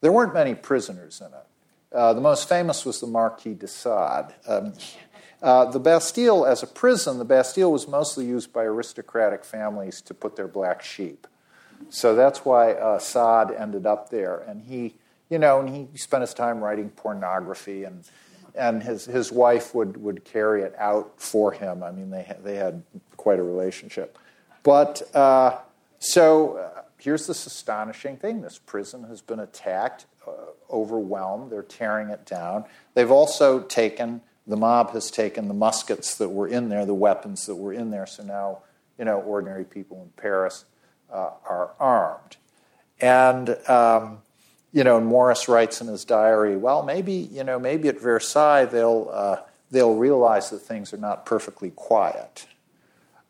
There 0.00 0.12
weren't 0.12 0.32
many 0.32 0.54
prisoners 0.54 1.20
in 1.20 1.26
it. 1.26 1.46
Uh, 1.92 2.12
the 2.14 2.20
most 2.20 2.48
famous 2.48 2.84
was 2.84 3.00
the 3.00 3.06
Marquis 3.06 3.54
de 3.54 3.66
Sade. 3.66 4.34
Um, 4.46 4.72
uh, 5.42 5.64
the 5.70 5.80
Bastille, 5.80 6.46
as 6.46 6.62
a 6.62 6.66
prison, 6.66 7.18
the 7.18 7.24
Bastille 7.24 7.72
was 7.72 7.88
mostly 7.88 8.24
used 8.24 8.52
by 8.52 8.62
aristocratic 8.62 9.44
families 9.44 10.00
to 10.02 10.14
put 10.14 10.36
their 10.36 10.46
black 10.46 10.82
sheep. 10.82 11.26
So 11.90 12.14
that's 12.14 12.44
why 12.44 12.72
uh, 12.72 12.98
Sade 12.98 13.50
ended 13.56 13.86
up 13.86 14.10
there. 14.10 14.38
And 14.38 14.62
he, 14.62 14.94
you 15.28 15.38
know, 15.38 15.60
and 15.60 15.68
he 15.68 15.88
spent 15.98 16.20
his 16.20 16.32
time 16.32 16.60
writing 16.60 16.90
pornography, 16.90 17.84
and 17.84 18.04
and 18.54 18.82
his 18.82 19.06
his 19.06 19.32
wife 19.32 19.74
would 19.74 19.96
would 19.96 20.24
carry 20.24 20.62
it 20.62 20.74
out 20.78 21.20
for 21.20 21.52
him. 21.52 21.82
I 21.82 21.90
mean, 21.90 22.10
they 22.10 22.34
they 22.42 22.56
had 22.56 22.82
quite 23.16 23.38
a 23.38 23.42
relationship. 23.42 24.18
But 24.62 25.02
uh, 25.14 25.58
so 25.98 26.56
uh, 26.56 26.82
here's 26.98 27.26
this 27.26 27.46
astonishing 27.46 28.16
thing: 28.16 28.42
this 28.42 28.58
prison 28.58 29.04
has 29.04 29.20
been 29.20 29.40
attacked, 29.40 30.06
uh, 30.26 30.51
overwhelmed. 30.72 31.50
They're 31.50 31.62
tearing 31.62 32.08
it 32.08 32.24
down. 32.24 32.64
They've 32.94 33.10
also 33.10 33.60
taken 33.60 34.22
the 34.46 34.56
mob 34.56 34.90
has 34.90 35.10
taken 35.10 35.48
the 35.48 35.54
muskets 35.54 36.16
that 36.16 36.28
were 36.28 36.48
in 36.48 36.68
there, 36.68 36.84
the 36.84 36.94
weapons 36.94 37.46
that 37.46 37.54
were 37.54 37.72
in 37.72 37.90
there. 37.90 38.06
So 38.06 38.24
now, 38.24 38.58
you 38.98 39.04
know, 39.04 39.20
ordinary 39.20 39.64
people 39.64 40.02
in 40.02 40.10
Paris 40.20 40.64
uh, 41.12 41.30
are 41.48 41.70
armed. 41.78 42.36
And, 43.00 43.56
um, 43.68 44.18
you 44.72 44.84
know, 44.84 45.00
Morris 45.00 45.48
writes 45.48 45.80
in 45.80 45.86
his 45.86 46.04
diary, 46.04 46.56
well, 46.56 46.82
maybe, 46.82 47.12
you 47.12 47.44
know, 47.44 47.58
maybe 47.58 47.88
at 47.88 48.00
Versailles 48.00 48.64
they'll, 48.64 49.10
uh, 49.12 49.36
they'll 49.70 49.94
realize 49.94 50.50
that 50.50 50.60
things 50.60 50.92
are 50.92 50.98
not 50.98 51.24
perfectly 51.24 51.70
quiet. 51.70 52.46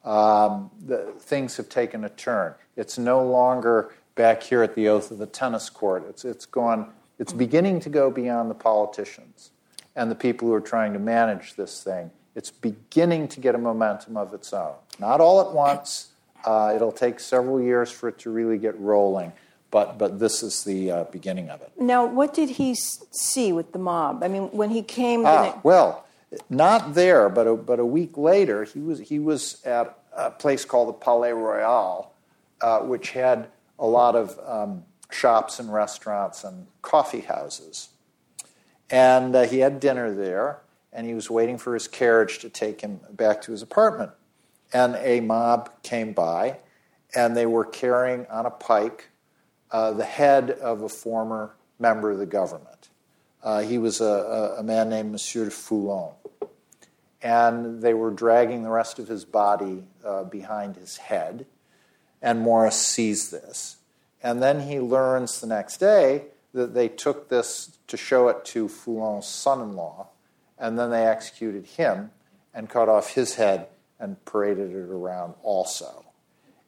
Um, 0.05 0.71
the, 0.85 1.13
things 1.21 1.57
have 1.59 1.69
taken 1.69 2.05
a 2.05 2.09
turn. 2.09 2.55
It's 2.77 2.99
no 2.99 3.25
longer 3.25 3.95
back 4.15 4.43
here 4.43 4.63
at 4.63 4.75
the 4.75 4.89
oath 4.89 5.11
of 5.11 5.19
the 5.19 5.27
tennis 5.27 5.71
court. 5.71 6.05
It's, 6.09 6.25
it's 6.25 6.47
gone, 6.47 6.91
it's 7.19 7.33
beginning 7.33 7.81
to 7.81 7.91
go 7.91 8.11
beyond 8.11 8.51
the 8.51 8.55
politicians 8.55 9.51
and 9.95 10.11
the 10.11 10.15
people 10.15 10.49
who 10.49 10.55
are 10.55 10.61
trying 10.61 10.93
to 10.93 10.99
manage 10.99 11.55
this 11.55 11.83
thing. 11.83 12.11
It's 12.35 12.51
beginning 12.51 13.29
to 13.29 13.41
get 13.41 13.55
a 13.55 13.59
momentum 13.59 14.17
of 14.17 14.33
its 14.33 14.53
own. 14.53 14.75
Not 14.99 15.21
all 15.21 15.41
at 15.41 15.53
once, 15.53 16.09
uh, 16.45 16.73
it'll 16.75 16.93
take 16.93 17.21
several 17.21 17.61
years 17.61 17.91
for 17.91 18.09
it 18.09 18.19
to 18.21 18.31
really 18.31 18.59
get 18.59 18.79
rolling, 18.81 19.33
but, 19.71 19.99
but 19.99 20.19
this 20.19 20.43
is 20.43 20.65
the 20.65 20.91
uh, 20.91 21.05
beginning 21.05 21.51
of 21.51 21.61
it. 21.61 21.73
Now, 21.79 22.07
what 22.07 22.35
did 22.35 22.51
he 22.51 22.75
see 22.75 23.53
with 23.53 23.73
the 23.73 23.79
mob? 23.79 24.23
I 24.23 24.29
mean, 24.29 24.45
when 24.45 24.71
he 24.71 24.83
came. 24.83 25.25
Ah, 25.27 25.51
it... 25.51 25.57
well, 25.63 26.07
not 26.49 26.95
there, 26.95 27.29
but 27.29 27.47
a, 27.47 27.55
but 27.55 27.79
a 27.79 27.87
week 27.87 28.17
later, 28.17 28.65
he 28.65 28.81
was, 28.81 29.01
he 29.01 29.19
was 29.19 29.63
at 29.65 29.99
a 30.17 30.31
place 30.31 30.65
called 30.65 30.89
the 30.89 30.95
Palais 30.95 31.33
Royal, 31.33 32.13
uh, 32.61 32.81
which 32.81 33.11
had 33.11 33.49
a 33.79 33.87
lot 33.87 34.17
of 34.17 34.39
um, 34.47 34.85
shops 35.13 35.59
and 35.59 35.73
restaurants 35.73 36.45
and 36.45 36.67
coffee 36.83 37.21
houses. 37.21 37.89
And 38.91 39.35
uh, 39.35 39.43
he 39.43 39.61
had 39.61 39.81
dinner 39.81 40.13
there, 40.13 40.61
and 40.93 41.07
he 41.07 41.15
was 41.15 41.31
waiting 41.31 41.59
for 41.59 41.75
his 41.75 41.89
carriage 41.89 42.39
to 42.41 42.49
take 42.49 42.81
him 42.81 43.01
back 43.11 43.43
to 43.43 43.53
his 43.53 43.63
apartment 43.63 44.13
and 44.73 44.97
a 44.97 45.21
mob 45.21 45.71
came 45.83 46.13
by, 46.13 46.59
and 47.15 47.37
they 47.37 47.47
were 47.47 47.65
carrying 47.65 48.27
on 48.27 48.47
a 48.47 48.51
pike 48.51 49.09
uh, 49.71 49.93
the 49.93 50.05
head 50.05 50.51
of 50.51 50.83
a 50.83 50.89
former 50.89 51.55
member 51.79 52.11
of 52.11 52.19
the 52.19 52.27
government. 52.27 52.89
Uh, 53.43 53.61
he 53.61 53.79
was 53.79 54.01
a, 54.01 54.55
a, 54.59 54.63
man 54.63 54.89
named 54.89 55.11
Monsieur 55.11 55.47
de 55.47 55.51
Foulon. 55.51 56.13
And 57.23 57.81
they 57.81 57.95
were 57.95 58.11
dragging 58.11 58.63
the 58.63 58.71
rest 58.71 58.99
of 58.99 59.09
his 59.09 59.25
body 59.25 59.85
uh, 60.05 60.25
behind 60.25 60.77
his 60.77 60.97
head. 60.97 61.47
And 62.21 62.41
Morris 62.41 62.77
sees 62.77 63.31
this. 63.31 63.77
And 64.23 64.43
then 64.43 64.61
he 64.61 64.79
learns 64.79 65.41
the 65.41 65.47
next 65.47 65.79
day 65.79 66.27
that 66.55 66.75
they 66.75 66.89
took 66.89 67.29
this 67.29 67.79
to 67.89 67.97
show 67.97 68.29
it 68.29 68.45
to 68.47 68.69
Foulon's 68.69 69.27
son 69.27 69.61
in 69.61 69.75
law. 69.75 70.09
And 70.59 70.79
then 70.79 70.91
they 70.91 71.07
executed 71.07 71.67
him 71.67 72.11
and 72.55 72.69
cut 72.69 72.89
off 72.89 73.15
his 73.15 73.35
head 73.35 73.67
and 73.99 74.23
paraded 74.25 74.71
it 74.71 74.91
around 74.91 75.35
also. 75.43 76.05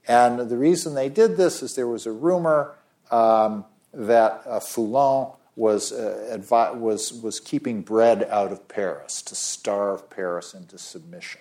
And 0.07 0.51
the 0.51 0.57
reason 0.57 0.95
they 0.95 1.09
did 1.09 1.37
this 1.37 1.63
is 1.63 1.75
there 1.75 1.87
was 1.87 2.07
a 2.07 2.13
rumor 2.13 2.75
um, 3.11 3.65
that 3.93 4.43
uh, 4.47 4.61
Foulon 4.61 5.35
was, 5.57 5.93
uh, 5.93 6.37
advi- 6.37 6.77
was, 6.77 7.13
was 7.13 7.41
keeping 7.41 7.83
bread 7.83 8.25
out 8.25 8.51
of 8.51 8.67
Paris 8.69 9.23
to 9.23 9.35
starve 9.35 10.11
Paris 10.11 10.53
into 10.53 10.79
submission, 10.79 11.41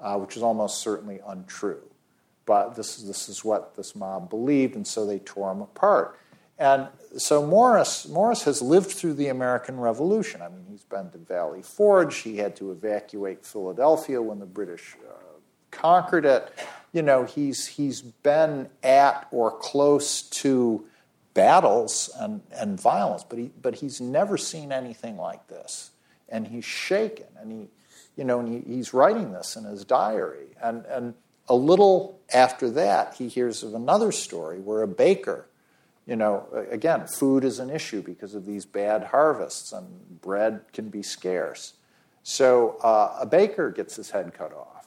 uh, 0.00 0.16
which 0.16 0.36
is 0.36 0.42
almost 0.42 0.78
certainly 0.80 1.20
untrue. 1.26 1.82
But 2.46 2.76
this 2.76 2.98
is, 2.98 3.06
this 3.06 3.28
is 3.28 3.44
what 3.44 3.76
this 3.76 3.94
mob 3.94 4.30
believed, 4.30 4.76
and 4.76 4.86
so 4.86 5.04
they 5.04 5.18
tore 5.18 5.52
him 5.52 5.60
apart. 5.60 6.18
And 6.58 6.88
so 7.18 7.44
Morris, 7.44 8.08
Morris 8.08 8.44
has 8.44 8.62
lived 8.62 8.90
through 8.90 9.14
the 9.14 9.28
American 9.28 9.78
Revolution. 9.78 10.40
I 10.40 10.48
mean, 10.48 10.64
he's 10.70 10.84
been 10.84 11.10
to 11.10 11.18
Valley 11.18 11.62
Forge. 11.62 12.16
He 12.18 12.38
had 12.38 12.56
to 12.56 12.70
evacuate 12.70 13.44
Philadelphia 13.44 14.22
when 14.22 14.38
the 14.38 14.46
British 14.46 14.96
uh, 15.06 15.12
conquered 15.70 16.24
it. 16.24 16.50
You 16.92 17.02
know, 17.02 17.24
he's, 17.24 17.66
he's 17.66 18.00
been 18.00 18.70
at 18.82 19.26
or 19.30 19.50
close 19.50 20.22
to 20.22 20.86
battles 21.34 22.10
and, 22.18 22.40
and 22.52 22.80
violence, 22.80 23.22
but, 23.22 23.38
he, 23.38 23.50
but 23.60 23.74
he's 23.74 24.00
never 24.00 24.38
seen 24.38 24.72
anything 24.72 25.18
like 25.18 25.46
this. 25.48 25.90
And 26.30 26.46
he's 26.48 26.64
shaken. 26.64 27.26
And 27.38 27.52
he, 27.52 27.68
you 28.16 28.24
know, 28.24 28.40
and 28.40 28.48
he, 28.48 28.74
he's 28.74 28.94
writing 28.94 29.32
this 29.32 29.56
in 29.56 29.64
his 29.64 29.84
diary. 29.84 30.56
And, 30.62 30.86
and 30.86 31.14
a 31.48 31.54
little 31.54 32.20
after 32.32 32.70
that, 32.70 33.14
he 33.14 33.28
hears 33.28 33.62
of 33.62 33.74
another 33.74 34.12
story 34.12 34.58
where 34.60 34.82
a 34.82 34.88
baker 34.88 35.46
you 36.06 36.14
know, 36.14 36.46
again, 36.70 37.06
food 37.08 37.44
is 37.44 37.58
an 37.58 37.68
issue 37.68 38.00
because 38.00 38.36
of 38.36 38.46
these 38.46 38.64
bad 38.64 39.02
harvests, 39.02 39.72
and 39.72 40.20
bread 40.20 40.60
can 40.72 40.88
be 40.88 41.02
scarce. 41.02 41.74
So 42.22 42.76
uh, 42.82 43.18
a 43.20 43.26
baker 43.26 43.72
gets 43.72 43.96
his 43.96 44.10
head 44.10 44.32
cut 44.32 44.52
off, 44.52 44.86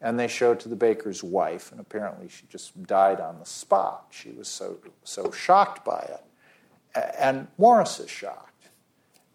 and 0.00 0.18
they 0.18 0.26
show 0.26 0.52
it 0.52 0.60
to 0.60 0.68
the 0.68 0.76
baker's 0.76 1.22
wife, 1.22 1.70
and 1.70 1.80
apparently 1.80 2.28
she 2.28 2.46
just 2.48 2.82
died 2.84 3.20
on 3.20 3.38
the 3.38 3.46
spot. 3.46 4.06
She 4.10 4.30
was 4.30 4.48
so 4.48 4.78
so 5.04 5.30
shocked 5.30 5.84
by 5.84 6.00
it, 6.00 7.04
and 7.16 7.46
Morris 7.58 8.00
is 8.00 8.10
shocked, 8.10 8.66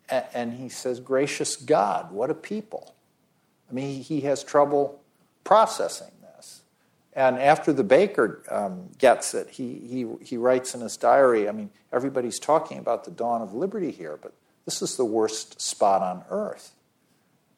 and 0.09 0.53
he 0.53 0.67
says, 0.67 0.99
"Gracious 0.99 1.55
God, 1.55 2.11
what 2.11 2.30
a 2.30 2.36
people!" 2.36 2.93
I 3.69 3.74
mean, 3.74 4.03
he 4.03 4.22
has 4.22 4.43
trouble 4.43 5.01
processing 5.45 6.11
and 7.14 7.38
after 7.38 7.74
the 7.74 7.84
baker 7.84 8.43
um, 8.49 8.89
gets 8.97 9.34
it, 9.34 9.49
he, 9.49 9.74
he, 9.80 10.07
he 10.24 10.38
writes 10.38 10.74
in 10.74 10.82
his 10.82 10.95
diary 10.97 11.49
I 11.49 11.51
mean, 11.51 11.70
everybody's 11.91 12.39
talking 12.39 12.78
about 12.78 13.03
the 13.03 13.12
dawn 13.12 13.41
of 13.41 13.53
liberty 13.53 13.91
here, 13.91 14.18
but 14.22 14.34
this 14.66 14.82
is 14.82 14.95
the 14.95 15.05
worst 15.05 15.59
spot 15.62 16.01
on 16.01 16.24
earth. 16.30 16.72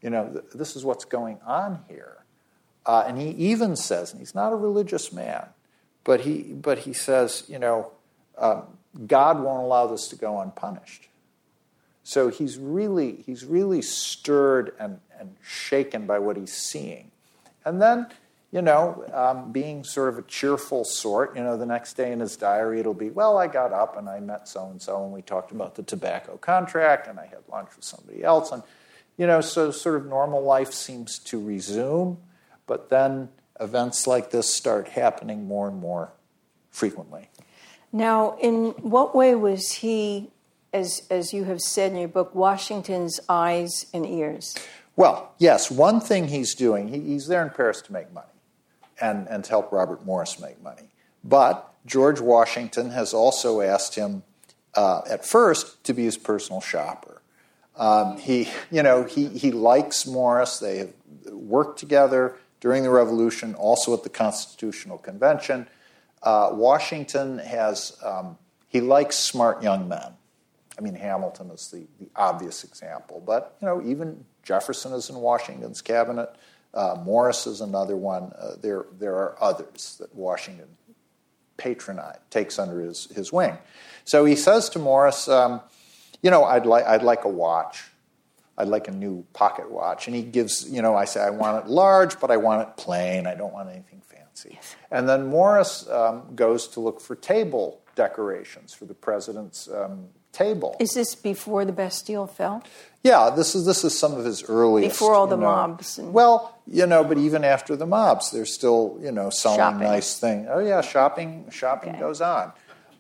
You 0.02 0.10
know, 0.10 0.28
th- 0.28 0.46
this 0.54 0.76
is 0.76 0.84
what's 0.84 1.06
going 1.06 1.40
on 1.46 1.84
here. 1.88 2.18
Uh, 2.86 3.06
and 3.08 3.18
he 3.18 3.30
even 3.30 3.76
says, 3.76 4.12
and 4.12 4.20
he's 4.20 4.36
not 4.36 4.52
a 4.52 4.56
religious 4.56 5.14
man, 5.14 5.48
but 6.04 6.22
he, 6.22 6.42
but 6.42 6.80
he 6.80 6.94
says, 6.94 7.44
you 7.48 7.60
know, 7.60 7.92
um, 8.38 8.64
God 9.08 9.40
won't 9.40 9.64
allow 9.64 9.88
this 9.88 10.08
to 10.10 10.16
go 10.16 10.40
unpunished. 10.40 11.08
So 12.04 12.30
he's 12.30 12.58
really, 12.58 13.24
he's 13.26 13.46
really 13.46 13.82
stirred 13.82 14.74
and, 14.80 15.00
and 15.18 15.36
shaken 15.42 16.06
by 16.06 16.20
what 16.20 16.36
he's 16.36 16.54
seeing. 16.54 17.12
And 17.64 17.82
then 17.82 18.08
you 18.54 18.62
know, 18.62 19.04
um, 19.12 19.52
being 19.52 19.84
sort 19.84 20.10
of 20.10 20.20
a 20.20 20.22
cheerful 20.22 20.86
sort. 20.86 21.36
You 21.36 21.42
know, 21.42 21.58
the 21.58 21.66
next 21.66 21.94
day 21.94 22.12
in 22.12 22.20
his 22.20 22.38
diary, 22.38 22.80
it'll 22.80 22.94
be, 22.94 23.10
well, 23.10 23.40
I 23.40 23.48
got 23.48 23.74
up 23.74 23.98
and 23.98 24.08
I 24.08 24.20
met 24.20 24.48
so 24.48 24.68
and 24.70 24.80
so, 24.80 25.04
and 25.04 25.12
we 25.12 25.24
talked 25.24 25.52
about 25.52 25.74
the 25.74 25.82
tobacco 25.82 26.38
contract, 26.38 27.08
and 27.08 27.20
I 27.20 27.26
had 27.26 27.40
lunch 27.52 27.70
with 27.76 27.84
somebody 27.84 28.24
else. 28.24 28.52
And, 28.52 28.62
you 29.18 29.26
know, 29.26 29.42
so 29.42 29.72
sort 29.72 29.96
of 29.96 30.06
normal 30.06 30.44
life 30.44 30.72
seems 30.72 31.18
to 31.20 31.44
resume, 31.44 32.20
but 32.68 32.92
then 32.92 33.30
events 33.60 34.06
like 34.06 34.30
this 34.30 34.54
start 34.54 34.88
happening 34.90 35.48
more 35.48 35.68
and 35.68 35.80
more 35.80 36.14
frequently. 36.70 37.30
Now, 37.92 38.38
in 38.40 38.66
what 38.82 39.16
way 39.16 39.34
was 39.34 39.72
he, 39.72 40.30
as, 40.72 41.08
as 41.10 41.34
you 41.34 41.46
have 41.46 41.60
said 41.60 41.92
in 41.92 41.98
your 41.98 42.08
book, 42.08 42.36
Washington's 42.36 43.20
eyes 43.28 43.88
and 43.96 44.06
ears? 44.06 44.54
Well, 44.96 45.34
yes, 45.40 45.72
one 45.72 46.00
thing 46.00 46.28
he's 46.28 46.54
doing, 46.54 46.90
he, 46.90 47.00
he's 47.00 47.26
there 47.26 47.42
in 47.42 47.50
Paris 47.50 47.82
to 47.82 47.92
make 47.92 48.14
money 48.14 48.28
and, 49.04 49.28
and 49.28 49.44
to 49.44 49.50
help 49.50 49.72
Robert 49.74 50.06
Morris 50.06 50.40
make 50.40 50.64
money. 50.64 50.90
But 51.26 51.74
George 51.86 52.22
Washington 52.22 52.92
has 52.92 53.14
also 53.14 53.60
asked 53.60 53.96
him 53.96 54.24
uh, 54.76 55.02
at 55.10 55.26
first 55.26 55.84
to 55.84 55.94
be 55.94 56.06
his 56.06 56.18
personal 56.18 56.62
shopper. 56.62 57.22
Um, 57.76 58.18
he, 58.18 58.50
you 58.72 58.82
know, 58.82 59.04
he, 59.04 59.28
he 59.28 59.52
likes 59.52 60.08
Morris. 60.08 60.60
They 60.60 60.78
have 60.78 60.94
worked 61.32 61.80
together 61.80 62.38
during 62.62 62.84
the 62.84 62.90
Revolution, 62.90 63.56
also 63.56 63.94
at 63.94 64.04
the 64.04 64.10
Constitutional 64.10 64.98
Convention. 64.98 65.68
Uh, 66.22 66.52
Washington 66.54 67.40
has, 67.40 67.98
um, 68.06 68.38
he 68.70 68.80
likes 68.80 69.18
smart 69.18 69.62
young 69.62 69.90
men. 69.90 70.14
I 70.78 70.82
mean, 70.82 70.96
Hamilton 70.96 71.52
is 71.52 71.70
the, 71.70 71.86
the 72.00 72.10
obvious 72.16 72.64
example, 72.64 73.22
but 73.26 73.58
you 73.62 73.68
know, 73.68 73.82
even 73.84 74.24
Jefferson 74.44 74.94
is 74.94 75.10
in 75.10 75.18
Washington's 75.18 75.82
cabinet. 75.82 76.30
Uh, 76.74 76.98
Morris 77.04 77.46
is 77.46 77.62
another 77.62 77.96
one. 77.96 78.32
Uh, 78.38 78.56
there, 78.62 78.86
there 79.00 79.16
are 79.16 79.38
others 79.40 79.98
that 80.00 80.14
Washington 80.16 80.68
patronize, 81.58 82.18
takes 82.30 82.58
under 82.58 82.82
his, 82.82 83.06
his 83.16 83.32
wing. 83.32 83.58
So 84.06 84.26
he 84.26 84.36
says 84.36 84.70
to 84.70 84.80
Morris, 84.80 85.28
um, 85.28 85.62
you 86.22 86.32
know, 86.32 86.44
I'd 86.44 86.66
like, 86.66 86.86
I'd 86.86 87.04
like 87.04 87.26
a 87.26 87.30
watch. 87.30 87.84
I'd 88.58 88.68
like 88.68 88.88
a 88.88 88.92
new 88.92 89.26
pocket 89.34 89.72
watch. 89.72 90.08
And 90.08 90.16
he 90.16 90.24
gives, 90.24 90.70
you 90.70 90.82
know, 90.82 90.96
I 90.96 91.06
say, 91.06 91.22
I 91.22 91.30
want 91.30 91.66
it 91.66 91.70
large, 91.70 92.20
but 92.20 92.32
I 92.32 92.38
want 92.38 92.68
it 92.68 92.78
plain. 92.78 93.28
I 93.28 93.36
don't 93.36 93.54
want 93.54 93.70
anything 93.70 94.02
fancy. 94.08 94.52
Yes. 94.54 94.76
And 94.92 95.08
then 95.10 95.28
Morris 95.28 95.88
um, 95.90 96.36
goes 96.36 96.68
to 96.70 96.80
look 96.80 97.02
for 97.02 97.16
table 97.16 97.82
decorations 97.96 98.74
for 98.74 98.86
the 98.86 98.94
president's 98.94 99.68
um, 99.70 100.10
table. 100.34 100.76
Is 100.80 100.92
this 100.92 101.16
before 101.16 101.64
the 101.64 101.72
Bastille 101.72 102.28
fell? 102.28 102.64
Yeah, 103.04 103.30
this 103.30 103.56
is 103.56 103.66
this 103.66 103.84
is 103.84 103.98
some 103.98 104.14
of 104.14 104.26
his 104.26 104.44
earliest. 104.44 104.96
Before 104.96 105.14
all 105.14 105.28
the 105.28 105.38
know, 105.38 105.44
mobs. 105.44 105.98
And... 105.98 106.14
Well, 106.14 106.58
you 106.68 106.86
know, 106.86 107.04
but 107.04 107.18
even 107.18 107.44
after 107.44 107.76
the 107.76 107.86
mobs, 107.86 108.32
they're 108.32 108.46
still 108.46 108.98
you 109.02 109.12
know 109.12 109.30
selling 109.30 109.60
shopping. 109.60 109.80
nice 109.80 110.20
things. 110.20 110.48
Oh 110.50 110.60
yeah, 110.60 110.82
shopping 110.82 111.46
shopping 111.52 111.92
okay. 111.92 112.00
goes 112.00 112.20
on. 112.20 112.52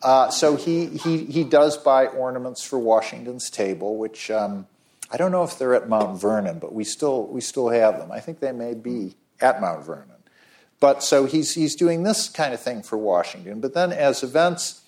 Uh, 0.02 0.30
so 0.30 0.58
he, 0.58 0.88
he 0.88 1.26
he 1.26 1.44
does 1.46 1.78
buy 1.78 2.08
ornaments 2.08 2.62
for 2.64 2.78
Washington's 2.78 3.50
table, 3.50 3.98
which 3.98 4.30
um, 4.30 4.68
I 5.10 5.18
don't 5.18 5.32
know 5.32 5.44
if 5.44 5.58
they're 5.58 5.76
at 5.76 5.88
Mount 5.88 6.20
Vernon, 6.20 6.60
but 6.60 6.74
we 6.74 6.84
still 6.84 7.28
we 7.28 7.40
still 7.42 7.70
have 7.70 7.98
them. 7.98 8.12
I 8.12 8.20
think 8.20 8.40
they 8.40 8.52
may 8.52 8.74
be 8.74 9.16
at 9.40 9.62
Mount 9.62 9.86
Vernon. 9.86 10.10
But 10.82 11.02
so 11.02 11.26
he's 11.26 11.56
he's 11.56 11.76
doing 11.76 12.04
this 12.04 12.28
kind 12.28 12.54
of 12.54 12.60
thing 12.60 12.84
for 12.84 12.98
Washington. 12.98 13.62
But 13.62 13.74
then 13.74 13.94
as 13.94 14.22
events 14.22 14.83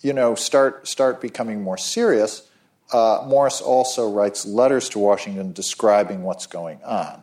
you 0.00 0.12
know, 0.12 0.34
start, 0.34 0.88
start 0.88 1.20
becoming 1.20 1.62
more 1.62 1.78
serious, 1.78 2.48
uh, 2.92 3.24
Morris 3.26 3.60
also 3.60 4.10
writes 4.10 4.44
letters 4.44 4.88
to 4.90 4.98
Washington 4.98 5.52
describing 5.52 6.22
what's 6.22 6.46
going 6.46 6.82
on. 6.84 7.22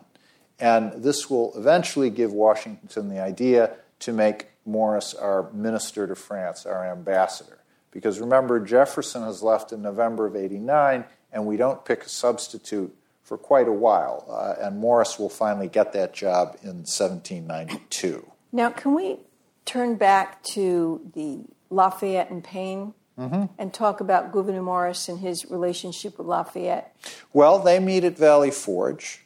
And 0.58 1.02
this 1.02 1.30
will 1.30 1.52
eventually 1.56 2.10
give 2.10 2.32
Washington 2.32 3.08
the 3.08 3.20
idea 3.20 3.76
to 4.00 4.12
make 4.12 4.48
Morris 4.64 5.14
our 5.14 5.50
minister 5.52 6.06
to 6.06 6.14
France, 6.14 6.66
our 6.66 6.86
ambassador. 6.90 7.58
Because 7.90 8.20
remember, 8.20 8.60
Jefferson 8.60 9.22
has 9.22 9.42
left 9.42 9.72
in 9.72 9.82
November 9.82 10.26
of 10.26 10.36
89, 10.36 11.04
and 11.32 11.46
we 11.46 11.56
don't 11.56 11.84
pick 11.84 12.04
a 12.04 12.08
substitute 12.08 12.94
for 13.22 13.38
quite 13.38 13.68
a 13.68 13.72
while. 13.72 14.26
Uh, 14.28 14.66
and 14.66 14.78
Morris 14.78 15.18
will 15.18 15.28
finally 15.28 15.68
get 15.68 15.92
that 15.92 16.12
job 16.12 16.56
in 16.62 16.84
1792. 16.84 18.26
Now, 18.52 18.70
can 18.70 18.94
we 18.94 19.18
turn 19.64 19.96
back 19.96 20.42
to 20.54 21.00
the 21.14 21.40
Lafayette 21.70 22.30
and 22.30 22.42
Paine 22.42 22.94
mm-hmm. 23.18 23.44
and 23.58 23.72
talk 23.72 24.00
about 24.00 24.32
Gouverneur 24.32 24.62
Morris 24.62 25.08
and 25.08 25.18
his 25.18 25.50
relationship 25.50 26.18
with 26.18 26.26
Lafayette? 26.26 26.96
Well, 27.32 27.58
they 27.58 27.78
meet 27.78 28.04
at 28.04 28.16
Valley 28.16 28.50
Forge. 28.50 29.24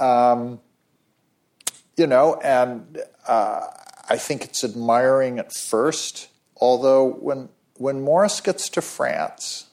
Um, 0.00 0.60
you 1.96 2.06
know, 2.06 2.40
and 2.42 2.98
uh, 3.26 3.66
I 4.08 4.16
think 4.16 4.44
it's 4.44 4.62
admiring 4.62 5.38
at 5.38 5.52
first, 5.52 6.28
although 6.56 7.04
when, 7.04 7.48
when 7.74 8.00
Morris 8.00 8.40
gets 8.40 8.68
to 8.70 8.80
France, 8.80 9.66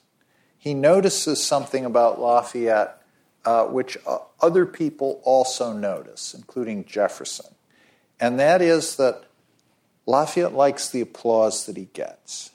he 0.58 0.74
notices 0.74 1.42
something 1.42 1.84
about 1.84 2.20
Lafayette 2.20 2.96
uh, 3.46 3.64
which 3.64 3.96
uh, 4.06 4.18
other 4.40 4.66
people 4.66 5.20
also 5.22 5.72
notice, 5.72 6.34
including 6.34 6.84
Jefferson. 6.84 7.54
And 8.18 8.40
that 8.40 8.60
is 8.60 8.96
that 8.96 9.25
Lafayette 10.06 10.54
likes 10.54 10.88
the 10.88 11.00
applause 11.00 11.66
that 11.66 11.76
he 11.76 11.88
gets. 11.92 12.52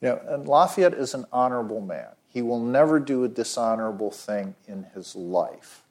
You 0.00 0.08
know, 0.08 0.20
and 0.28 0.46
Lafayette 0.46 0.94
is 0.94 1.14
an 1.14 1.26
honorable 1.32 1.80
man. 1.80 2.08
He 2.28 2.42
will 2.42 2.60
never 2.60 3.00
do 3.00 3.24
a 3.24 3.28
dishonorable 3.28 4.10
thing 4.10 4.54
in 4.66 4.86
his 4.94 5.16
life. 5.16 5.82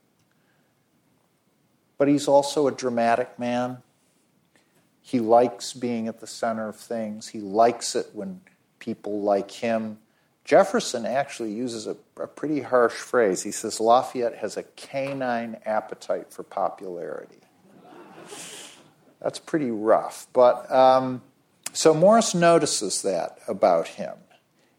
But 1.98 2.08
he's 2.08 2.28
also 2.28 2.68
a 2.68 2.72
dramatic 2.72 3.40
man. 3.40 3.78
He 5.02 5.20
likes 5.20 5.74
being 5.74 6.08
at 6.08 6.20
the 6.20 6.28
center 6.28 6.70
of 6.70 6.76
things. 6.76 7.30
He 7.30 7.40
likes 7.40 7.96
it 7.96 8.08
when 8.14 8.42
people 8.80 9.22
like 9.22 9.50
him. 9.50 9.98
Jefferson 10.46 11.06
actually 11.06 11.52
uses 11.54 11.88
a, 11.88 11.98
a 12.18 12.28
pretty 12.28 12.62
harsh 12.62 12.94
phrase. 12.94 13.44
He 13.44 13.52
says 13.52 13.80
Lafayette 13.80 14.36
has 14.36 14.58
a 14.58 14.64
canine 14.64 15.58
appetite 15.66 16.32
for 16.32 16.44
popularity. 16.44 17.40
That's 19.22 19.40
pretty 19.40 19.72
rough. 19.72 20.28
But 20.34 20.72
um, 20.72 21.22
so 21.74 21.94
Morris 21.94 22.36
notices 22.36 23.02
that 23.02 23.40
about 23.48 23.88
him. 23.88 24.14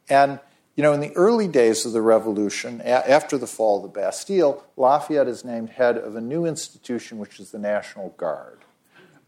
And, 0.09 0.41
you 0.77 0.83
know, 0.83 0.93
in 0.93 1.01
the 1.01 1.13
early 1.17 1.49
days 1.49 1.85
of 1.85 1.93
the 1.93 2.03
revolution, 2.03 2.81
a- 2.81 3.11
after 3.11 3.37
the 3.37 3.47
fall 3.47 3.77
of 3.79 3.83
the 3.83 4.01
Bastille, 4.01 4.65
Lafayette 4.77 5.29
is 5.29 5.45
named 5.45 5.71
head 5.71 5.99
of 5.99 6.17
a 6.17 6.21
new 6.21 6.47
institution, 6.47 7.19
which 7.19 7.41
is 7.41 7.51
the 7.51 7.59
National 7.59 8.11
Guard. 8.11 8.61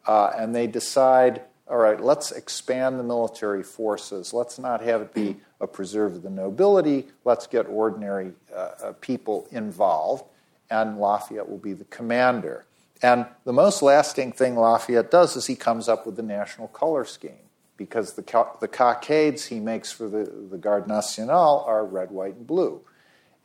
Uh, 0.06 0.32
and 0.36 0.54
they 0.54 0.66
decide, 0.66 1.42
all 1.68 1.76
right, 1.76 2.00
let's 2.00 2.32
expand 2.32 2.98
the 2.98 3.04
military 3.04 3.62
forces. 3.62 4.32
Let's 4.32 4.58
not 4.58 4.80
have 4.80 5.02
it 5.02 5.12
be 5.12 5.36
a 5.60 5.66
preserve 5.66 6.14
of 6.14 6.22
the 6.22 6.30
nobility. 6.30 7.08
Let's 7.24 7.46
get 7.46 7.66
ordinary 7.66 8.32
uh, 8.54 8.70
uh, 8.82 8.92
people 9.00 9.46
involved. 9.50 10.24
And 10.70 10.98
Lafayette 10.98 11.48
will 11.48 11.58
be 11.58 11.72
the 11.72 11.84
commander. 11.84 12.64
And 13.02 13.26
the 13.44 13.52
most 13.52 13.82
lasting 13.82 14.32
thing 14.32 14.56
Lafayette 14.56 15.10
does 15.10 15.36
is 15.36 15.46
he 15.46 15.56
comes 15.56 15.88
up 15.88 16.04
with 16.06 16.16
the 16.16 16.22
national 16.22 16.68
color 16.68 17.04
scheme 17.04 17.48
because 17.76 18.12
the, 18.12 18.46
the 18.60 18.68
cockades 18.68 19.46
he 19.46 19.58
makes 19.58 19.90
for 19.90 20.06
the, 20.06 20.30
the 20.50 20.58
Garde 20.58 20.86
Nationale 20.86 21.64
are 21.66 21.84
red, 21.84 22.10
white, 22.10 22.34
and 22.34 22.46
blue. 22.46 22.82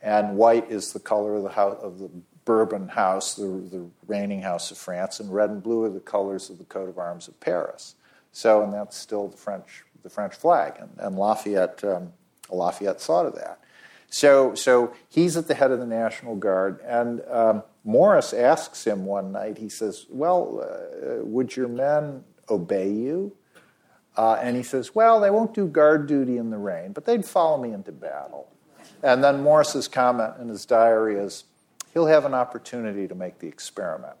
And 0.02 0.36
white 0.36 0.70
is 0.70 0.92
the 0.92 1.00
color 1.00 1.36
of 1.36 1.42
the, 1.42 1.48
house, 1.48 1.78
of 1.80 1.98
the 1.98 2.10
Bourbon 2.44 2.88
house, 2.88 3.34
the, 3.34 3.46
the 3.46 3.88
reigning 4.06 4.42
house 4.42 4.70
of 4.70 4.76
France, 4.76 5.20
and 5.20 5.32
red 5.32 5.48
and 5.48 5.62
blue 5.62 5.84
are 5.84 5.90
the 5.90 6.00
colors 6.00 6.50
of 6.50 6.58
the 6.58 6.64
coat 6.64 6.88
of 6.88 6.98
arms 6.98 7.28
of 7.28 7.40
Paris. 7.40 7.94
So, 8.30 8.62
and 8.62 8.74
that's 8.74 8.96
still 8.96 9.28
the 9.28 9.36
French, 9.38 9.84
the 10.02 10.10
French 10.10 10.34
flag. 10.34 10.74
And, 10.78 10.90
and 10.98 11.16
Lafayette, 11.16 11.82
um, 11.82 12.12
Lafayette 12.50 13.00
thought 13.00 13.24
of 13.24 13.34
that. 13.36 13.58
So, 14.08 14.54
so 14.54 14.94
he's 15.08 15.36
at 15.36 15.48
the 15.48 15.54
head 15.54 15.72
of 15.72 15.80
the 15.80 15.86
National 15.86 16.36
Guard, 16.36 16.80
and 16.84 17.22
um, 17.30 17.62
Morris 17.86 18.32
asks 18.32 18.84
him 18.84 19.06
one 19.06 19.30
night, 19.30 19.58
he 19.58 19.68
says, 19.68 20.06
Well, 20.10 20.60
uh, 20.60 21.24
would 21.24 21.56
your 21.56 21.68
men 21.68 22.24
obey 22.50 22.90
you? 22.90 23.34
Uh, 24.16 24.38
and 24.42 24.56
he 24.56 24.64
says, 24.64 24.94
Well, 24.94 25.20
they 25.20 25.30
won't 25.30 25.54
do 25.54 25.66
guard 25.68 26.08
duty 26.08 26.36
in 26.36 26.50
the 26.50 26.58
rain, 26.58 26.92
but 26.92 27.04
they'd 27.04 27.24
follow 27.24 27.62
me 27.62 27.72
into 27.72 27.92
battle. 27.92 28.48
And 29.04 29.22
then 29.22 29.40
Morris's 29.42 29.86
comment 29.86 30.34
in 30.40 30.48
his 30.48 30.66
diary 30.66 31.16
is, 31.16 31.44
He'll 31.94 32.06
have 32.06 32.26
an 32.26 32.34
opportunity 32.34 33.08
to 33.08 33.14
make 33.14 33.38
the 33.38 33.46
experiment. 33.46 34.16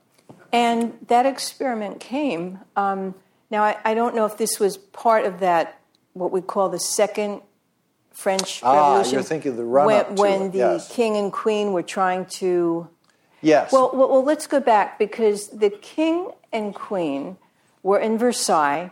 And 0.52 0.96
that 1.08 1.26
experiment 1.26 2.00
came. 2.00 2.60
Um, 2.76 3.14
now, 3.50 3.64
I, 3.64 3.76
I, 3.84 3.94
don't 3.94 4.14
know 4.14 4.24
if 4.24 4.38
this 4.38 4.58
was 4.58 4.78
part 4.78 5.26
of 5.26 5.40
that, 5.40 5.78
what 6.14 6.32
we 6.32 6.40
call 6.40 6.70
the 6.70 6.80
second 6.80 7.42
French 8.12 8.62
Revolution. 8.62 9.10
ah, 9.10 9.12
you're 9.12 9.22
thinking 9.22 9.56
the 9.56 9.64
run 9.64 9.86
when, 9.86 10.14
when 10.14 10.50
the 10.52 10.58
yes. 10.58 10.90
king 10.90 11.18
and 11.18 11.30
queen 11.30 11.72
were 11.72 11.82
trying 11.82 12.24
to 12.26 12.88
Yes. 13.46 13.72
Well, 13.72 13.90
well, 13.94 14.08
well, 14.08 14.24
let's 14.24 14.46
go 14.46 14.60
back 14.60 14.98
because 14.98 15.48
the 15.48 15.70
king 15.70 16.30
and 16.52 16.74
queen 16.74 17.36
were 17.82 17.98
in 17.98 18.18
Versailles, 18.18 18.90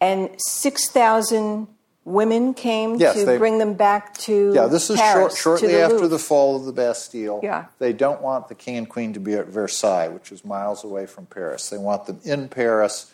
and 0.00 0.30
six 0.38 0.88
thousand 0.88 1.68
women 2.04 2.52
came 2.52 2.96
yes, 2.96 3.14
to 3.14 3.24
they, 3.24 3.38
bring 3.38 3.58
them 3.58 3.74
back 3.74 4.12
to 4.18 4.52
yeah. 4.54 4.66
This 4.66 4.90
is 4.90 4.98
Paris, 4.98 5.38
short, 5.38 5.60
shortly 5.60 5.76
the 5.76 5.82
after 5.82 5.94
Louvre. 5.94 6.08
the 6.08 6.18
fall 6.18 6.56
of 6.56 6.64
the 6.64 6.72
Bastille. 6.72 7.40
Yeah. 7.44 7.66
They 7.78 7.92
don't 7.92 8.20
want 8.20 8.48
the 8.48 8.56
king 8.56 8.76
and 8.76 8.88
queen 8.88 9.12
to 9.12 9.20
be 9.20 9.34
at 9.34 9.46
Versailles, 9.46 10.08
which 10.08 10.32
is 10.32 10.44
miles 10.44 10.82
away 10.82 11.06
from 11.06 11.26
Paris. 11.26 11.70
They 11.70 11.78
want 11.78 12.06
them 12.06 12.20
in 12.24 12.48
Paris, 12.48 13.12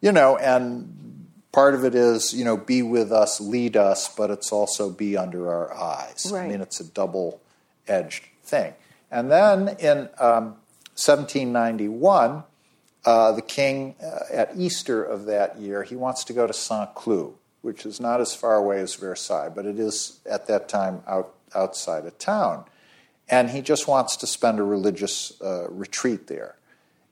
you 0.00 0.10
know, 0.10 0.36
and 0.36 1.28
part 1.52 1.76
of 1.76 1.84
it 1.84 1.94
is 1.94 2.34
you 2.34 2.44
know 2.44 2.56
be 2.56 2.82
with 2.82 3.12
us, 3.12 3.40
lead 3.40 3.76
us, 3.76 4.12
but 4.12 4.30
it's 4.30 4.50
also 4.50 4.90
be 4.90 5.16
under 5.16 5.48
our 5.48 5.72
eyes. 5.72 6.28
Right. 6.32 6.46
I 6.46 6.48
mean, 6.48 6.60
it's 6.60 6.80
a 6.80 6.84
double 6.84 7.40
edged 7.86 8.24
thing. 8.42 8.74
And 9.14 9.30
then 9.30 9.68
in 9.78 10.08
um, 10.18 10.56
1791, 10.96 12.42
uh, 13.04 13.30
the 13.30 13.42
king, 13.42 13.94
uh, 14.02 14.24
at 14.32 14.56
Easter 14.56 15.04
of 15.04 15.26
that 15.26 15.56
year, 15.56 15.84
he 15.84 15.94
wants 15.94 16.24
to 16.24 16.32
go 16.32 16.48
to 16.48 16.52
Saint 16.52 16.96
Cloud, 16.96 17.34
which 17.62 17.86
is 17.86 18.00
not 18.00 18.20
as 18.20 18.34
far 18.34 18.56
away 18.56 18.80
as 18.80 18.96
Versailles, 18.96 19.50
but 19.54 19.66
it 19.66 19.78
is 19.78 20.18
at 20.28 20.48
that 20.48 20.68
time 20.68 21.04
out, 21.06 21.32
outside 21.54 22.06
of 22.06 22.18
town. 22.18 22.64
And 23.28 23.50
he 23.50 23.60
just 23.60 23.86
wants 23.86 24.16
to 24.16 24.26
spend 24.26 24.58
a 24.58 24.64
religious 24.64 25.40
uh, 25.40 25.68
retreat 25.70 26.26
there. 26.26 26.56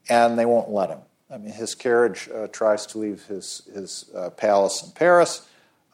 And 0.09 0.37
they 0.37 0.45
won't 0.45 0.71
let 0.71 0.91
him. 0.91 0.99
I 1.31 1.39
mean, 1.39 1.53
his 1.53 1.77
carriage 1.77 2.29
uh, 2.35 2.49
tries 2.49 2.85
to 2.87 2.99
leave 2.99 3.23
his, 3.27 3.63
his 3.73 4.11
uh, 4.13 4.31
palace 4.31 4.83
in 4.83 4.91
Paris. 4.91 5.47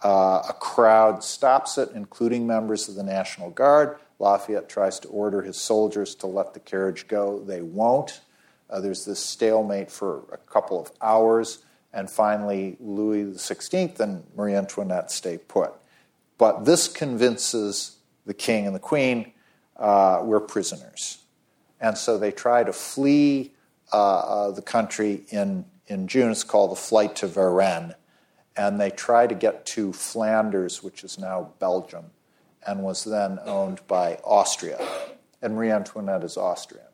Uh, 0.02 0.42
a 0.48 0.54
crowd 0.58 1.22
stops 1.22 1.76
it, 1.76 1.90
including 1.94 2.46
members 2.46 2.88
of 2.88 2.94
the 2.94 3.02
National 3.02 3.50
Guard. 3.50 3.98
Lafayette 4.18 4.68
tries 4.68 4.98
to 5.00 5.08
order 5.08 5.42
his 5.42 5.56
soldiers 5.56 6.14
to 6.16 6.26
let 6.26 6.54
the 6.54 6.60
carriage 6.60 7.06
go. 7.08 7.40
They 7.40 7.62
won't. 7.62 8.20
Uh, 8.68 8.80
there's 8.80 9.04
this 9.04 9.20
stalemate 9.20 9.90
for 9.90 10.24
a 10.32 10.36
couple 10.36 10.80
of 10.80 10.90
hours, 11.00 11.64
and 11.92 12.10
finally, 12.10 12.76
Louis 12.80 13.24
XVI 13.24 13.98
and 14.00 14.24
Marie 14.36 14.54
Antoinette 14.54 15.10
stay 15.10 15.38
put. 15.38 15.72
But 16.36 16.64
this 16.64 16.88
convinces 16.88 17.96
the 18.26 18.34
king 18.34 18.66
and 18.66 18.74
the 18.74 18.80
queen 18.80 19.32
uh, 19.78 20.20
we're 20.24 20.40
prisoners. 20.40 21.18
And 21.80 21.96
so 21.96 22.18
they 22.18 22.32
try 22.32 22.64
to 22.64 22.72
flee 22.72 23.52
uh, 23.92 24.18
uh, 24.18 24.50
the 24.50 24.62
country 24.62 25.24
in, 25.30 25.64
in 25.86 26.08
June. 26.08 26.30
It's 26.30 26.44
called 26.44 26.72
the 26.72 26.76
Flight 26.76 27.16
to 27.16 27.28
Varennes. 27.28 27.94
And 28.56 28.80
they 28.80 28.90
try 28.90 29.28
to 29.28 29.34
get 29.34 29.64
to 29.66 29.92
Flanders, 29.92 30.82
which 30.82 31.04
is 31.04 31.18
now 31.18 31.52
Belgium, 31.60 32.06
and 32.66 32.82
was 32.82 33.04
then 33.04 33.38
owned 33.44 33.80
by 33.86 34.18
Austria. 34.24 34.78
And 35.40 35.54
Marie 35.54 35.70
Antoinette 35.70 36.24
is 36.24 36.36
Austrian. 36.36 36.84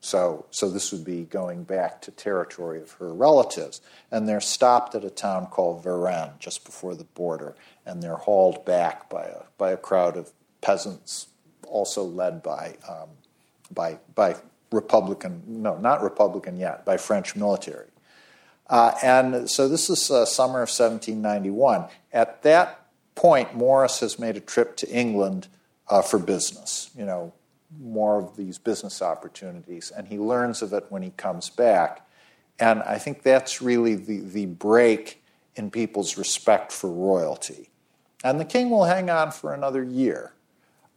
So, 0.00 0.44
so 0.50 0.68
this 0.68 0.92
would 0.92 1.04
be 1.04 1.24
going 1.24 1.64
back 1.64 2.02
to 2.02 2.10
territory 2.10 2.80
of 2.82 2.92
her 2.92 3.12
relatives. 3.14 3.80
And 4.10 4.28
they're 4.28 4.40
stopped 4.40 4.94
at 4.94 5.02
a 5.02 5.08
town 5.08 5.46
called 5.46 5.82
Varennes, 5.82 6.38
just 6.38 6.64
before 6.66 6.94
the 6.94 7.04
border, 7.04 7.56
and 7.86 8.02
they're 8.02 8.16
hauled 8.16 8.66
back 8.66 9.08
by 9.08 9.24
a, 9.24 9.42
by 9.56 9.70
a 9.72 9.78
crowd 9.78 10.18
of 10.18 10.30
peasants, 10.60 11.28
also 11.66 12.04
led 12.04 12.42
by, 12.42 12.76
um, 12.86 13.08
by, 13.72 13.98
by 14.14 14.36
Republican, 14.70 15.42
no, 15.46 15.78
not 15.78 16.02
Republican 16.02 16.58
yet, 16.58 16.84
by 16.84 16.98
French 16.98 17.34
military. 17.34 17.88
Uh, 18.68 18.94
and 19.02 19.50
so 19.50 19.68
this 19.68 19.88
is 19.88 20.10
uh, 20.10 20.26
summer 20.26 20.62
of 20.62 20.68
1791. 20.68 21.86
At 22.12 22.42
that 22.42 22.83
point, 23.14 23.54
Morris 23.54 24.00
has 24.00 24.18
made 24.18 24.36
a 24.36 24.40
trip 24.40 24.76
to 24.78 24.90
England 24.90 25.48
uh, 25.88 26.02
for 26.02 26.18
business, 26.18 26.90
you 26.96 27.04
know, 27.04 27.32
more 27.80 28.18
of 28.18 28.36
these 28.36 28.58
business 28.58 29.02
opportunities, 29.02 29.90
and 29.90 30.08
he 30.08 30.18
learns 30.18 30.62
of 30.62 30.72
it 30.72 30.86
when 30.88 31.02
he 31.02 31.10
comes 31.10 31.50
back. 31.50 32.06
And 32.58 32.82
I 32.82 32.98
think 32.98 33.22
that's 33.22 33.60
really 33.60 33.94
the, 33.94 34.20
the 34.20 34.46
break 34.46 35.22
in 35.56 35.70
people's 35.70 36.16
respect 36.16 36.72
for 36.72 36.90
royalty. 36.90 37.70
And 38.22 38.40
the 38.40 38.44
king 38.44 38.70
will 38.70 38.84
hang 38.84 39.10
on 39.10 39.32
for 39.32 39.52
another 39.52 39.82
year, 39.82 40.32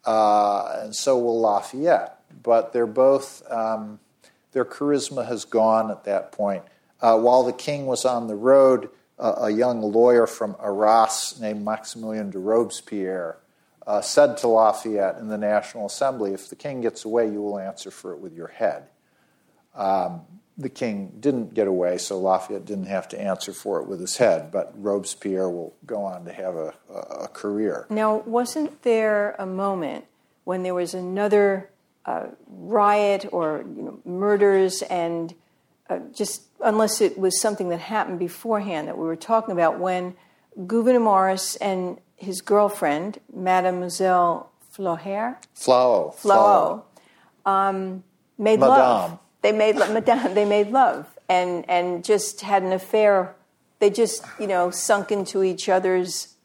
uh, 0.05 0.82
and 0.84 0.95
so 0.95 1.18
will 1.18 1.39
Lafayette. 1.41 2.20
But 2.43 2.74
they're 2.74 2.86
both, 2.86 3.43
um, 3.51 3.99
their 4.51 4.65
charisma 4.65 5.28
has 5.28 5.45
gone 5.45 5.91
at 5.91 6.03
that 6.03 6.32
point. 6.32 6.63
Uh, 7.01 7.18
while 7.18 7.43
the 7.43 7.53
king 7.53 7.86
was 7.86 8.05
on 8.05 8.28
the 8.28 8.36
road, 8.36 8.89
a 9.20 9.49
young 9.49 9.82
lawyer 9.82 10.28
from 10.28 10.55
Arras 10.59 11.39
named 11.39 11.65
Maximilien 11.65 12.32
de 12.32 12.39
Robespierre 12.39 13.38
uh, 13.88 14.01
said 14.01 14.38
to 14.38 14.47
Lafayette 14.47 15.18
in 15.18 15.28
the 15.28 15.38
National 15.38 15.86
Assembly, 15.86 16.34
If 16.34 16.49
the 16.49 16.55
king 16.55 16.82
gets 16.82 17.05
away, 17.05 17.30
you 17.32 17.41
will 17.41 17.57
answer 17.57 17.89
for 17.89 18.13
it 18.13 18.20
with 18.20 18.34
your 18.34 18.47
head. 18.47 18.89
Um, 19.74 20.22
the 20.57 20.70
king 20.70 21.13
didn't 21.20 21.53
get 21.53 21.68
away, 21.68 21.97
so 21.97 22.20
Lafayette 22.20 22.65
didn't 22.65 22.88
have 22.88 23.07
to 23.09 23.22
answer 23.22 23.53
for 23.53 23.80
it 23.80 23.88
with 23.88 23.99
his 23.99 24.18
head, 24.18 24.51
but 24.51 24.74
Robespierre 24.76 25.49
will 25.49 25.74
go 25.86 26.03
on 26.03 26.26
to 26.26 26.34
have 26.34 26.55
a, 26.55 26.74
a 26.89 27.28
career. 27.28 27.86
Now, 27.89 28.18
wasn't 28.18 28.82
there 28.82 29.36
a 29.38 29.45
moment 29.45 30.05
when 30.43 30.63
there 30.63 30.74
was 30.74 30.93
another 30.93 31.70
uh, 32.05 32.28
riot 32.47 33.28
or 33.32 33.63
you 33.76 33.84
know, 33.84 33.99
murders 34.03 34.82
and 34.84 35.36
uh, 35.89 35.99
just 36.13 36.46
unless 36.62 37.01
it 37.01 37.18
was 37.18 37.39
something 37.39 37.70
that 37.70 37.80
happened 37.80 38.20
beforehand 38.20 38.88
that 38.88 38.97
we 38.97 39.05
were 39.05 39.16
talking 39.16 39.51
about 39.51 39.80
when 39.80 40.16
Gouverneur 40.66 40.99
Morris 40.99 41.55
and 41.58 41.99
his 42.16 42.41
girlfriend, 42.41 43.20
Mademoiselle 43.34 44.51
Floher, 44.76 45.38
Flahaut, 45.55 46.16
Flahaut, 46.16 46.84
um, 47.45 48.03
made 48.38 48.60
Madame. 48.60 48.70
love. 48.78 49.20
They 49.41 49.51
made 49.51 49.76
lo- 49.76 49.93
Madame. 49.93 50.34
They 50.34 50.45
made 50.45 50.72
love 50.72 51.08
and 51.30 51.70
and 51.70 52.03
just 52.03 52.41
had 52.41 52.64
an 52.64 52.72
affair. 52.72 53.36
They 53.80 53.89
just 53.89 54.24
you 54.39 54.47
know 54.47 54.72
sunk 54.72 55.12
into 55.12 55.43
each 55.43 55.70
other's. 55.70 56.36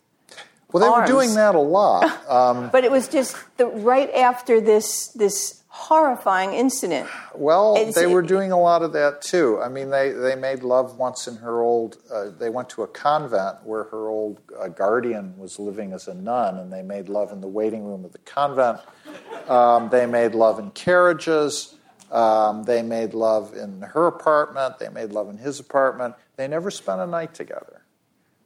Well, 0.72 0.80
they 0.82 0.88
arms. 0.88 1.08
were 1.10 1.14
doing 1.14 1.34
that 1.34 1.54
a 1.54 1.60
lot. 1.60 2.10
Um, 2.28 2.70
But 2.70 2.84
it 2.84 2.90
was 2.90 3.08
just 3.08 3.36
the 3.58 3.66
right 3.66 4.10
after 4.14 4.60
this 4.60 5.08
this 5.08 5.62
horrifying 5.68 6.52
incident. 6.52 7.08
Well, 7.34 7.76
It's- 7.76 7.94
they 7.94 8.06
were 8.06 8.20
doing 8.22 8.52
a 8.52 8.60
lot 8.60 8.82
of 8.82 8.92
that 8.92 9.22
too. 9.22 9.58
I 9.62 9.68
mean, 9.68 9.88
they, 9.88 10.10
they 10.10 10.36
made 10.36 10.62
love 10.62 10.98
once 10.98 11.26
in 11.26 11.36
her 11.36 11.62
old. 11.62 11.96
Uh, 12.12 12.26
they 12.38 12.50
went 12.50 12.68
to 12.70 12.82
a 12.82 12.86
convent 12.86 13.64
where 13.64 13.84
her 13.84 14.08
old 14.08 14.38
uh, 14.58 14.68
guardian 14.68 15.34
was 15.38 15.58
living 15.58 15.92
as 15.94 16.08
a 16.08 16.14
nun, 16.14 16.58
and 16.58 16.70
they 16.70 16.82
made 16.82 17.08
love 17.08 17.32
in 17.32 17.40
the 17.40 17.48
waiting 17.48 17.84
room 17.84 18.04
of 18.04 18.12
the 18.12 18.18
convent. 18.18 18.80
Um, 19.48 19.88
they 19.88 20.04
made 20.06 20.34
love 20.34 20.58
in 20.58 20.70
carriages. 20.72 21.74
Um, 22.10 22.64
they 22.64 22.82
made 22.82 23.14
love 23.14 23.54
in 23.54 23.80
her 23.80 24.06
apartment. 24.06 24.78
They 24.78 24.90
made 24.90 25.12
love 25.12 25.30
in 25.30 25.38
his 25.38 25.58
apartment. 25.58 26.14
They 26.36 26.46
never 26.48 26.70
spent 26.70 27.00
a 27.00 27.06
night 27.06 27.34
together. 27.34 27.81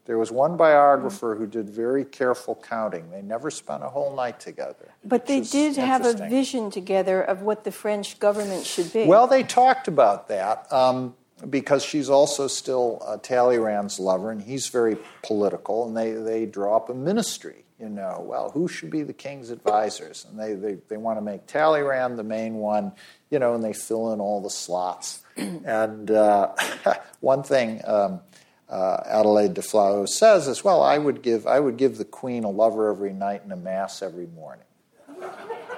There 0.06 0.18
was 0.18 0.30
one 0.30 0.56
biographer 0.56 1.34
who 1.34 1.46
did 1.46 1.68
very 1.68 2.04
careful 2.04 2.54
counting. 2.54 3.10
They 3.10 3.22
never 3.22 3.50
spent 3.50 3.82
a 3.82 3.88
whole 3.88 4.14
night 4.14 4.38
together. 4.38 4.94
But 5.04 5.26
they 5.26 5.40
did 5.40 5.76
have 5.76 6.06
a 6.06 6.14
vision 6.14 6.70
together 6.70 7.20
of 7.20 7.42
what 7.42 7.64
the 7.64 7.72
French 7.72 8.20
government 8.20 8.64
should 8.64 8.92
be. 8.92 9.04
Well, 9.04 9.26
they 9.26 9.42
talked 9.42 9.88
about 9.88 10.28
that 10.28 10.72
um, 10.72 11.16
because 11.50 11.84
she's 11.84 12.08
also 12.08 12.46
still 12.46 13.02
uh, 13.04 13.16
Talleyrand's 13.16 13.98
lover, 13.98 14.30
and 14.30 14.40
he's 14.40 14.68
very 14.68 14.96
political, 15.24 15.88
and 15.88 15.96
they, 15.96 16.12
they 16.12 16.46
draw 16.46 16.76
up 16.76 16.88
a 16.88 16.94
ministry. 16.94 17.64
You 17.80 17.90
know, 17.90 18.24
well, 18.24 18.50
who 18.50 18.68
should 18.68 18.90
be 18.90 19.02
the 19.02 19.12
king's 19.12 19.50
advisors? 19.50 20.24
And 20.30 20.40
they, 20.40 20.54
they, 20.54 20.78
they 20.88 20.96
want 20.96 21.18
to 21.18 21.20
make 21.20 21.46
Talleyrand 21.46 22.18
the 22.18 22.24
main 22.24 22.54
one, 22.54 22.92
you 23.28 23.38
know, 23.38 23.54
and 23.54 23.62
they 23.62 23.74
fill 23.74 24.14
in 24.14 24.20
all 24.20 24.40
the 24.40 24.48
slots. 24.48 25.22
and 25.36 26.10
uh, 26.10 26.54
one 27.20 27.42
thing 27.42 27.82
um, 27.84 28.20
uh, 28.68 28.98
Adelaide 29.06 29.54
de 29.54 29.62
Flahaut 29.62 30.08
says 30.08 30.48
is, 30.48 30.64
well, 30.64 30.82
I 30.82 30.98
would, 30.98 31.22
give, 31.22 31.46
I 31.46 31.60
would 31.60 31.76
give 31.76 31.98
the 31.98 32.04
queen 32.04 32.44
a 32.44 32.50
lover 32.50 32.90
every 32.90 33.12
night 33.12 33.42
and 33.42 33.52
a 33.52 33.56
mass 33.56 34.02
every 34.02 34.26
morning 34.26 34.66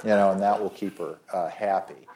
you 0.05 0.11
know, 0.11 0.31
and 0.31 0.43
that 0.43 0.61
will 0.61 0.71
keep 0.71 0.99
her 0.99 1.19
uh, 1.33 1.49
happy. 1.49 2.07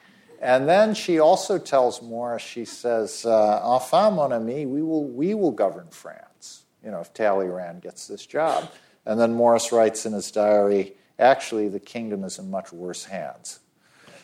And 0.41 0.67
then 0.67 0.93
she 0.93 1.19
also 1.19 1.57
tells 1.57 2.01
Morris, 2.01 2.41
she 2.41 2.65
says, 2.65 3.25
uh, 3.25 3.61
"Enfin, 3.63 4.15
mon 4.15 4.33
ami, 4.33 4.65
we 4.65 4.81
will 4.81 5.05
we 5.05 5.33
will 5.33 5.51
govern 5.51 5.87
France. 5.89 6.63
You 6.83 6.91
know, 6.91 6.99
if 6.99 7.13
Talleyrand 7.13 7.81
gets 7.81 8.07
this 8.07 8.25
job." 8.25 8.69
And 9.05 9.19
then 9.19 9.33
Morris 9.33 9.71
writes 9.71 10.05
in 10.05 10.13
his 10.13 10.31
diary, 10.31 10.95
"Actually, 11.17 11.69
the 11.69 11.79
kingdom 11.79 12.23
is 12.23 12.39
in 12.39 12.51
much 12.51 12.73
worse 12.73 13.05
hands." 13.05 13.59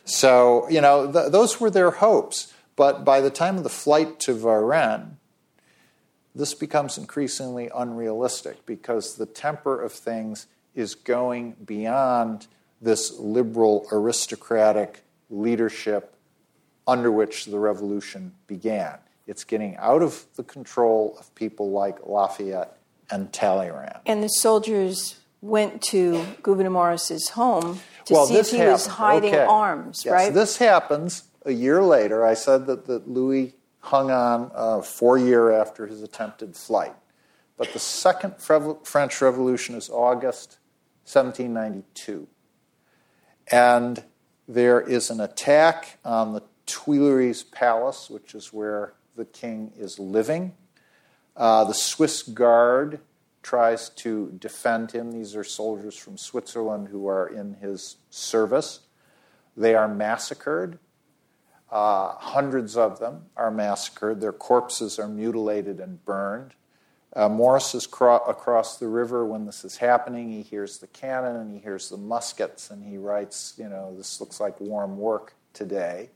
So 0.03 0.67
you 0.69 0.81
know, 0.81 1.09
th- 1.11 1.31
those 1.31 1.59
were 1.59 1.69
their 1.69 1.91
hopes. 1.91 2.53
But 2.75 3.03
by 3.03 3.19
the 3.19 3.29
time 3.29 3.57
of 3.57 3.63
the 3.63 3.69
flight 3.69 4.19
to 4.21 4.33
Varennes, 4.33 5.15
this 6.35 6.53
becomes 6.53 6.97
increasingly 6.97 7.69
unrealistic 7.75 8.65
because 8.65 9.15
the 9.15 9.25
temper 9.25 9.81
of 9.81 9.91
things 9.91 10.47
is 10.75 10.95
going 10.95 11.55
beyond 11.65 12.47
this 12.81 13.17
liberal 13.19 13.85
aristocratic 13.91 15.01
leadership 15.29 16.15
under 16.87 17.11
which 17.11 17.45
the 17.45 17.59
revolution 17.59 18.33
began. 18.47 18.97
It's 19.27 19.43
getting 19.43 19.75
out 19.77 20.01
of 20.01 20.25
the 20.35 20.43
control 20.43 21.15
of 21.19 21.33
people 21.35 21.71
like 21.71 22.05
Lafayette 22.05 22.77
and 23.11 23.31
Talleyrand. 23.33 23.99
and 24.05 24.23
the 24.23 24.27
soldiers 24.27 25.19
went 25.41 25.81
to 25.81 26.23
Gouverneur 26.43 26.69
Morris's 26.69 27.29
home 27.29 27.79
to 28.05 28.13
well, 28.13 28.25
see 28.27 28.35
if 28.37 28.51
he 28.51 28.61
was 28.61 28.85
hiding 28.87 29.33
Okay. 29.33 29.45
arms, 29.45 30.03
Yes, 30.05 30.11
right? 30.13 30.33
This 30.33 30.57
happens 30.57 31.23
a 31.45 31.51
year 31.51 31.81
later. 31.81 32.25
I 32.25 32.33
said 32.33 32.65
that, 32.67 32.85
that 32.87 33.07
Louis 33.07 33.55
hung 33.79 34.11
on 34.11 34.51
uh, 34.53 34.81
four 34.81 35.17
year 35.17 35.51
after 35.51 35.87
his 35.87 36.01
attempted 36.01 36.55
flight. 36.55 36.93
But 37.57 37.73
the 37.73 37.79
second 37.79 38.35
French 38.39 39.21
Revolution 39.21 39.75
is 39.75 39.89
August 39.89 40.59
1792. 41.03 42.27
And 43.51 44.03
there 44.47 44.79
is 44.79 45.09
an 45.09 45.19
attack 45.19 45.99
on 46.05 46.33
the 46.33 46.43
Tuileries 46.65 47.43
Palace, 47.43 48.09
which 48.09 48.33
is 48.33 48.53
where 48.53 48.93
the 49.15 49.25
king 49.25 49.73
is 49.77 49.99
living. 49.99 50.53
Uh, 51.35 51.63
the 51.63 51.73
Swiss 51.73 52.21
Guard 52.21 52.99
tries 53.41 53.89
to 53.89 54.31
defend 54.37 54.91
him. 54.91 55.11
These 55.11 55.35
are 55.35 55.43
soldiers 55.43 55.97
from 55.97 56.17
Switzerland 56.17 56.89
who 56.89 57.07
are 57.07 57.27
in 57.27 57.55
his 57.55 57.97
service. 58.09 58.81
They 59.57 59.75
are 59.75 59.87
massacred. 59.87 60.79
Uh, 61.71 62.13
hundreds 62.15 62.75
of 62.75 62.99
them 62.99 63.25
are 63.37 63.51
massacred. 63.51 64.21
Their 64.21 64.33
corpses 64.33 64.97
are 64.97 65.07
mutilated 65.07 65.79
and 65.79 66.03
burned. 66.03 66.53
Uh, 67.15 67.29
Morris 67.29 67.73
is 67.73 67.87
cro- 67.87 68.19
across 68.19 68.77
the 68.77 68.87
river 68.87 69.25
when 69.25 69.45
this 69.45 69.65
is 69.65 69.77
happening. 69.77 70.31
He 70.31 70.41
hears 70.41 70.77
the 70.77 70.87
cannon 70.87 71.35
and 71.35 71.51
he 71.51 71.59
hears 71.59 71.89
the 71.89 71.97
muskets, 71.97 72.69
and 72.69 72.83
he 72.83 72.97
writes, 72.97 73.53
You 73.57 73.69
know, 73.69 73.95
this 73.95 74.19
looks 74.19 74.39
like 74.39 74.59
warm 74.59 74.97
work 74.97 75.33
today. 75.53 76.09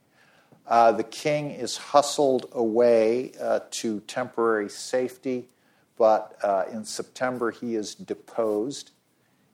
Uh, 0.66 0.92
the 0.92 1.04
king 1.04 1.50
is 1.50 1.76
hustled 1.76 2.46
away 2.52 3.32
uh, 3.40 3.60
to 3.70 4.00
temporary 4.00 4.70
safety, 4.70 5.48
but 5.96 6.36
uh, 6.42 6.64
in 6.72 6.84
September 6.84 7.50
he 7.50 7.74
is 7.74 7.94
deposed 7.94 8.92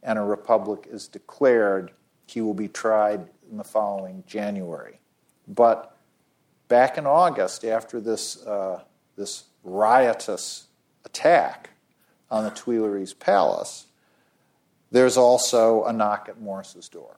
and 0.02 0.18
a 0.18 0.22
republic 0.22 0.86
is 0.90 1.08
declared. 1.08 1.90
He 2.26 2.40
will 2.40 2.54
be 2.54 2.68
tried 2.68 3.28
in 3.50 3.56
the 3.56 3.64
following 3.64 4.22
January. 4.26 4.99
But 5.54 5.96
back 6.68 6.96
in 6.96 7.06
August, 7.06 7.64
after 7.64 8.00
this, 8.00 8.44
uh, 8.46 8.82
this 9.16 9.44
riotous 9.64 10.68
attack 11.04 11.70
on 12.30 12.44
the 12.44 12.50
Tuileries 12.50 13.12
Palace, 13.12 13.86
there's 14.92 15.16
also 15.16 15.84
a 15.84 15.92
knock 15.92 16.28
at 16.28 16.40
Morris's 16.40 16.88
door. 16.88 17.16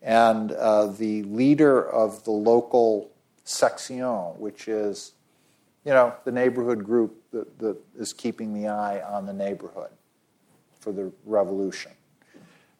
And 0.00 0.52
uh, 0.52 0.86
the 0.86 1.24
leader 1.24 1.86
of 1.86 2.24
the 2.24 2.30
local 2.30 3.10
section, 3.44 4.04
which 4.38 4.68
is, 4.68 5.12
you 5.84 5.92
know, 5.92 6.14
the 6.24 6.32
neighborhood 6.32 6.84
group 6.84 7.20
that, 7.32 7.58
that 7.58 7.76
is 7.98 8.12
keeping 8.12 8.54
the 8.54 8.68
eye 8.68 9.02
on 9.02 9.26
the 9.26 9.32
neighborhood 9.32 9.90
for 10.78 10.92
the 10.92 11.12
revolution. 11.24 11.92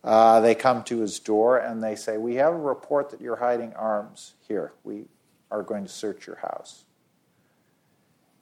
Uh, 0.02 0.40
they 0.40 0.54
come 0.54 0.82
to 0.84 1.00
his 1.00 1.18
door 1.18 1.58
and 1.58 1.82
they 1.82 1.94
say, 1.94 2.16
We 2.16 2.36
have 2.36 2.52
a 2.52 2.58
report 2.58 3.10
that 3.10 3.20
you're 3.20 3.36
hiding 3.36 3.74
arms 3.74 4.34
here. 4.48 4.72
We 4.82 5.04
are 5.50 5.62
going 5.62 5.84
to 5.84 5.90
search 5.90 6.26
your 6.26 6.36
house. 6.36 6.84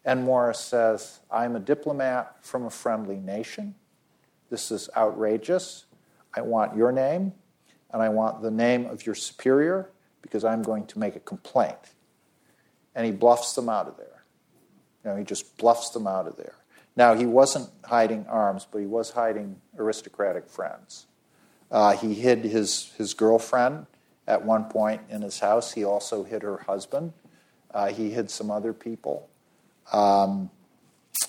And 0.05 0.25
Morris 0.25 0.61
says, 0.61 1.21
I'm 1.31 1.57
a 1.57 1.61
diplomat 1.61 2.37
from 2.41 2.65
a 2.65 2.71
friendly 2.71 3.19
nation. 3.19 3.75
This 4.51 4.71
is 4.71 4.89
outrageous. 4.97 5.85
I 6.35 6.43
want 6.43 6.77
your 6.77 6.93
name 6.93 7.33
and 7.91 8.03
I 8.03 8.09
want 8.09 8.43
the 8.43 8.51
name 8.51 8.87
of 8.87 9.05
your 9.05 9.15
superior 9.15 9.91
because 10.23 10.45
I'm 10.45 10.63
going 10.63 10.87
to 10.87 10.99
make 10.99 11.17
a 11.17 11.21
complaint. 11.21 11.95
And 12.95 13.05
he 13.05 13.13
bluffs 13.13 13.55
them 13.55 13.69
out 13.69 13.87
of 13.89 13.97
there. 13.97 14.25
You 15.05 15.11
know, 15.11 15.17
he 15.17 15.25
just 15.25 15.57
bluffs 15.59 15.91
them 15.91 16.07
out 16.07 16.27
of 16.27 16.37
there. 16.37 16.55
Now, 16.97 17.15
he 17.15 17.27
wasn't 17.27 17.71
hiding 17.85 18.27
arms, 18.27 18.67
but 18.71 18.79
he 18.79 18.87
was 18.87 19.11
hiding 19.11 19.61
aristocratic 19.79 20.49
friends. 20.49 21.07
Uh, 21.71 21.97
he 21.97 22.15
hid 22.15 22.45
his, 22.45 22.93
his 22.97 23.15
girlfriend 23.15 23.87
at 24.27 24.45
one 24.45 24.65
point 24.65 25.03
in 25.11 25.23
his 25.23 25.41
house. 25.41 25.73
He 25.73 25.85
also 25.85 26.25
hid 26.25 26.43
her 26.43 26.59
husband. 26.59 27.13
Uh, 27.73 27.89
he 27.89 28.11
hid 28.11 28.31
some 28.31 28.51
other 28.51 28.73
people. 28.73 29.29
Um, 29.93 30.51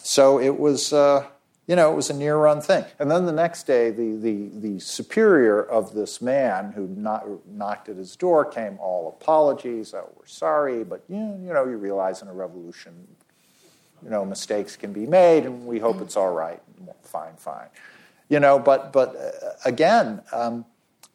so 0.01 0.39
it 0.39 0.59
was, 0.59 0.93
uh, 0.93 1.25
you 1.67 1.75
know, 1.75 1.91
it 1.91 1.95
was 1.95 2.09
a 2.09 2.13
near 2.13 2.35
run 2.35 2.61
thing. 2.61 2.83
And 2.97 3.11
then 3.11 3.25
the 3.25 3.31
next 3.31 3.63
day, 3.67 3.91
the, 3.91 4.15
the, 4.15 4.49
the 4.53 4.79
superior 4.79 5.61
of 5.61 5.93
this 5.93 6.21
man 6.21 6.71
who 6.71 6.87
not, 6.87 7.25
knocked 7.47 7.89
at 7.89 7.97
his 7.97 8.15
door 8.15 8.43
came, 8.43 8.79
all 8.79 9.15
apologies, 9.21 9.93
oh, 9.93 10.09
we're 10.17 10.25
sorry, 10.25 10.83
but 10.83 11.03
you 11.07 11.17
you 11.17 11.53
know, 11.53 11.65
you 11.65 11.77
realize 11.77 12.21
in 12.21 12.27
a 12.27 12.33
revolution, 12.33 13.07
you 14.03 14.09
know, 14.09 14.25
mistakes 14.25 14.75
can 14.75 14.93
be 14.93 15.05
made, 15.05 15.45
and 15.45 15.65
we 15.65 15.79
hope 15.79 16.01
it's 16.01 16.17
all 16.17 16.33
right. 16.33 16.61
Fine, 17.03 17.35
fine. 17.37 17.67
You 18.29 18.39
know, 18.39 18.59
but, 18.59 18.93
but 18.93 19.15
uh, 19.15 19.49
again, 19.65 20.21
um, 20.31 20.65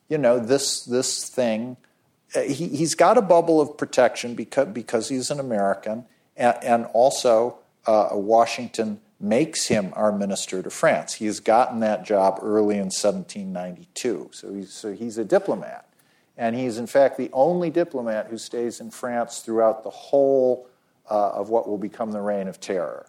you 0.09 0.19
know, 0.19 0.39
this, 0.39 0.85
this 0.85 1.29
thing, 1.29 1.77
uh, 2.35 2.41
he, 2.41 2.69
he's 2.69 2.95
got 2.95 3.17
a 3.17 3.23
bubble 3.23 3.61
of 3.61 3.79
protection 3.79 4.35
because, 4.35 4.69
because 4.69 5.09
he's 5.09 5.31
an 5.31 5.41
American, 5.41 6.05
and, 6.37 6.57
and 6.63 6.87
also 6.93 7.59
uh, 7.87 8.09
Washington 8.13 9.01
makes 9.21 9.69
him 9.69 9.93
our 9.95 10.13
minister 10.13 10.63
to 10.63 10.71
France. 10.71 11.15
He 11.15 11.27
has 11.27 11.41
gotten 11.41 11.81
that 11.81 12.05
job 12.05 12.41
early 12.43 12.75
in 12.75 12.87
1792, 12.87 14.31
so 14.33 14.53
he's, 14.53 14.73
so 14.73 14.93
he's 14.93 15.17
a 15.17 15.25
diplomat. 15.25 15.89
And 16.37 16.57
he's, 16.57 16.79
in 16.79 16.87
fact, 16.87 17.17
the 17.17 17.31
only 17.33 17.71
diplomat 17.71 18.27
who 18.27 18.39
stays 18.39 18.81
in 18.81 18.91
France 18.91 19.39
throughout 19.41 19.85
the 19.85 19.91
whole 19.91 20.69
uh, 21.09 21.31
of 21.31 21.49
what 21.49 21.69
will 21.69 21.79
become 21.79 22.11
the 22.11 22.21
Reign 22.21 22.49
of 22.49 22.61
Terror. 22.61 23.07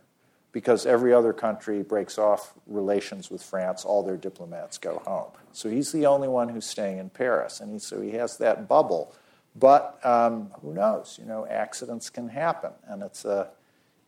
Because 0.56 0.86
every 0.86 1.12
other 1.12 1.34
country 1.34 1.84
breaks 1.84 2.18
off 2.18 2.54
relations 2.66 3.30
with 3.30 3.44
France, 3.44 3.84
all 3.84 4.04
their 4.04 4.16
diplomats 4.16 4.78
go 4.78 5.02
home. 5.06 5.32
So 5.52 5.70
he's 5.70 5.92
the 5.92 6.06
only 6.06 6.30
one 6.30 6.48
who's 6.48 6.66
staying 6.66 6.98
in 6.98 7.10
Paris. 7.10 7.60
And 7.60 7.74
he, 7.74 7.80
so 7.80 8.00
he 8.00 8.12
has 8.12 8.38
that 8.38 8.66
bubble. 8.66 9.14
But 9.54 10.00
um, 10.06 10.52
who 10.62 10.74
knows? 10.74 11.20
You 11.22 11.28
know, 11.28 11.46
accidents 11.46 12.10
can 12.10 12.30
happen. 12.30 12.72
And 12.88 13.04
it's 13.04 13.26
a, 13.26 13.50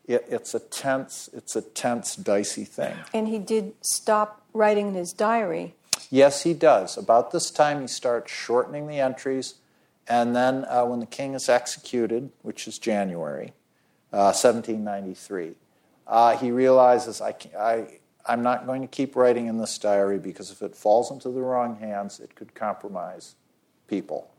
it, 0.05 0.25
it's 0.29 0.53
a 0.53 0.61
tense, 0.61 1.29
it's 1.33 1.57
a 1.57 1.61
tense, 1.61 2.15
dicey 2.15 2.63
thing. 2.63 2.95
And 3.13 3.27
he 3.27 3.39
did 3.39 3.73
stop 3.81 4.41
writing 4.53 4.87
in 4.87 4.93
his 4.93 5.11
diary. 5.11 5.73
Yes, 6.09 6.43
he 6.43 6.53
does. 6.53 6.97
About 6.97 7.31
this 7.31 7.51
time, 7.51 7.81
he 7.81 7.87
starts 7.87 8.31
shortening 8.31 8.87
the 8.87 9.01
entries, 9.01 9.55
and 10.07 10.33
then 10.33 10.63
uh, 10.69 10.85
when 10.85 11.01
the 11.01 11.05
king 11.05 11.33
is 11.33 11.49
executed, 11.49 12.31
which 12.41 12.69
is 12.69 12.79
January 12.79 13.51
uh, 14.13 14.31
1793, 14.31 15.55
uh, 16.07 16.37
he 16.37 16.51
realizes 16.51 17.21
I, 17.21 17.35
I, 17.57 17.99
I'm 18.25 18.41
not 18.41 18.65
going 18.65 18.81
to 18.81 18.87
keep 18.87 19.15
writing 19.15 19.47
in 19.47 19.57
this 19.57 19.77
diary 19.77 20.19
because 20.19 20.51
if 20.51 20.61
it 20.61 20.75
falls 20.75 21.11
into 21.11 21.29
the 21.29 21.41
wrong 21.41 21.77
hands, 21.77 22.19
it 22.19 22.35
could 22.35 22.55
compromise 22.55 23.35
people. 23.87 24.31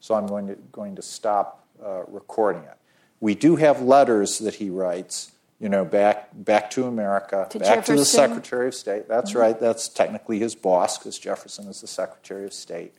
So 0.00 0.14
I'm 0.14 0.26
going 0.26 0.48
to, 0.48 0.54
going 0.72 0.96
to 0.96 1.02
stop 1.02 1.66
uh, 1.84 2.04
recording 2.08 2.62
it. 2.62 2.76
We 3.20 3.34
do 3.34 3.56
have 3.56 3.80
letters 3.80 4.38
that 4.38 4.56
he 4.56 4.68
writes, 4.68 5.32
you 5.60 5.68
know, 5.68 5.84
back 5.84 6.30
back 6.32 6.70
to 6.72 6.84
America, 6.86 7.46
To 7.50 7.58
back 7.60 7.84
to 7.84 7.92
the 7.94 8.04
Secretary 8.04 8.66
of 8.66 8.74
State. 8.74 9.06
That's 9.06 9.36
right. 9.36 9.58
That's 9.58 9.88
technically 9.88 10.40
his 10.40 10.56
boss 10.56 10.98
because 10.98 11.18
Jefferson 11.20 11.68
is 11.68 11.80
the 11.80 11.86
Secretary 11.86 12.44
of 12.44 12.52
State. 12.52 12.94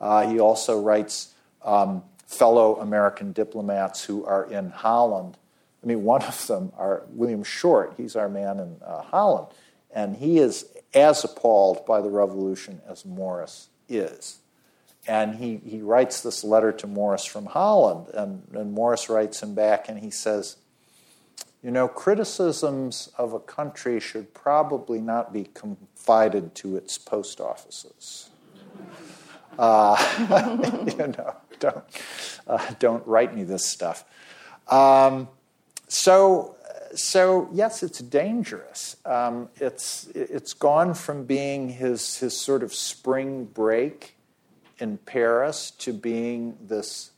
Uh, 0.00 0.26
he 0.26 0.40
also 0.40 0.80
writes 0.80 1.34
um, 1.62 2.02
fellow 2.26 2.76
American 2.76 3.32
diplomats 3.32 4.04
who 4.04 4.24
are 4.24 4.44
in 4.50 4.70
Holland. 4.70 5.36
Mean, 5.88 6.04
one 6.04 6.22
of 6.22 6.46
them 6.46 6.72
are 6.76 7.04
William 7.10 7.42
Short. 7.42 7.94
He's 7.96 8.16
our 8.16 8.28
man 8.28 8.60
in 8.60 8.76
uh, 8.84 9.02
Holland, 9.02 9.48
and 9.90 10.16
he 10.16 10.38
is 10.38 10.66
as 10.94 11.24
appalled 11.24 11.84
by 11.86 12.00
the 12.00 12.10
revolution 12.10 12.80
as 12.88 13.04
Morris 13.04 13.68
is 13.88 14.38
and 15.08 15.36
he, 15.36 15.56
he 15.64 15.80
writes 15.80 16.20
this 16.20 16.44
letter 16.44 16.70
to 16.70 16.86
Morris 16.86 17.24
from 17.24 17.46
Holland, 17.46 18.08
and, 18.12 18.46
and 18.52 18.72
Morris 18.72 19.08
writes 19.08 19.42
him 19.42 19.54
back 19.54 19.88
and 19.88 19.98
he 19.98 20.10
says, 20.10 20.56
You 21.62 21.70
know, 21.70 21.88
criticisms 21.88 23.10
of 23.16 23.32
a 23.32 23.40
country 23.40 23.98
should 24.00 24.34
probably 24.34 25.00
not 25.00 25.32
be 25.32 25.44
confided 25.44 26.54
to 26.56 26.76
its 26.76 26.98
post 26.98 27.40
offices. 27.40 28.28
Uh, 29.58 29.96
you 30.96 31.08
know, 31.08 31.34
don't, 31.58 31.84
uh, 32.46 32.74
don't 32.78 33.04
write 33.08 33.34
me 33.34 33.42
this 33.42 33.66
stuff. 33.66 34.04
Um, 34.68 35.26
so, 35.88 36.56
so 36.94 37.48
yes, 37.52 37.82
it's 37.82 37.98
dangerous. 37.98 38.96
Um, 39.04 39.48
it's 39.56 40.06
it's 40.14 40.52
gone 40.52 40.94
from 40.94 41.24
being 41.24 41.70
his 41.70 42.18
his 42.18 42.40
sort 42.40 42.62
of 42.62 42.72
spring 42.72 43.44
break 43.44 44.14
in 44.78 44.98
Paris 44.98 45.70
to 45.72 45.92
being 45.92 46.56
this 46.60 47.10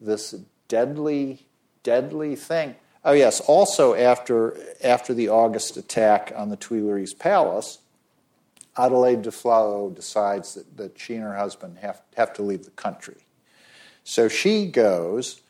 this 0.00 0.32
deadly 0.68 1.46
deadly 1.82 2.36
thing. 2.36 2.76
Oh 3.04 3.12
yes, 3.12 3.40
also 3.40 3.94
after 3.94 4.56
after 4.84 5.14
the 5.14 5.28
August 5.28 5.76
attack 5.76 6.32
on 6.36 6.50
the 6.50 6.56
Tuileries 6.56 7.14
Palace, 7.14 7.78
Adelaide 8.78 9.22
de 9.22 9.30
Flahaut 9.30 9.94
decides 9.94 10.54
that, 10.54 10.76
that 10.76 10.98
she 10.98 11.14
and 11.14 11.24
her 11.24 11.36
husband 11.36 11.78
have, 11.78 12.00
have 12.16 12.32
to 12.34 12.42
leave 12.42 12.64
the 12.64 12.70
country. 12.70 13.26
So 14.04 14.28
she 14.28 14.66
goes 14.66 15.42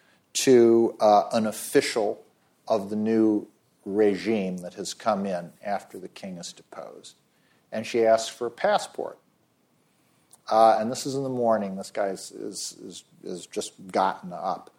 to 0.45 0.97
uh, 0.99 1.24
an 1.33 1.47
official 1.47 2.24
of 2.68 2.90
the 2.90 2.96
new 2.96 3.46
regime 3.84 4.58
that 4.58 4.74
has 4.74 4.94
come 4.94 5.26
in 5.26 5.52
after 5.64 5.98
the 5.98 6.08
king 6.08 6.36
is 6.36 6.52
deposed, 6.52 7.16
and 7.72 7.86
she 7.86 8.04
asks 8.04 8.28
for 8.28 8.46
a 8.46 8.50
passport. 8.50 9.18
Uh, 10.50 10.78
and 10.80 10.90
this 10.90 11.06
is 11.06 11.14
in 11.14 11.22
the 11.22 11.28
morning. 11.28 11.76
This 11.76 11.90
guy 11.90 12.08
is, 12.08 12.30
is, 12.30 12.76
is, 12.82 13.04
is 13.22 13.46
just 13.46 13.72
gotten 13.92 14.32
up, 14.32 14.70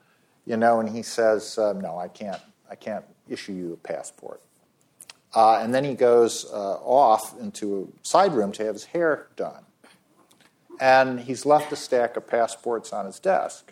you 0.46 0.58
know, 0.58 0.80
and 0.80 0.90
he 0.90 1.04
says, 1.04 1.58
uh, 1.58 1.74
"No, 1.74 1.98
I 1.98 2.08
can't. 2.08 2.42
I 2.70 2.76
can't 2.76 3.06
issue 3.28 3.54
you 3.54 3.74
a 3.74 3.78
passport." 3.78 4.42
Uh, 5.36 5.60
and 5.60 5.74
then 5.74 5.84
he 5.84 5.94
goes 5.94 6.46
uh, 6.52 6.78
off 6.78 7.40
into 7.40 7.92
a 8.04 8.08
side 8.08 8.34
room 8.34 8.52
to 8.54 8.66
have 8.66 8.74
his 8.74 8.86
hair 8.86 9.28
done, 9.36 9.64
and 10.80 11.20
he's 11.20 11.46
left 11.46 11.72
a 11.72 11.76
stack 11.76 12.18
of 12.18 12.28
passports 12.28 12.92
on 12.92 13.06
his 13.06 13.20
desk. 13.20 13.72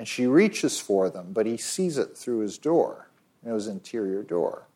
And 0.00 0.08
she 0.08 0.26
reaches 0.26 0.80
for 0.80 1.10
them, 1.10 1.28
but 1.32 1.46
he 1.46 1.56
sees 1.56 1.96
it 1.96 2.16
through 2.16 2.40
his 2.40 2.58
door, 2.58 3.10
you 3.44 3.50
know, 3.50 3.54
his 3.54 3.68
interior 3.68 4.24
door. 4.24 4.66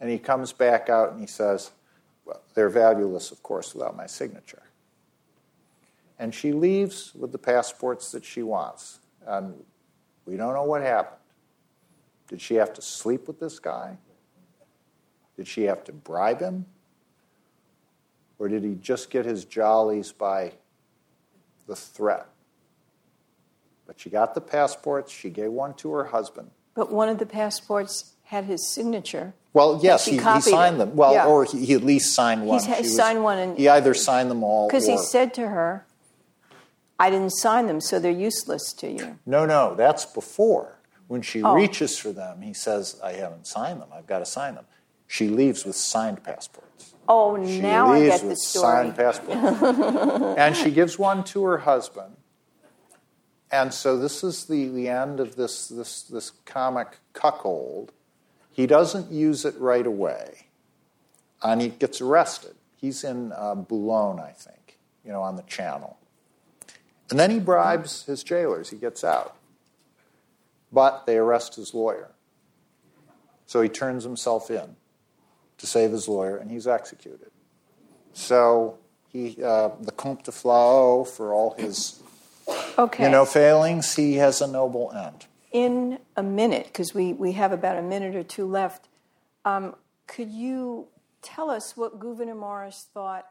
And 0.00 0.10
he 0.10 0.18
comes 0.18 0.52
back 0.52 0.90
out 0.90 1.12
and 1.12 1.20
he 1.20 1.26
says, 1.26 1.70
well, 2.26 2.42
They're 2.52 2.68
valueless, 2.68 3.30
of 3.30 3.42
course, 3.42 3.72
without 3.72 3.96
my 3.96 4.06
signature 4.06 4.64
and 6.18 6.34
she 6.34 6.52
leaves 6.52 7.12
with 7.14 7.32
the 7.32 7.38
passports 7.38 8.12
that 8.12 8.24
she 8.24 8.42
wants. 8.42 9.00
And 9.26 9.54
we 10.26 10.36
don't 10.36 10.54
know 10.54 10.64
what 10.64 10.82
happened. 10.82 11.20
Did 12.28 12.40
she 12.40 12.54
have 12.54 12.72
to 12.74 12.82
sleep 12.82 13.26
with 13.26 13.40
this 13.40 13.58
guy? 13.58 13.98
Did 15.36 15.48
she 15.48 15.64
have 15.64 15.84
to 15.84 15.92
bribe 15.92 16.40
him? 16.40 16.66
Or 18.38 18.48
did 18.48 18.62
he 18.62 18.74
just 18.74 19.10
get 19.10 19.24
his 19.24 19.44
jollies 19.44 20.12
by 20.12 20.52
the 21.66 21.76
threat? 21.76 22.26
But 23.94 24.00
she 24.00 24.10
got 24.10 24.34
the 24.34 24.40
passports, 24.40 25.12
she 25.12 25.30
gave 25.30 25.52
one 25.52 25.74
to 25.74 25.92
her 25.92 26.04
husband. 26.06 26.50
But 26.74 26.90
one 26.90 27.08
of 27.08 27.18
the 27.18 27.26
passports 27.26 28.12
had 28.24 28.44
his 28.44 28.66
signature. 28.66 29.34
Well, 29.52 29.78
yes, 29.82 30.04
he, 30.06 30.12
he 30.18 30.40
signed 30.40 30.80
them. 30.80 30.96
Well, 30.96 31.12
Yeah. 31.12 31.26
or 31.26 31.44
he, 31.44 31.64
he 31.64 31.74
at 31.74 31.84
least 31.84 32.12
signed 32.14 32.44
one. 32.46 32.60
Ha- 32.64 32.74
She 32.76 32.82
was- 32.82 32.96
signed 32.96 33.22
one 33.22 33.38
and- 33.38 33.56
he 33.56 33.68
either 33.68 33.94
signed 33.94 34.30
them 34.30 34.42
all. 34.42 34.66
Because 34.66 34.86
he 34.86 34.98
said 34.98 35.32
to 35.34 35.48
her, 35.48 35.86
I 36.98 37.10
didn't 37.10 37.30
sign 37.30 37.66
them, 37.68 37.80
so 37.80 37.98
they're 38.00 38.10
useless 38.10 38.72
to 38.74 38.88
you. 38.90 39.18
No, 39.26 39.46
no, 39.46 39.74
that's 39.76 40.04
before. 40.04 40.78
When 41.06 41.22
she 41.22 41.42
Oh. 41.42 41.54
reaches 41.54 41.96
for 41.98 42.10
them, 42.12 42.40
he 42.42 42.54
says, 42.54 42.98
I 43.04 43.12
haven't 43.12 43.46
signed 43.46 43.80
them. 43.80 43.88
I've 43.94 44.06
got 44.06 44.18
to 44.20 44.26
sign 44.26 44.54
them. 44.56 44.64
She 45.06 45.28
leaves 45.28 45.64
with 45.64 45.76
signed 45.76 46.24
passports. 46.24 46.94
Oh, 47.08 47.36
She 47.46 47.60
now 47.60 47.92
I 47.92 48.06
get 48.06 48.22
the 48.22 48.34
story. 48.36 48.62
signed 48.72 48.96
passports. 48.96 49.38
and 50.38 50.56
she 50.56 50.70
gives 50.72 50.98
one 50.98 51.22
to 51.24 51.44
her 51.44 51.58
husband. 51.58 52.16
And 53.50 53.72
so 53.72 53.98
this 53.98 54.24
is 54.24 54.46
the, 54.46 54.68
the 54.68 54.88
end 54.88 55.20
of 55.20 55.36
this, 55.36 55.68
this, 55.68 56.02
this 56.02 56.32
comic 56.44 56.98
cuckold. 57.12 57.92
He 58.50 58.66
doesn't 58.66 59.10
use 59.12 59.44
it 59.44 59.54
right 59.58 59.86
away, 59.86 60.46
and 61.42 61.60
he 61.60 61.68
gets 61.68 62.00
arrested. 62.00 62.54
He's 62.76 63.04
in 63.04 63.32
uh, 63.32 63.54
Boulogne, 63.54 64.20
I 64.20 64.30
think, 64.30 64.78
you 65.04 65.12
know, 65.12 65.22
on 65.22 65.36
the 65.36 65.42
channel. 65.42 65.98
And 67.10 67.18
then 67.18 67.30
he 67.30 67.38
bribes 67.38 68.04
his 68.04 68.22
jailers. 68.22 68.70
He 68.70 68.76
gets 68.76 69.04
out. 69.04 69.36
But 70.72 71.06
they 71.06 71.16
arrest 71.16 71.56
his 71.56 71.74
lawyer. 71.74 72.10
So 73.46 73.60
he 73.60 73.68
turns 73.68 74.04
himself 74.04 74.50
in 74.50 74.76
to 75.58 75.66
save 75.66 75.92
his 75.92 76.08
lawyer, 76.08 76.36
and 76.36 76.50
he's 76.50 76.66
executed. 76.66 77.30
So 78.12 78.78
he, 79.12 79.36
uh, 79.42 79.70
the 79.80 79.92
Comte 79.92 80.24
de 80.24 80.32
Flahaut, 80.32 81.08
for 81.08 81.32
all 81.32 81.54
his 81.58 82.02
Okay. 82.78 83.04
you 83.04 83.10
know 83.10 83.24
failings, 83.24 83.94
he 83.94 84.14
has 84.16 84.40
a 84.40 84.46
noble 84.46 84.90
end. 84.92 85.26
in 85.52 85.98
a 86.16 86.22
minute, 86.22 86.66
because 86.66 86.92
we, 86.94 87.12
we 87.12 87.32
have 87.32 87.52
about 87.52 87.76
a 87.78 87.82
minute 87.82 88.16
or 88.16 88.22
two 88.24 88.46
left, 88.46 88.88
um, 89.44 89.74
could 90.06 90.30
you 90.30 90.88
tell 91.22 91.48
us 91.50 91.76
what 91.76 91.98
Gouverneur 92.00 92.34
Morris 92.34 92.86
thought 92.92 93.26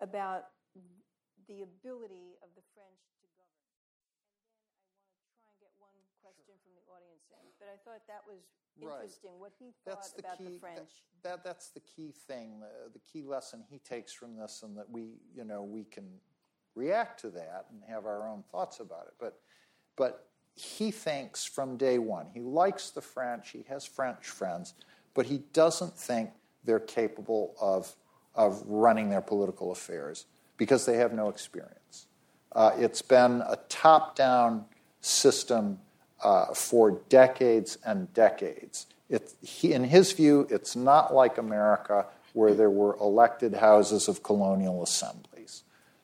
about 0.00 0.44
the 1.48 1.62
ability 1.62 2.38
of 2.42 2.48
the 2.54 2.62
French 2.74 3.00
to 3.20 3.26
govern? 3.34 3.66
And 3.66 4.62
then 4.62 5.02
I 5.02 5.10
want 5.10 5.26
to 5.26 5.34
try 5.42 5.50
and 5.50 5.58
get 5.60 5.72
one 5.82 5.94
question 6.22 6.54
from 6.62 6.72
the 6.78 6.84
audience 6.86 7.26
in. 7.34 7.42
But 7.58 7.68
I 7.68 7.76
thought 7.84 8.02
that 8.08 8.22
was 8.26 8.40
Right. 8.78 8.92
interesting, 9.08 9.38
what 9.40 9.52
he 9.58 9.72
thought 9.84 9.96
That's 10.04 10.12
the 10.12 10.20
about 10.20 10.36
key. 10.38 10.44
the 10.44 10.58
French. 10.60 10.90
That, 11.22 11.42
that's 11.42 11.70
the 11.70 11.80
key 11.80 12.12
thing. 12.28 12.60
The, 12.60 12.92
the 12.92 12.98
key 13.00 13.24
lesson 13.24 13.64
he 13.70 13.78
takes 13.78 14.12
from 14.12 14.36
this, 14.36 14.62
and 14.62 14.76
that 14.76 14.90
we, 14.90 15.16
you 15.34 15.44
know, 15.44 15.62
we 15.64 15.84
can 15.84 16.20
react 16.76 17.20
to 17.22 17.30
that 17.30 17.66
and 17.70 17.82
have 17.88 18.06
our 18.06 18.28
own 18.28 18.44
thoughts 18.52 18.78
about 18.78 19.06
it. 19.08 19.14
But, 19.18 19.40
but 19.96 20.28
he 20.54 20.92
thinks 20.92 21.44
from 21.44 21.76
day 21.76 21.98
one. 21.98 22.26
He 22.32 22.40
likes 22.40 22.90
the 22.90 23.00
French. 23.00 23.50
He 23.50 23.64
has 23.68 23.84
French 23.84 24.26
friends, 24.26 24.74
but 25.14 25.26
he 25.26 25.42
doesn't 25.52 25.94
think 25.94 26.30
they're 26.64 26.78
capable 26.78 27.54
of 27.60 27.96
of 28.36 28.62
running 28.66 29.08
their 29.08 29.22
political 29.22 29.72
affairs 29.72 30.26
because 30.56 30.86
they 30.86 30.98
have 30.98 31.12
no 31.12 31.28
experience. 31.28 32.06
Uh, 32.52 32.70
it's 32.76 33.02
been 33.02 33.42
a 33.48 33.58
top-down 33.68 34.64
system 35.00 35.78
uh, 36.22 36.46
for 36.54 37.00
decades 37.08 37.78
and 37.84 38.12
decades. 38.14 38.86
It, 39.08 39.32
he, 39.40 39.72
in 39.72 39.84
his 39.84 40.12
view, 40.12 40.46
it's 40.50 40.76
not 40.76 41.14
like 41.14 41.38
America 41.38 42.06
where 42.32 42.54
there 42.54 42.70
were 42.70 42.96
elected 42.96 43.54
houses 43.54 44.08
of 44.08 44.22
colonial 44.22 44.82
assemblies. 44.82 45.35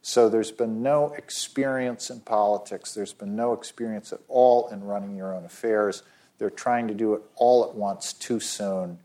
So 0.02 0.28
there's 0.28 0.50
been 0.50 0.82
no 0.82 1.12
experience 1.12 2.10
in 2.10 2.20
politics. 2.20 2.92
There's 2.92 3.12
been 3.12 3.36
no 3.36 3.52
experience 3.52 4.12
at 4.12 4.18
all 4.28 4.68
in 4.68 4.82
running 4.82 5.16
your 5.16 5.32
own 5.32 5.44
affairs. 5.44 6.02
They're 6.38 6.50
trying 6.50 6.88
to 6.88 6.94
do 6.94 7.14
it 7.14 7.22
all 7.36 7.64
at 7.64 7.76
once 7.76 8.12
too 8.12 8.40
soon. 8.40 8.98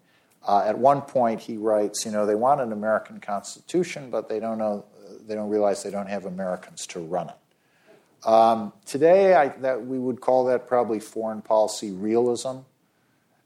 Uh, 0.46 0.64
at 0.66 0.78
one 0.78 1.02
point, 1.02 1.42
he 1.42 1.56
writes, 1.58 2.04
you 2.04 2.12
know, 2.12 2.26
they 2.26 2.36
want 2.36 2.62
an 2.62 2.72
American 2.72 3.20
Constitution, 3.20 4.10
but 4.10 4.28
they 4.28 4.40
don't 4.40 4.58
know, 4.58 4.86
they 5.28 5.36
don't 5.36 5.50
realize 5.50 5.84
they 5.84 5.92
don't 5.92 6.10
have 6.10 6.26
Americans 6.26 6.88
to 6.88 7.00
run 7.00 7.30
it. 7.30 8.28
Um, 8.28 8.74
today, 8.86 9.36
I, 9.36 9.50
that 9.50 9.86
we 9.86 10.00
would 10.00 10.20
call 10.20 10.46
that 10.46 10.68
probably 10.68 11.00
foreign 11.00 11.42
policy 11.42 11.92
realism. 11.92 12.60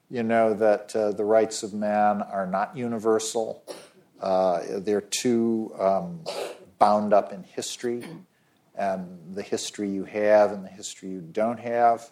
You 0.09 0.23
know 0.23 0.53
that 0.53 0.95
uh, 0.95 1.11
the 1.11 1.25
rights 1.25 1.63
of 1.63 1.73
man 1.73 2.21
are 2.21 2.47
not 2.47 2.77
universal; 2.77 3.63
uh, 4.21 4.61
they're 4.79 5.01
too 5.01 5.73
um, 5.79 6.21
bound 6.81 7.13
up 7.13 7.31
in 7.31 7.43
history, 7.43 8.03
and 8.75 9.35
the 9.35 9.43
history 9.43 9.89
you 9.89 10.03
have 10.05 10.51
and 10.51 10.65
the 10.65 10.69
history 10.69 11.09
you 11.09 11.21
don't 11.21 11.59
have, 11.59 12.09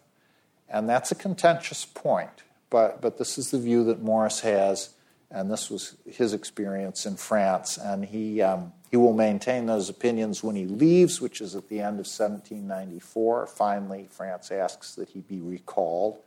and 0.70 0.88
that's 0.88 1.12
a 1.12 1.16
contentious 1.16 1.84
point. 1.86 2.44
But 2.70 3.02
but 3.02 3.18
this 3.18 3.38
is 3.40 3.50
the 3.50 3.58
view 3.60 3.84
that 3.86 4.02
Morris 4.04 4.42
has, 4.42 4.92
and 5.32 5.50
this 5.50 5.72
was 5.72 5.96
his 6.06 6.34
experience 6.34 7.06
in 7.06 7.16
France, 7.18 7.78
and 7.78 8.06
he. 8.06 8.42
Um, 8.42 8.74
he 8.92 8.98
will 8.98 9.14
maintain 9.14 9.68
those 9.68 9.88
opinions 9.88 10.44
when 10.44 10.56
he 10.56 10.66
leaves, 10.66 11.22
which 11.22 11.42
is 11.42 11.56
at 11.56 11.70
the 11.70 11.78
end 11.80 12.00
of 12.00 12.08
1794. 12.08 13.46
Finally, 13.46 14.08
France 14.10 14.50
asks 14.50 14.96
that 14.96 15.10
he 15.10 15.20
be 15.20 15.40
recalled, 15.40 16.18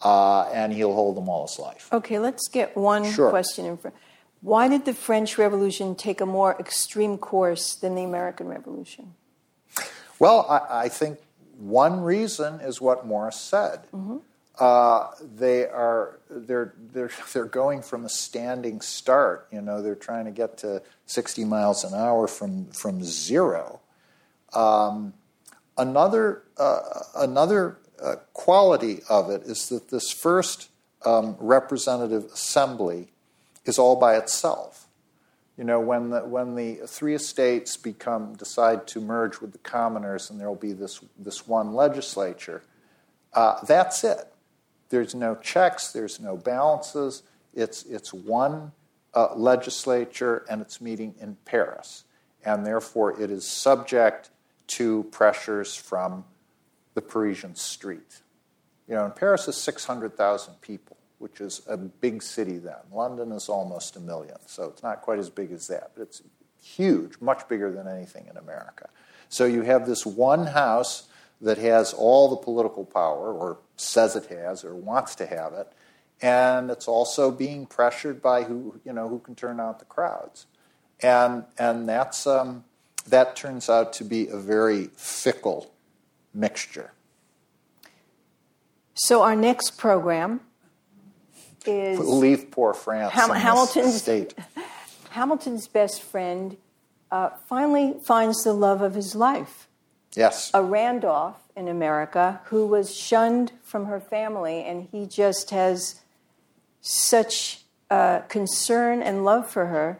uh, 0.00 0.42
and 0.54 0.72
he'll 0.72 0.94
hold 0.94 1.16
them 1.16 1.28
all 1.28 1.44
his 1.48 1.58
life. 1.58 1.88
Okay, 1.92 2.20
let's 2.20 2.46
get 2.46 2.76
one 2.76 3.02
Sure. 3.10 3.30
question 3.30 3.66
in 3.66 3.76
front. 3.76 3.96
Why 4.42 4.68
did 4.68 4.84
the 4.84 4.92
French 4.92 5.38
Revolution 5.38 5.94
take 5.94 6.20
a 6.20 6.26
more 6.26 6.56
extreme 6.58 7.16
course 7.16 7.76
than 7.76 7.94
the 7.94 8.02
American 8.02 8.48
Revolution? 8.48 9.14
Well, 10.18 10.46
I, 10.48 10.84
I 10.84 10.88
think 10.88 11.18
one 11.56 12.00
reason 12.00 12.60
is 12.60 12.80
what 12.80 13.06
Morris 13.06 13.40
said. 13.40 13.80
Uh, 14.58 15.10
they 15.36 15.66
are 15.66 16.18
they're 16.28 16.74
they're 16.92 17.10
they're 17.32 17.44
going 17.44 17.82
from 17.82 18.04
a 18.04 18.08
standing 18.08 18.80
start. 18.80 19.46
You 19.52 19.60
know, 19.60 19.80
they're 19.80 19.94
trying 19.94 20.24
to 20.26 20.30
get 20.30 20.58
to 20.58 20.82
60 21.06 21.44
miles 21.44 21.84
an 21.84 21.94
hour 21.94 22.26
from 22.26 22.66
from 22.66 23.02
zero. 23.02 23.80
Um, 24.52 25.14
another 25.78 26.42
uh, 26.58 26.80
another 27.16 27.78
uh, 28.02 28.16
quality 28.32 29.00
of 29.08 29.30
it 29.30 29.42
is 29.42 29.68
that 29.68 29.88
this 29.90 30.10
first 30.10 30.68
um, 31.04 31.36
representative 31.38 32.24
assembly 32.24 33.11
is 33.64 33.78
all 33.78 33.96
by 33.96 34.16
itself. 34.16 34.88
You 35.56 35.64
know, 35.64 35.80
when 35.80 36.10
the 36.10 36.20
when 36.20 36.54
the 36.54 36.76
three 36.86 37.14
estates 37.14 37.76
become 37.76 38.34
decide 38.34 38.86
to 38.88 39.00
merge 39.00 39.40
with 39.40 39.52
the 39.52 39.58
commoners, 39.58 40.30
and 40.30 40.40
there 40.40 40.48
will 40.48 40.54
be 40.54 40.72
this 40.72 41.00
this 41.18 41.46
one 41.46 41.74
legislature. 41.74 42.62
Uh, 43.34 43.64
that's 43.64 44.04
it. 44.04 44.32
There's 44.88 45.14
no 45.14 45.34
checks. 45.36 45.92
There's 45.92 46.20
no 46.20 46.36
balances. 46.36 47.22
It's 47.54 47.84
it's 47.84 48.12
one 48.12 48.72
uh, 49.14 49.34
legislature, 49.34 50.44
and 50.48 50.62
it's 50.62 50.80
meeting 50.80 51.14
in 51.20 51.36
Paris, 51.44 52.04
and 52.44 52.64
therefore 52.66 53.20
it 53.20 53.30
is 53.30 53.46
subject 53.46 54.30
to 54.68 55.04
pressures 55.10 55.74
from 55.74 56.24
the 56.94 57.02
Parisian 57.02 57.54
street. 57.54 58.22
You 58.88 58.94
know, 58.94 59.04
and 59.04 59.14
Paris 59.14 59.48
is 59.48 59.56
600,000 59.56 60.60
people, 60.60 60.96
which 61.22 61.40
is 61.40 61.62
a 61.68 61.76
big 61.76 62.20
city 62.22 62.58
then. 62.58 62.74
London 62.92 63.30
is 63.30 63.48
almost 63.48 63.96
a 63.96 64.00
million, 64.00 64.36
so 64.46 64.64
it's 64.64 64.82
not 64.82 65.02
quite 65.02 65.20
as 65.20 65.30
big 65.30 65.52
as 65.52 65.68
that, 65.68 65.92
but 65.94 66.02
it's 66.02 66.20
huge, 66.60 67.20
much 67.20 67.48
bigger 67.48 67.70
than 67.70 67.86
anything 67.86 68.26
in 68.28 68.36
America. 68.36 68.88
So 69.28 69.44
you 69.44 69.62
have 69.62 69.86
this 69.86 70.04
one 70.04 70.46
house 70.46 71.08
that 71.40 71.58
has 71.58 71.92
all 71.92 72.28
the 72.28 72.36
political 72.36 72.84
power, 72.84 73.32
or 73.32 73.58
says 73.76 74.16
it 74.16 74.26
has, 74.26 74.64
or 74.64 74.74
wants 74.74 75.14
to 75.16 75.26
have 75.26 75.52
it, 75.52 75.72
and 76.20 76.70
it's 76.70 76.88
also 76.88 77.30
being 77.30 77.66
pressured 77.66 78.20
by 78.20 78.42
who 78.42 78.80
you 78.84 78.92
know 78.92 79.08
who 79.08 79.20
can 79.20 79.34
turn 79.34 79.60
out 79.60 79.78
the 79.78 79.84
crowds, 79.84 80.46
and 81.00 81.44
and 81.56 81.88
that's 81.88 82.26
um, 82.26 82.64
that 83.08 83.36
turns 83.36 83.70
out 83.70 83.92
to 83.94 84.04
be 84.04 84.28
a 84.28 84.36
very 84.36 84.86
fickle 84.96 85.72
mixture. 86.34 86.92
So 88.94 89.22
our 89.22 89.36
next 89.36 89.78
program 89.78 90.40
is 91.68 91.98
Leave 91.98 92.50
poor 92.50 92.74
France. 92.74 93.12
Ham- 93.12 93.30
Hamilton's- 93.30 94.00
state. 94.02 94.34
Hamilton's 95.10 95.68
best 95.68 96.02
friend 96.02 96.56
uh, 97.10 97.30
finally 97.48 97.94
finds 98.04 98.42
the 98.44 98.52
love 98.52 98.80
of 98.80 98.94
his 98.94 99.14
life, 99.14 99.68
Yes. 100.14 100.50
a 100.54 100.62
Randolph 100.62 101.36
in 101.54 101.68
America 101.68 102.40
who 102.44 102.66
was 102.66 102.94
shunned 102.96 103.52
from 103.62 103.86
her 103.86 104.00
family, 104.00 104.64
and 104.64 104.88
he 104.90 105.04
just 105.06 105.50
has 105.50 106.00
such 106.80 107.60
uh, 107.90 108.20
concern 108.28 109.02
and 109.02 109.24
love 109.24 109.48
for 109.48 109.66
her. 109.66 109.98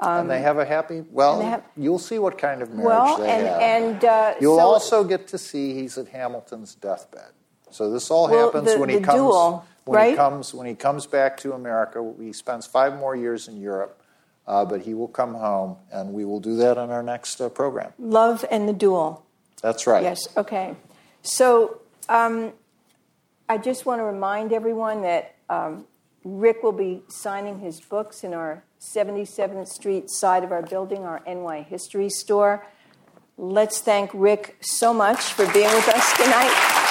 and 0.00 0.30
they 0.30 0.40
have 0.40 0.58
a 0.58 0.64
happy. 0.64 1.02
Well, 1.10 1.40
um, 1.40 1.46
have- 1.46 1.64
you'll 1.76 1.98
see 1.98 2.18
what 2.18 2.38
kind 2.38 2.62
of 2.62 2.70
marriage 2.70 2.84
Well, 2.86 3.18
they 3.18 3.28
and 3.30 3.46
have. 3.46 3.60
and 3.60 4.04
uh, 4.04 4.34
You'll 4.40 4.58
so- 4.58 4.62
also 4.64 5.04
get 5.04 5.26
to 5.28 5.38
see 5.38 5.74
he's 5.74 5.98
at 5.98 6.08
Hamilton's 6.08 6.74
deathbed. 6.76 7.30
So 7.70 7.90
this 7.90 8.10
all 8.10 8.28
Well, 8.28 8.46
happens 8.46 8.72
the- 8.74 8.78
when 8.78 8.88
he 8.90 8.96
the 8.98 9.02
comes. 9.04 9.16
duel, 9.18 9.64
when 9.86 10.10
he 10.10 10.16
comes 10.16 10.52
when 10.52 10.66
he 10.66 10.74
comes 10.74 11.06
back 11.06 11.36
to 11.38 11.52
America. 11.52 12.14
He 12.20 12.32
spends 12.32 12.66
five 12.66 12.96
more 12.96 13.16
years 13.16 13.48
in 13.48 13.60
Europe, 13.60 14.02
uh, 14.46 14.64
but 14.64 14.82
he 14.82 14.94
will 14.94 15.08
come 15.08 15.34
home, 15.34 15.76
and 15.92 16.12
we 16.12 16.24
will 16.24 16.40
do 16.40 16.56
that 16.56 16.76
on 16.76 16.90
our 16.90 17.02
next 17.02 17.40
uh, 17.40 17.48
program. 17.48 17.92
love 17.98 18.44
and 18.50 18.68
the 18.68 18.72
duel. 18.72 19.24
That's 19.62 19.86
right. 19.86 20.02
Yes, 20.02 20.28
okay. 20.36 20.74
So 21.22 21.80
um, 22.08 22.52
I 23.48 23.58
just 23.58 23.86
want 23.86 24.00
to 24.00 24.04
remind 24.04 24.52
everyone 24.52 25.02
that 25.02 25.36
um, 25.48 25.86
Rick 26.24 26.62
will 26.62 26.72
be 26.72 27.02
signing 27.08 27.60
his 27.60 27.80
books 27.80 28.22
in 28.22 28.34
our 28.34 28.62
77th 28.80 29.68
Street 29.68 30.10
side 30.10 30.44
of 30.44 30.52
our 30.52 30.62
building, 30.62 31.04
our 31.04 31.22
NY 31.26 31.62
History 31.62 32.10
store. 32.10 32.66
Let's 33.38 33.80
thank 33.80 34.10
Rick 34.14 34.56
so 34.60 34.92
much 34.92 35.20
for 35.20 35.50
being 35.52 35.72
with 35.72 35.88
us 35.88 36.16
tonight. 36.16 36.85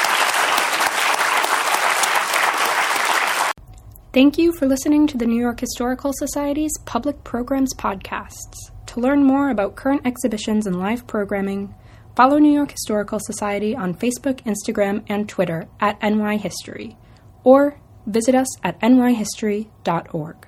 Thank 4.16 4.38
you 4.38 4.54
for 4.54 4.66
listening 4.66 5.08
to 5.08 5.18
the 5.18 5.26
New 5.26 5.42
York 5.42 5.60
Historical 5.60 6.14
Society's 6.14 6.72
Public 6.86 7.26
Programs 7.26 7.74
podcasts. 7.74 8.72
To 8.86 9.02
learn 9.02 9.26
more 9.26 9.50
about 9.50 9.76
current 9.76 10.04
exhibitions 10.06 10.66
and 10.66 10.80
live 10.80 11.06
programming, 11.06 11.76
follow 12.16 12.38
New 12.38 12.54
York 12.54 12.72
Historical 12.72 13.20
Society 13.20 13.76
on 13.76 13.94
Facebook, 13.94 14.42
Instagram, 14.46 15.04
and 15.10 15.28
Twitter 15.28 15.68
at 15.82 16.02
NY 16.02 16.38
History, 16.38 16.96
or 17.44 17.78
visit 18.06 18.36
us 18.36 18.48
at 18.64 18.80
nyhistory.org. 18.80 20.48